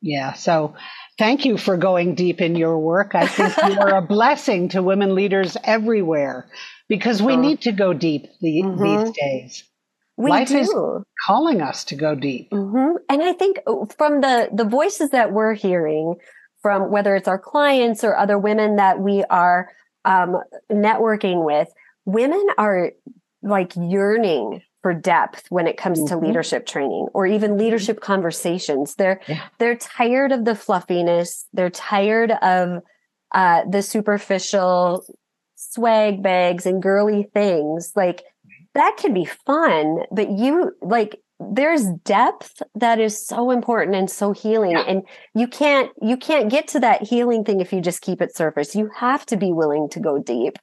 yeah. 0.01 0.33
So 0.35 0.75
thank 1.19 1.45
you 1.45 1.57
for 1.59 1.77
going 1.77 2.15
deep 2.15 2.41
in 2.41 2.57
your 2.57 2.79
work. 2.79 3.15
I 3.15 3.27
think 3.27 3.53
you 3.63 3.79
are 3.81 3.97
a 3.97 4.03
blessing 4.07 4.69
to 4.71 4.83
women 4.83 5.15
leaders 5.15 5.57
everywhere 5.65 6.47
because 6.89 7.23
we 7.23 7.33
Sure. 7.35 7.43
need 7.43 7.63
to 7.63 7.73
go 7.73 7.93
deep 7.93 8.27
the, 8.41 8.63
Mhm. 8.63 8.79
these 8.81 9.11
days, 9.13 9.65
we 10.17 10.31
life 10.31 10.49
do. 10.49 10.59
is- 10.59 10.75
calling 11.27 11.61
us 11.63 11.85
to 11.85 11.97
go 11.97 12.15
deep. 12.15 12.49
hmm 12.53 12.97
And 13.09 13.23
I 13.23 13.33
think 13.33 13.61
uh, 13.67 13.87
from 13.97 14.21
the 14.21 14.49
the 14.53 14.65
voices 14.65 15.11
that 15.11 15.33
we're 15.33 15.55
hearing 15.55 16.15
from 16.63 16.91
whether 16.91 17.15
it's 17.17 17.29
our 17.29 17.39
clients 17.39 18.05
or 18.05 18.17
other 18.17 18.39
women 18.39 18.77
that 18.77 18.99
we 19.01 19.25
are 19.31 19.71
um, 20.05 20.37
networking 20.71 21.45
with, 21.45 21.69
women 22.05 22.47
are 22.59 22.93
like 23.43 23.73
yearning 23.77 24.63
for 24.87 24.95
depth 24.95 25.47
when 25.51 25.67
it 25.67 25.77
comes 25.77 26.01
to 26.05 26.15
Mhm. 26.15 26.23
leadership 26.29 26.65
training 26.65 27.09
or 27.13 27.27
even 27.27 27.57
leadership 27.59 27.99
conversations. 28.01 28.95
They're 28.95 29.19
Yeah. 29.27 29.41
they're 29.59 29.75
tired 29.75 30.31
of 30.31 30.45
the 30.45 30.55
fluffiness. 30.55 31.45
They're 31.53 31.71
tired 31.71 32.31
of 32.41 32.85
uh, 33.35 33.63
the 33.69 33.83
superficial 33.83 35.03
swag 35.57 36.23
bags 36.23 36.67
and 36.67 36.81
girly 36.81 37.25
things. 37.35 37.91
Like 37.97 38.23
that 38.75 38.97
can 38.97 39.13
be 39.13 39.25
fun, 39.25 40.05
but 40.13 40.31
you 40.31 40.71
like 40.81 41.21
there's 41.41 41.87
depth 42.05 42.63
that 42.77 43.01
is 43.01 43.27
so 43.27 43.51
important 43.51 43.97
and 43.97 44.09
so 44.09 44.31
healing 44.31 44.71
Yeah. 44.77 44.85
and 44.87 45.03
you 45.35 45.49
can't 45.49 45.91
you 46.01 46.17
can't 46.17 46.49
get 46.49 46.69
to 46.69 46.79
that 46.81 47.03
healing 47.03 47.43
thing 47.43 47.61
if 47.61 47.73
you 47.73 47.81
just 47.81 48.03
keep 48.03 48.23
it 48.23 48.35
surface 48.37 48.75
you 48.77 48.89
have 48.95 49.27
to 49.27 49.37
be 49.37 49.53
willing 49.53 49.89
to 49.91 50.01
go 50.01 50.17
deep 50.19 50.57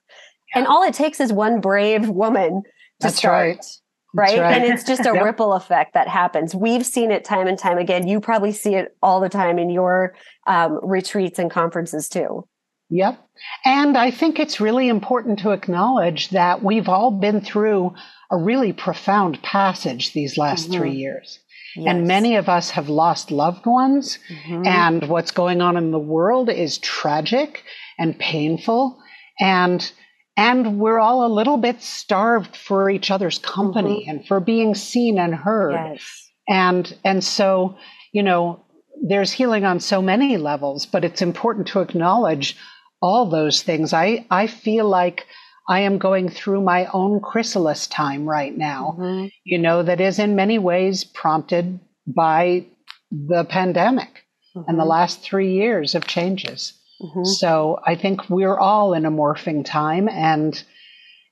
and 0.55 0.65
all 0.65 0.81
it 0.81 0.93
takes 0.95 1.19
is 1.19 1.31
one 1.31 1.59
brave 1.61 2.09
woman 2.09 2.63
to 2.63 3.07
That's 3.07 3.17
start 3.17 3.57
right. 3.57 3.65
Right? 4.13 4.37
Right. 4.39 4.61
and 4.61 4.65
it's 4.73 4.83
just 4.83 5.01
a 5.05 5.11
Yep. 5.13 5.23
ripple 5.23 5.53
effect 5.53 5.93
that 5.93 6.07
happens 6.07 6.53
we've 6.55 6.85
seen 6.85 7.11
it 7.11 7.23
time 7.23 7.47
and 7.47 7.57
time 7.57 7.77
again 7.77 8.07
you 8.07 8.19
probably 8.19 8.51
see 8.51 8.75
it 8.75 8.95
all 9.01 9.19
the 9.19 9.29
time 9.29 9.57
in 9.59 9.69
your 9.69 10.13
um, 10.47 10.79
retreats 10.83 11.39
and 11.39 11.49
conferences 11.51 12.07
too 12.09 12.47
Yep. 12.89 13.17
And 13.65 13.97
I 13.97 14.11
think 14.11 14.39
it's 14.39 14.61
really 14.61 14.87
important 14.87 15.39
to 15.39 15.49
acknowledge 15.51 16.29
that 16.29 16.61
we've 16.61 16.87
all 16.87 17.09
been 17.09 17.41
through 17.41 17.95
a 18.29 18.37
really 18.37 18.71
profound 18.71 19.41
passage 19.41 20.13
these 20.13 20.37
last 20.37 20.69
Mhm. 20.69 20.73
three 20.73 20.91
years. 20.91 21.39
Yes. 21.75 21.87
And 21.87 22.07
many 22.07 22.35
of 22.35 22.49
us 22.49 22.69
have 22.71 22.89
lost 22.89 23.31
loved 23.31 23.65
ones. 23.65 24.19
Mhm. 24.45 24.67
and 24.67 25.09
what's 25.09 25.31
going 25.31 25.59
on 25.59 25.75
in 25.75 25.89
the 25.89 25.97
world 25.97 26.49
is 26.49 26.77
tragic 26.77 27.63
and 27.97 28.19
painful 28.19 28.99
and 29.39 29.91
and 30.37 30.79
we're 30.79 30.99
all 30.99 31.25
a 31.25 31.33
little 31.33 31.57
bit 31.57 31.81
starved 31.81 32.55
for 32.55 32.89
each 32.89 33.11
other's 33.11 33.39
company 33.39 34.05
and 34.07 34.25
for 34.27 34.39
being 34.39 34.75
seen 34.75 35.17
and 35.19 35.35
heard 35.35 35.73
yes 35.73 36.29
and 36.47 36.97
and 37.03 37.23
so 37.23 37.75
you 38.11 38.23
know 38.23 38.59
there's 39.07 39.31
healing 39.31 39.63
on 39.65 39.79
so 39.79 40.01
many 40.01 40.37
levels 40.37 40.85
but 40.85 41.03
it's 41.05 41.21
important 41.21 41.67
to 41.67 41.79
acknowledge 41.79 42.57
all 43.01 43.25
those 43.29 43.61
things 43.63 43.93
i 43.93 44.25
i 44.31 44.47
feel 44.47 44.87
like 44.87 45.25
i 45.69 45.79
am 45.79 45.97
going 45.97 46.27
through 46.29 46.61
my 46.61 46.85
own 46.93 47.19
chrysalis 47.21 47.87
time 47.87 48.27
right 48.27 48.57
now 48.57 48.95
Mhm. 48.99 49.31
you 49.45 49.57
know 49.57 49.83
that 49.83 50.01
is 50.01 50.19
in 50.19 50.35
many 50.35 50.57
ways 50.59 51.03
prompted 51.03 51.79
by 52.07 52.65
the 53.11 53.45
pandemic 53.45 54.25
and 54.67 54.77
the 54.79 54.83
Mhm. 54.83 54.87
last 54.89 55.21
three 55.21 55.53
years 55.53 55.95
of 55.95 56.05
changes. 56.07 56.73
Mhm. 57.03 57.25
So 57.25 57.79
I 57.85 57.95
think 57.95 58.29
we're 58.29 58.57
all 58.57 58.93
in 58.93 59.05
a 59.05 59.11
morphing 59.11 59.65
time 59.65 60.07
and 60.09 60.63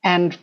and 0.03 0.37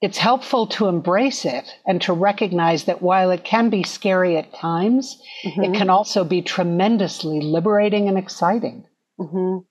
it's 0.00 0.18
helpful 0.18 0.66
to 0.66 0.88
embrace 0.88 1.44
it 1.44 1.78
and 1.86 2.02
to 2.02 2.12
recognize 2.12 2.84
that 2.84 3.00
while 3.00 3.30
it 3.30 3.44
can 3.44 3.70
be 3.70 3.84
scary 3.84 4.36
at 4.36 4.52
times, 4.52 5.22
Mhm. 5.44 5.64
it 5.64 5.74
can 5.78 5.88
also 5.90 6.24
be 6.24 6.42
tremendously 6.42 7.40
liberating 7.40 8.08
and 8.08 8.18
exciting. 8.18 8.84
Mhm. 9.18 9.64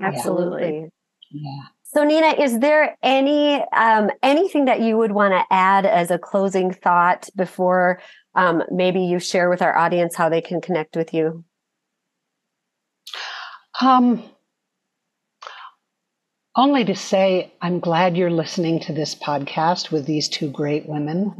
Absolutely. 0.00 0.88
Yeah. 1.32 1.62
So 1.82 2.04
Nina, 2.04 2.28
is 2.28 2.60
there 2.60 2.96
any 3.02 3.60
um, 3.72 4.10
anything 4.22 4.66
that 4.66 4.80
you 4.80 4.96
would 4.96 5.12
want 5.12 5.32
to 5.34 5.44
add 5.50 5.84
as 5.84 6.10
a 6.12 6.18
closing 6.18 6.72
thought 6.72 7.28
before 7.34 8.00
um, 8.36 8.62
maybe 8.70 9.00
you 9.00 9.18
share 9.18 9.50
with 9.50 9.60
our 9.60 9.76
audience 9.76 10.14
how 10.14 10.28
they 10.28 10.40
can 10.40 10.60
connect 10.60 10.96
with 10.96 11.12
you? 11.12 11.44
Um, 13.80 14.22
only 16.56 16.84
to 16.84 16.94
say, 16.94 17.52
I'm 17.62 17.80
glad 17.80 18.16
you're 18.16 18.30
listening 18.30 18.80
to 18.80 18.92
this 18.92 19.14
podcast 19.14 19.90
with 19.90 20.06
these 20.06 20.28
two 20.28 20.50
great 20.50 20.86
women. 20.86 21.34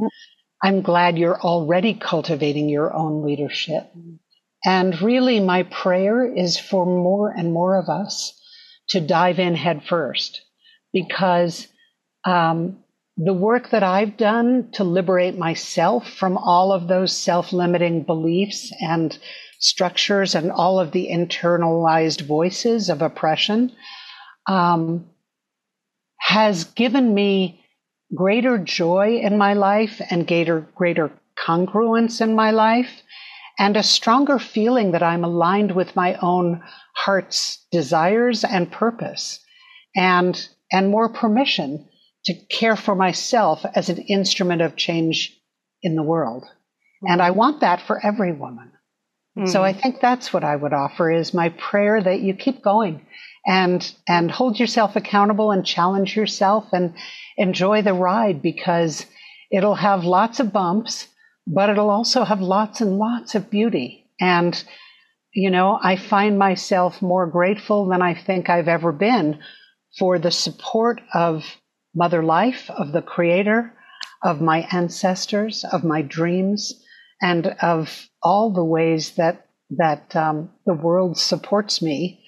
I'm 0.63 0.81
glad 0.81 1.17
you're 1.17 1.39
already 1.39 1.93
cultivating 1.93 2.69
your 2.69 2.93
own 2.93 3.25
leadership. 3.25 3.91
And 4.63 4.99
really, 5.01 5.39
my 5.39 5.63
prayer 5.63 6.25
is 6.25 6.57
for 6.57 6.85
more 6.85 7.29
and 7.29 7.51
more 7.51 7.77
of 7.77 7.89
us 7.89 8.39
to 8.89 9.01
dive 9.01 9.39
in 9.39 9.55
head 9.55 9.83
first 9.83 10.41
because 10.93 11.67
um, 12.25 12.77
the 13.17 13.33
work 13.33 13.71
that 13.71 13.83
I've 13.83 14.17
done 14.17 14.69
to 14.73 14.83
liberate 14.83 15.37
myself 15.37 16.09
from 16.09 16.37
all 16.37 16.71
of 16.71 16.87
those 16.87 17.15
self 17.15 17.53
limiting 17.53 18.03
beliefs 18.03 18.71
and 18.79 19.17
structures 19.61 20.35
and 20.35 20.51
all 20.51 20.79
of 20.79 20.91
the 20.91 21.07
internalized 21.09 22.21
voices 22.21 22.89
of 22.89 23.01
oppression 23.01 23.71
um, 24.47 25.07
has 26.19 26.65
given 26.65 27.13
me 27.13 27.63
greater 28.13 28.57
joy 28.57 29.19
in 29.21 29.37
my 29.37 29.53
life 29.53 30.01
and 30.09 30.27
greater, 30.27 30.67
greater 30.75 31.11
congruence 31.37 32.19
in 32.19 32.35
my 32.35 32.51
life 32.51 33.01
and 33.57 33.77
a 33.77 33.83
stronger 33.83 34.39
feeling 34.39 34.91
that 34.91 35.03
I'm 35.03 35.23
aligned 35.23 35.73
with 35.73 35.95
my 35.95 36.15
own 36.15 36.63
heart's 36.95 37.65
desires 37.71 38.43
and 38.43 38.71
purpose 38.71 39.39
and 39.95 40.49
and 40.71 40.89
more 40.89 41.09
permission 41.09 41.87
to 42.25 42.33
care 42.33 42.75
for 42.75 42.95
myself 42.95 43.65
as 43.75 43.89
an 43.89 43.97
instrument 43.97 44.61
of 44.61 44.75
change 44.75 45.37
in 45.81 45.95
the 45.95 46.03
world. 46.03 46.45
And 47.03 47.21
I 47.21 47.31
want 47.31 47.59
that 47.61 47.81
for 47.81 48.03
every 48.05 48.31
woman. 48.31 48.71
So 49.45 49.63
I 49.63 49.71
hmm. 49.71 49.79
think 49.79 50.01
that's 50.01 50.33
what 50.33 50.43
I 50.43 50.55
would 50.55 50.73
offer 50.73 51.09
is 51.09 51.33
my 51.33 51.49
prayer 51.49 52.01
that 52.01 52.19
you 52.19 52.33
keep 52.33 52.61
going 52.61 53.05
and 53.47 53.93
and 54.07 54.29
hold 54.29 54.59
yourself 54.59 54.95
accountable 54.95 55.51
and 55.51 55.65
challenge 55.65 56.17
yourself 56.17 56.67
and 56.73 56.93
enjoy 57.37 57.81
the 57.81 57.93
ride 57.93 58.41
because 58.41 59.05
it'll 59.49 59.75
have 59.75 60.03
lots 60.03 60.41
of 60.41 60.51
bumps, 60.51 61.07
but 61.47 61.69
it'll 61.69 61.89
also 61.89 62.25
have 62.25 62.41
lots 62.41 62.81
and 62.81 62.97
lots 62.97 63.33
of 63.33 63.49
beauty. 63.49 64.05
And 64.19 64.61
you 65.33 65.49
know, 65.49 65.79
I 65.81 65.95
find 65.95 66.37
myself 66.37 67.01
more 67.01 67.25
grateful 67.25 67.87
than 67.87 68.01
I 68.01 68.13
think 68.13 68.49
I've 68.49 68.67
ever 68.67 68.91
been 68.91 69.39
for 69.97 70.19
the 70.19 70.31
support 70.31 70.99
of 71.13 71.45
Mother 71.95 72.21
Life, 72.21 72.69
of 72.69 72.91
the 72.91 73.01
Creator, 73.01 73.73
of 74.23 74.41
my 74.41 74.67
ancestors, 74.73 75.63
of 75.71 75.85
my 75.85 76.01
dreams, 76.01 76.80
and 77.21 77.47
of 77.61 78.09
all 78.21 78.51
the 78.51 78.63
ways 78.63 79.11
that 79.15 79.47
that 79.77 80.15
um, 80.15 80.49
the 80.65 80.73
world 80.73 81.17
supports 81.17 81.81
me. 81.81 82.23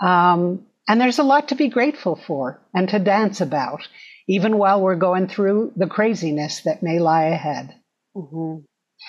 Um, 0.00 0.66
and 0.88 1.00
there's 1.00 1.18
a 1.18 1.24
lot 1.24 1.48
to 1.48 1.54
be 1.54 1.68
grateful 1.68 2.16
for 2.26 2.60
and 2.74 2.88
to 2.90 2.98
dance 2.98 3.40
about, 3.40 3.86
even 4.28 4.58
while 4.58 4.80
we're 4.82 4.96
going 4.96 5.28
through 5.28 5.72
the 5.76 5.86
craziness 5.86 6.62
that 6.62 6.82
may 6.82 6.98
lie 6.98 7.26
ahead. 7.26 7.74
Mhm. 8.16 8.64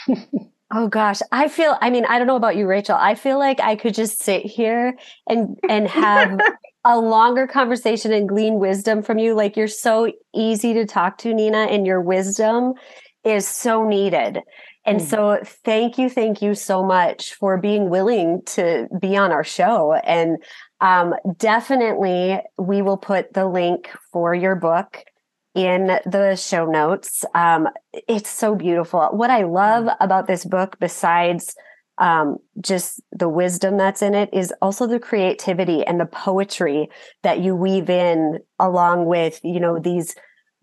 oh 0.74 0.88
gosh, 0.88 1.20
I 1.32 1.48
feel. 1.50 1.78
I 1.82 1.90
mean, 1.90 2.06
I 2.06 2.18
don't 2.18 2.28
know 2.28 2.36
about 2.36 2.56
you, 2.56 2.68
Rachel. 2.68 2.96
I 2.96 3.16
feel 3.16 3.38
like 3.38 3.60
I 3.60 3.76
could 3.76 3.94
just 3.94 4.22
sit 4.22 4.46
here 4.46 4.96
and 5.28 5.58
and 5.68 5.88
have 5.88 6.40
a 6.86 7.00
longer 7.00 7.48
conversation 7.48 8.14
and 8.14 8.30
glean 8.30 8.60
wisdom 8.60 9.04
from 9.04 9.18
you. 9.18 9.34
Like 9.34 9.58
you're 9.58 9.68
so 9.68 10.12
easy 10.34 10.74
to 10.76 10.86
talk 10.86 11.18
to, 11.20 11.34
Nina, 11.34 11.66
and 11.66 11.86
your 11.86 12.02
wisdom 12.02 12.74
is 13.24 13.48
so 13.48 13.88
needed. 13.88 14.40
And 14.86 15.00
Mm. 15.00 15.06
so, 15.06 15.40
thank 15.64 15.98
you, 15.98 16.10
thank 16.10 16.42
you 16.42 16.56
so 16.56 16.84
much 16.84 17.34
for 17.36 17.58
being 17.58 17.90
willing 17.90 18.42
to 18.48 18.88
be 19.00 19.16
on 19.16 19.32
our 19.32 19.44
show. 19.44 19.94
And 19.94 20.44
um, 20.82 21.16
definitely, 21.38 22.42
we 22.58 22.82
will 22.82 22.98
put 22.98 23.34
the 23.34 23.48
link 23.48 23.90
for 24.12 24.34
your 24.34 24.56
book 24.56 25.04
in 25.56 26.00
the 26.06 26.36
show 26.36 26.66
notes. 26.66 27.24
Um, 27.34 27.70
it's 28.08 28.30
so 28.30 28.56
beautiful. 28.56 29.08
What 29.12 29.30
I 29.30 29.44
love 29.44 29.86
mm. 29.86 29.96
about 30.02 30.28
this 30.28 30.44
book, 30.46 30.78
besides 30.80 31.56
um, 32.00 32.38
just 32.60 33.02
the 33.12 33.30
wisdom 33.30 33.78
that's 33.78 34.02
in 34.02 34.16
it, 34.16 34.30
is 34.34 34.52
also 34.62 34.88
the 34.88 35.00
creativity 35.00 35.86
and 35.86 36.00
the 36.00 36.08
poetry 36.08 36.90
that 37.22 37.40
you 37.40 37.56
weave 37.56 37.90
in 37.90 38.40
along 38.60 39.06
with, 39.06 39.40
you 39.44 39.60
know, 39.60 39.78
these 39.80 40.16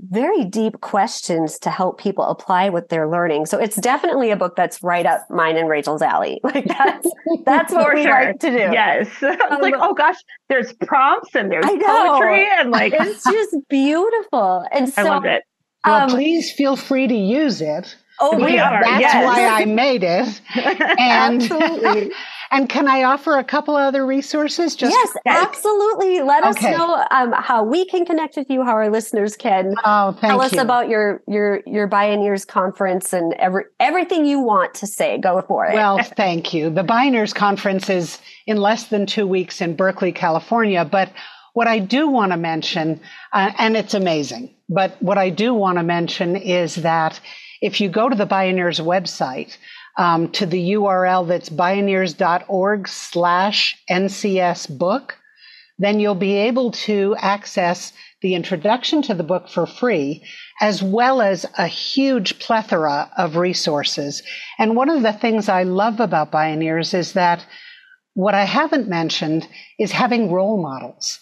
very 0.08 0.44
deep 0.44 0.80
questions 0.80 1.58
to 1.60 1.70
help 1.70 1.98
people 1.98 2.24
apply 2.24 2.68
what 2.68 2.88
they're 2.88 3.08
learning. 3.08 3.46
So 3.46 3.58
it's 3.58 3.76
definitely 3.76 4.30
a 4.30 4.36
book 4.36 4.56
that's 4.56 4.82
right 4.82 5.04
up 5.04 5.28
mine 5.30 5.56
and 5.56 5.68
Rachel's 5.68 6.02
alley. 6.02 6.40
Like 6.50 6.66
that's 6.66 7.08
that's 7.44 7.72
what 7.72 7.94
we 7.94 8.02
sure. 8.02 8.10
like 8.10 8.40
to 8.40 8.50
do. 8.50 8.56
Yes. 8.56 9.08
Um, 9.50 9.60
like, 9.60 9.74
oh 9.76 9.94
gosh, 9.94 10.16
there's 10.48 10.72
prompts 10.72 11.34
and 11.34 11.50
there's 11.50 11.64
poetry 11.64 12.46
and 12.58 12.70
like 12.72 12.92
it's 12.92 13.24
just 13.24 13.56
beautiful. 13.68 14.64
And 14.72 14.88
so 14.88 15.02
I 15.02 15.04
love 15.04 15.24
it. 15.24 15.42
Well, 15.84 16.04
um, 16.04 16.10
please 16.10 16.52
feel 16.52 16.76
free 16.76 17.06
to 17.06 17.14
use 17.14 17.60
it. 17.60 17.96
Oh, 18.20 18.36
we 18.36 18.58
are. 18.58 18.82
That's 18.82 19.00
yes. 19.00 19.24
why 19.24 19.46
I 19.46 19.64
made 19.64 20.02
it. 20.04 20.40
And 20.54 21.42
Absolutely. 21.42 22.12
And 22.52 22.68
can 22.68 22.88
I 22.88 23.04
offer 23.04 23.38
a 23.38 23.44
couple 23.44 23.76
other 23.76 24.04
resources? 24.04 24.74
Just 24.74 24.92
yes, 24.92 25.16
absolutely. 25.24 26.20
Let 26.20 26.44
okay. 26.44 26.72
us 26.72 26.78
know 26.78 27.06
um, 27.12 27.32
how 27.32 27.62
we 27.62 27.84
can 27.84 28.04
connect 28.04 28.36
with 28.36 28.50
you, 28.50 28.64
how 28.64 28.72
our 28.72 28.90
listeners 28.90 29.36
can. 29.36 29.74
Oh, 29.84 30.12
thank 30.12 30.32
Tell 30.32 30.40
us 30.40 30.56
about 30.56 30.88
your 30.88 31.22
your 31.28 31.60
your 31.64 31.88
Bioneers 31.88 32.44
conference 32.44 33.12
and 33.12 33.34
every 33.34 33.64
everything 33.78 34.26
you 34.26 34.40
want 34.40 34.74
to 34.74 34.86
say. 34.88 35.18
Go 35.18 35.42
for 35.46 35.66
it. 35.66 35.74
Well, 35.74 36.02
thank 36.16 36.52
you. 36.52 36.70
The 36.70 36.82
Bioneers 36.82 37.32
conference 37.32 37.88
is 37.88 38.18
in 38.46 38.56
less 38.56 38.88
than 38.88 39.06
two 39.06 39.28
weeks 39.28 39.60
in 39.60 39.76
Berkeley, 39.76 40.10
California, 40.10 40.84
but 40.84 41.12
what 41.52 41.68
I 41.68 41.78
do 41.78 42.08
want 42.08 42.32
to 42.32 42.36
mention, 42.36 43.00
uh, 43.32 43.52
and 43.58 43.76
it's 43.76 43.94
amazing, 43.94 44.54
but 44.68 45.00
what 45.02 45.18
I 45.18 45.30
do 45.30 45.52
want 45.52 45.78
to 45.78 45.82
mention 45.82 46.36
is 46.36 46.76
that 46.76 47.20
if 47.60 47.80
you 47.80 47.88
go 47.88 48.08
to 48.08 48.16
the 48.16 48.26
Bioneers 48.26 48.80
website, 48.80 49.56
um, 49.96 50.30
to 50.32 50.46
the 50.46 50.72
URL 50.72 51.26
that's 51.26 51.48
bioneers.org 51.48 52.88
slash 52.88 53.76
NCS 53.90 54.78
book, 54.78 55.16
then 55.78 56.00
you'll 56.00 56.14
be 56.14 56.36
able 56.36 56.72
to 56.72 57.16
access 57.18 57.92
the 58.22 58.34
introduction 58.34 59.00
to 59.02 59.14
the 59.14 59.22
book 59.22 59.48
for 59.48 59.66
free, 59.66 60.22
as 60.60 60.82
well 60.82 61.22
as 61.22 61.46
a 61.56 61.66
huge 61.66 62.38
plethora 62.38 63.10
of 63.16 63.36
resources. 63.36 64.22
And 64.58 64.76
one 64.76 64.90
of 64.90 65.02
the 65.02 65.12
things 65.12 65.48
I 65.48 65.62
love 65.62 66.00
about 66.00 66.30
Bioneers 66.30 66.92
is 66.92 67.14
that 67.14 67.44
what 68.14 68.34
I 68.34 68.44
haven't 68.44 68.88
mentioned 68.88 69.48
is 69.78 69.92
having 69.92 70.30
role 70.30 70.60
models. 70.60 71.18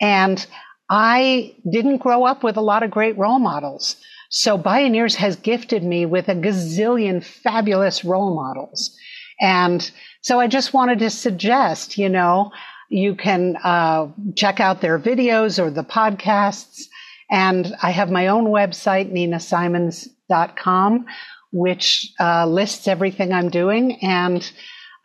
And 0.00 0.44
I 0.88 1.54
didn't 1.70 1.98
grow 1.98 2.24
up 2.24 2.42
with 2.42 2.56
a 2.56 2.62
lot 2.62 2.82
of 2.82 2.90
great 2.90 3.18
role 3.18 3.38
models. 3.38 3.96
So 4.28 4.58
Bioneers 4.58 5.14
has 5.16 5.36
gifted 5.36 5.82
me 5.82 6.06
with 6.06 6.28
a 6.28 6.34
gazillion 6.34 7.24
fabulous 7.24 8.04
role 8.04 8.34
models. 8.34 8.96
And 9.40 9.90
so 10.20 10.40
I 10.40 10.46
just 10.48 10.74
wanted 10.74 10.98
to 10.98 11.10
suggest, 11.10 11.96
you 11.96 12.08
know, 12.08 12.50
you 12.90 13.14
can 13.14 13.56
uh, 13.62 14.08
check 14.34 14.60
out 14.60 14.80
their 14.80 14.98
videos 14.98 15.62
or 15.62 15.70
the 15.70 15.84
podcasts. 15.84 16.84
And 17.30 17.74
I 17.82 17.90
have 17.90 18.10
my 18.10 18.28
own 18.28 18.46
website, 18.46 19.12
ninasimons.com, 19.12 21.06
which 21.52 22.12
uh, 22.18 22.46
lists 22.46 22.88
everything 22.88 23.32
I'm 23.32 23.50
doing. 23.50 23.98
And 24.02 24.50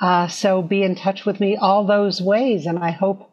uh, 0.01 0.27
so 0.27 0.61
be 0.61 0.83
in 0.83 0.95
touch 0.95 1.25
with 1.25 1.39
me 1.39 1.57
all 1.57 1.85
those 1.85 2.21
ways. 2.21 2.65
And 2.65 2.79
I 2.79 2.91
hope, 2.91 3.29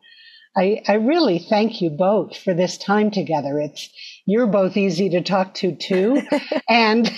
I, 0.57 0.82
I 0.88 0.94
really 0.94 1.38
thank 1.38 1.80
you 1.80 1.90
both 1.90 2.36
for 2.36 2.55
this 2.55 2.76
time 2.76 3.11
together. 3.11 3.61
It's, 3.61 3.88
you're 4.26 4.48
both 4.48 4.76
easy 4.76 5.09
to 5.11 5.20
talk 5.20 5.55
to 5.55 5.74
too. 5.74 6.22
and 6.68 7.12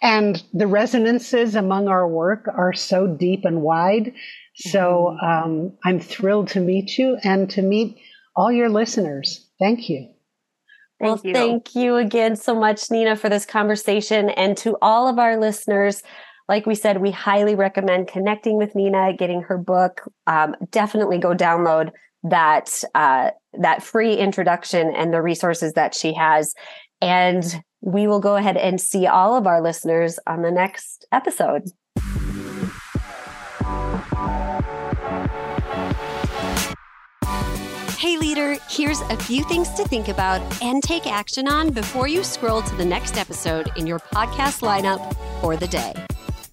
and 0.00 0.42
the 0.52 0.66
resonances 0.66 1.54
among 1.54 1.88
our 1.88 2.08
work 2.08 2.48
are 2.48 2.72
so 2.72 3.06
deep 3.06 3.44
and 3.44 3.62
wide. 3.62 4.14
So 4.56 5.16
mm-hmm. 5.22 5.26
um, 5.26 5.72
I'm 5.84 6.00
thrilled 6.00 6.48
to 6.48 6.60
meet 6.60 6.98
you 6.98 7.18
and 7.22 7.50
to 7.50 7.62
meet 7.62 7.98
all 8.36 8.50
your 8.50 8.68
listeners. 8.68 9.46
Thank 9.58 9.88
you. 9.90 10.08
Well, 11.00 11.16
thank 11.16 11.26
you. 11.26 11.34
thank 11.34 11.74
you 11.74 11.96
again 11.96 12.36
so 12.36 12.54
much, 12.54 12.90
Nina, 12.90 13.16
for 13.16 13.28
this 13.28 13.46
conversation. 13.46 14.30
And 14.30 14.56
to 14.58 14.76
all 14.82 15.08
of 15.08 15.18
our 15.18 15.38
listeners, 15.38 16.02
like 16.48 16.66
we 16.66 16.74
said, 16.74 17.00
we 17.00 17.10
highly 17.10 17.54
recommend 17.54 18.08
connecting 18.08 18.56
with 18.56 18.74
Nina, 18.74 19.12
getting 19.12 19.42
her 19.42 19.58
book. 19.58 20.02
Um, 20.26 20.56
definitely 20.70 21.18
go 21.18 21.34
download 21.34 21.92
that 22.24 22.82
uh, 22.94 23.30
that 23.54 23.82
free 23.82 24.16
introduction 24.16 24.94
and 24.94 25.12
the 25.12 25.22
resources 25.22 25.74
that 25.74 25.94
she 25.94 26.14
has. 26.14 26.54
And 27.00 27.62
we 27.80 28.06
will 28.06 28.20
go 28.20 28.36
ahead 28.36 28.56
and 28.56 28.80
see 28.80 29.06
all 29.06 29.36
of 29.36 29.46
our 29.46 29.62
listeners 29.62 30.18
on 30.26 30.42
the 30.42 30.50
next 30.50 31.06
episode. 31.12 31.70
Hey, 37.98 38.16
leader, 38.16 38.56
here's 38.68 39.00
a 39.02 39.16
few 39.16 39.44
things 39.44 39.70
to 39.74 39.84
think 39.84 40.08
about 40.08 40.40
and 40.62 40.82
take 40.82 41.06
action 41.06 41.48
on 41.48 41.70
before 41.70 42.06
you 42.06 42.22
scroll 42.22 42.62
to 42.62 42.74
the 42.76 42.84
next 42.84 43.16
episode 43.16 43.70
in 43.76 43.86
your 43.86 43.98
podcast 43.98 44.62
lineup 44.62 45.16
for 45.40 45.56
the 45.56 45.66
day. 45.66 45.94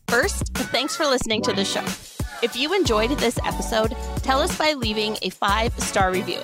First, 0.07 0.53
thanks 0.55 0.95
for 0.95 1.05
listening 1.05 1.41
to 1.43 1.53
the 1.53 1.65
show. 1.65 1.85
If 2.43 2.55
you 2.55 2.73
enjoyed 2.73 3.11
this 3.11 3.39
episode, 3.45 3.95
tell 4.17 4.39
us 4.41 4.57
by 4.57 4.73
leaving 4.73 5.17
a 5.21 5.29
five 5.29 5.77
star 5.79 6.11
review. 6.11 6.39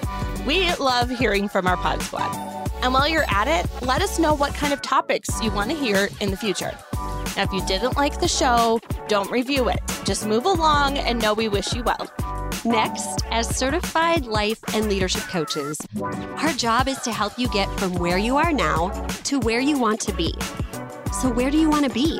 We 0.46 0.74
love 0.76 1.10
hearing 1.10 1.50
from 1.50 1.68
our 1.68 1.78
Pod 1.78 2.02
Squad. 2.02 2.34
And 2.82 2.94
while 2.94 3.08
you're 3.08 3.30
at 3.30 3.48
it, 3.48 3.70
let 3.84 4.02
us 4.02 4.18
know 4.18 4.34
what 4.34 4.54
kind 4.54 4.74
of 4.74 4.82
topics 4.82 5.30
you 5.42 5.52
want 5.52 5.70
to 5.70 5.76
hear 5.76 6.10
in 6.20 6.32
the 6.32 6.38
future. 6.38 6.72
Now, 7.36 7.44
if 7.44 7.52
you 7.52 7.64
didn't 7.66 7.96
like 7.98 8.20
the 8.20 8.28
show, 8.28 8.80
don't 9.08 9.30
review 9.30 9.70
it. 9.70 9.80
Just 10.04 10.26
move 10.26 10.46
along 10.46 10.98
and 10.98 11.22
know 11.22 11.34
we 11.34 11.48
wish 11.48 11.74
you 11.74 11.84
well. 11.84 12.12
Next, 12.64 13.26
as 13.30 13.54
certified 13.56 14.26
life 14.26 14.60
and 14.74 14.88
leadership 14.88 15.24
coaches, 15.24 15.78
our 16.02 16.54
job 16.54 16.88
is 16.88 17.00
to 17.02 17.12
help 17.12 17.38
you 17.38 17.50
get 17.50 17.70
from 17.80 17.94
where 17.96 18.18
you 18.18 18.38
are 18.38 18.52
now 18.54 18.90
to 19.26 19.40
where 19.40 19.60
you 19.60 19.78
want 19.78 20.00
to 20.02 20.14
be. 20.14 20.34
So, 21.22 21.30
where 21.30 21.52
do 21.52 21.58
you 21.58 21.70
want 21.70 21.86
to 21.86 21.92
be? 21.92 22.20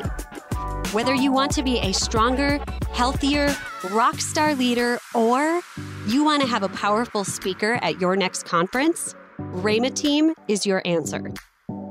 Whether 0.92 1.14
you 1.14 1.32
want 1.32 1.52
to 1.52 1.62
be 1.62 1.78
a 1.78 1.92
stronger, 1.92 2.60
healthier, 2.92 3.54
rock 3.90 4.20
star 4.20 4.54
leader, 4.54 4.98
or 5.14 5.60
you 6.06 6.24
want 6.24 6.42
to 6.42 6.48
have 6.48 6.62
a 6.62 6.68
powerful 6.68 7.24
speaker 7.24 7.78
at 7.82 8.00
your 8.00 8.16
next 8.16 8.44
conference, 8.44 9.14
Rhema 9.38 9.94
Team 9.94 10.34
is 10.48 10.66
your 10.66 10.82
answer. 10.84 11.32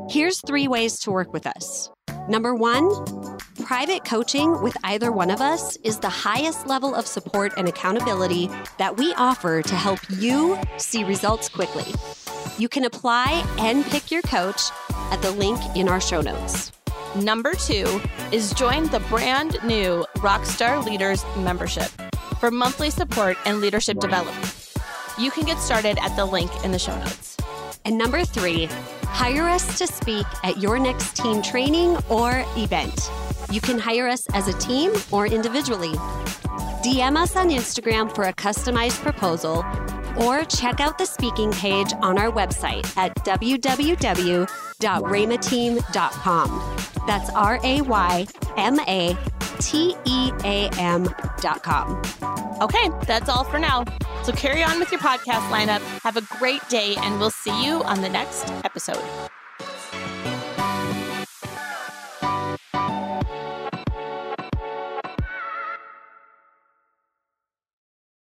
Here's 0.09 0.39
three 0.41 0.67
ways 0.67 0.99
to 0.99 1.11
work 1.11 1.33
with 1.33 1.47
us. 1.47 1.89
Number 2.27 2.53
one, 2.53 2.89
private 3.65 4.03
coaching 4.05 4.61
with 4.61 4.75
either 4.83 5.11
one 5.11 5.31
of 5.31 5.41
us 5.41 5.75
is 5.77 5.99
the 5.99 6.09
highest 6.09 6.67
level 6.67 6.93
of 6.93 7.07
support 7.07 7.53
and 7.57 7.67
accountability 7.67 8.49
that 8.77 8.97
we 8.97 9.13
offer 9.15 9.61
to 9.61 9.75
help 9.75 9.99
you 10.09 10.57
see 10.77 11.03
results 11.03 11.49
quickly. 11.49 11.93
You 12.57 12.69
can 12.69 12.85
apply 12.85 13.43
and 13.57 13.85
pick 13.85 14.11
your 14.11 14.21
coach 14.23 14.61
at 15.11 15.21
the 15.21 15.31
link 15.31 15.59
in 15.75 15.87
our 15.87 16.01
show 16.01 16.21
notes. 16.21 16.71
Number 17.15 17.53
two 17.53 17.99
is 18.31 18.53
join 18.53 18.87
the 18.87 19.01
brand 19.09 19.57
new 19.65 20.05
Rockstar 20.19 20.83
Leaders 20.85 21.25
membership 21.35 21.89
for 22.39 22.49
monthly 22.49 22.89
support 22.89 23.37
and 23.45 23.59
leadership 23.59 23.99
development. 23.99 24.71
You 25.19 25.29
can 25.29 25.43
get 25.43 25.57
started 25.57 25.97
at 25.99 26.15
the 26.15 26.23
link 26.23 26.49
in 26.63 26.71
the 26.71 26.79
show 26.79 26.97
notes. 26.97 27.35
And 27.83 27.97
number 27.97 28.23
three, 28.23 28.67
hire 29.03 29.49
us 29.49 29.77
to 29.79 29.87
speak 29.87 30.25
at 30.45 30.59
your 30.59 30.79
next 30.79 31.17
team 31.17 31.41
training 31.41 31.97
or 32.09 32.45
event. 32.55 33.11
You 33.51 33.59
can 33.59 33.77
hire 33.77 34.07
us 34.07 34.25
as 34.33 34.47
a 34.47 34.53
team 34.53 34.93
or 35.11 35.27
individually. 35.27 35.91
DM 36.81 37.17
us 37.17 37.35
on 37.35 37.49
Instagram 37.49 38.15
for 38.15 38.23
a 38.23 38.33
customized 38.33 39.01
proposal 39.01 39.65
or 40.17 40.45
check 40.45 40.79
out 40.79 40.97
the 40.97 41.05
speaking 41.05 41.51
page 41.51 41.91
on 42.01 42.17
our 42.17 42.31
website 42.31 42.85
at 42.95 43.13
www.raymateam.com. 44.81 46.77
That's 47.07 47.29
R 47.31 47.59
A 47.63 47.81
Y 47.81 48.27
M 48.57 48.79
A 48.81 49.17
T 49.59 49.95
E 50.05 50.31
A 50.43 50.69
M.com. 50.77 52.01
Okay, 52.61 52.89
that's 53.07 53.29
all 53.29 53.43
for 53.43 53.59
now. 53.59 53.85
So 54.23 54.31
carry 54.33 54.63
on 54.63 54.79
with 54.79 54.91
your 54.91 55.01
podcast 55.01 55.49
lineup. 55.49 55.81
Have 56.03 56.17
a 56.17 56.21
great 56.37 56.67
day, 56.69 56.95
and 56.97 57.19
we'll 57.19 57.31
see 57.31 57.65
you 57.65 57.83
on 57.83 58.01
the 58.01 58.09
next 58.09 58.49
episode. 58.63 59.01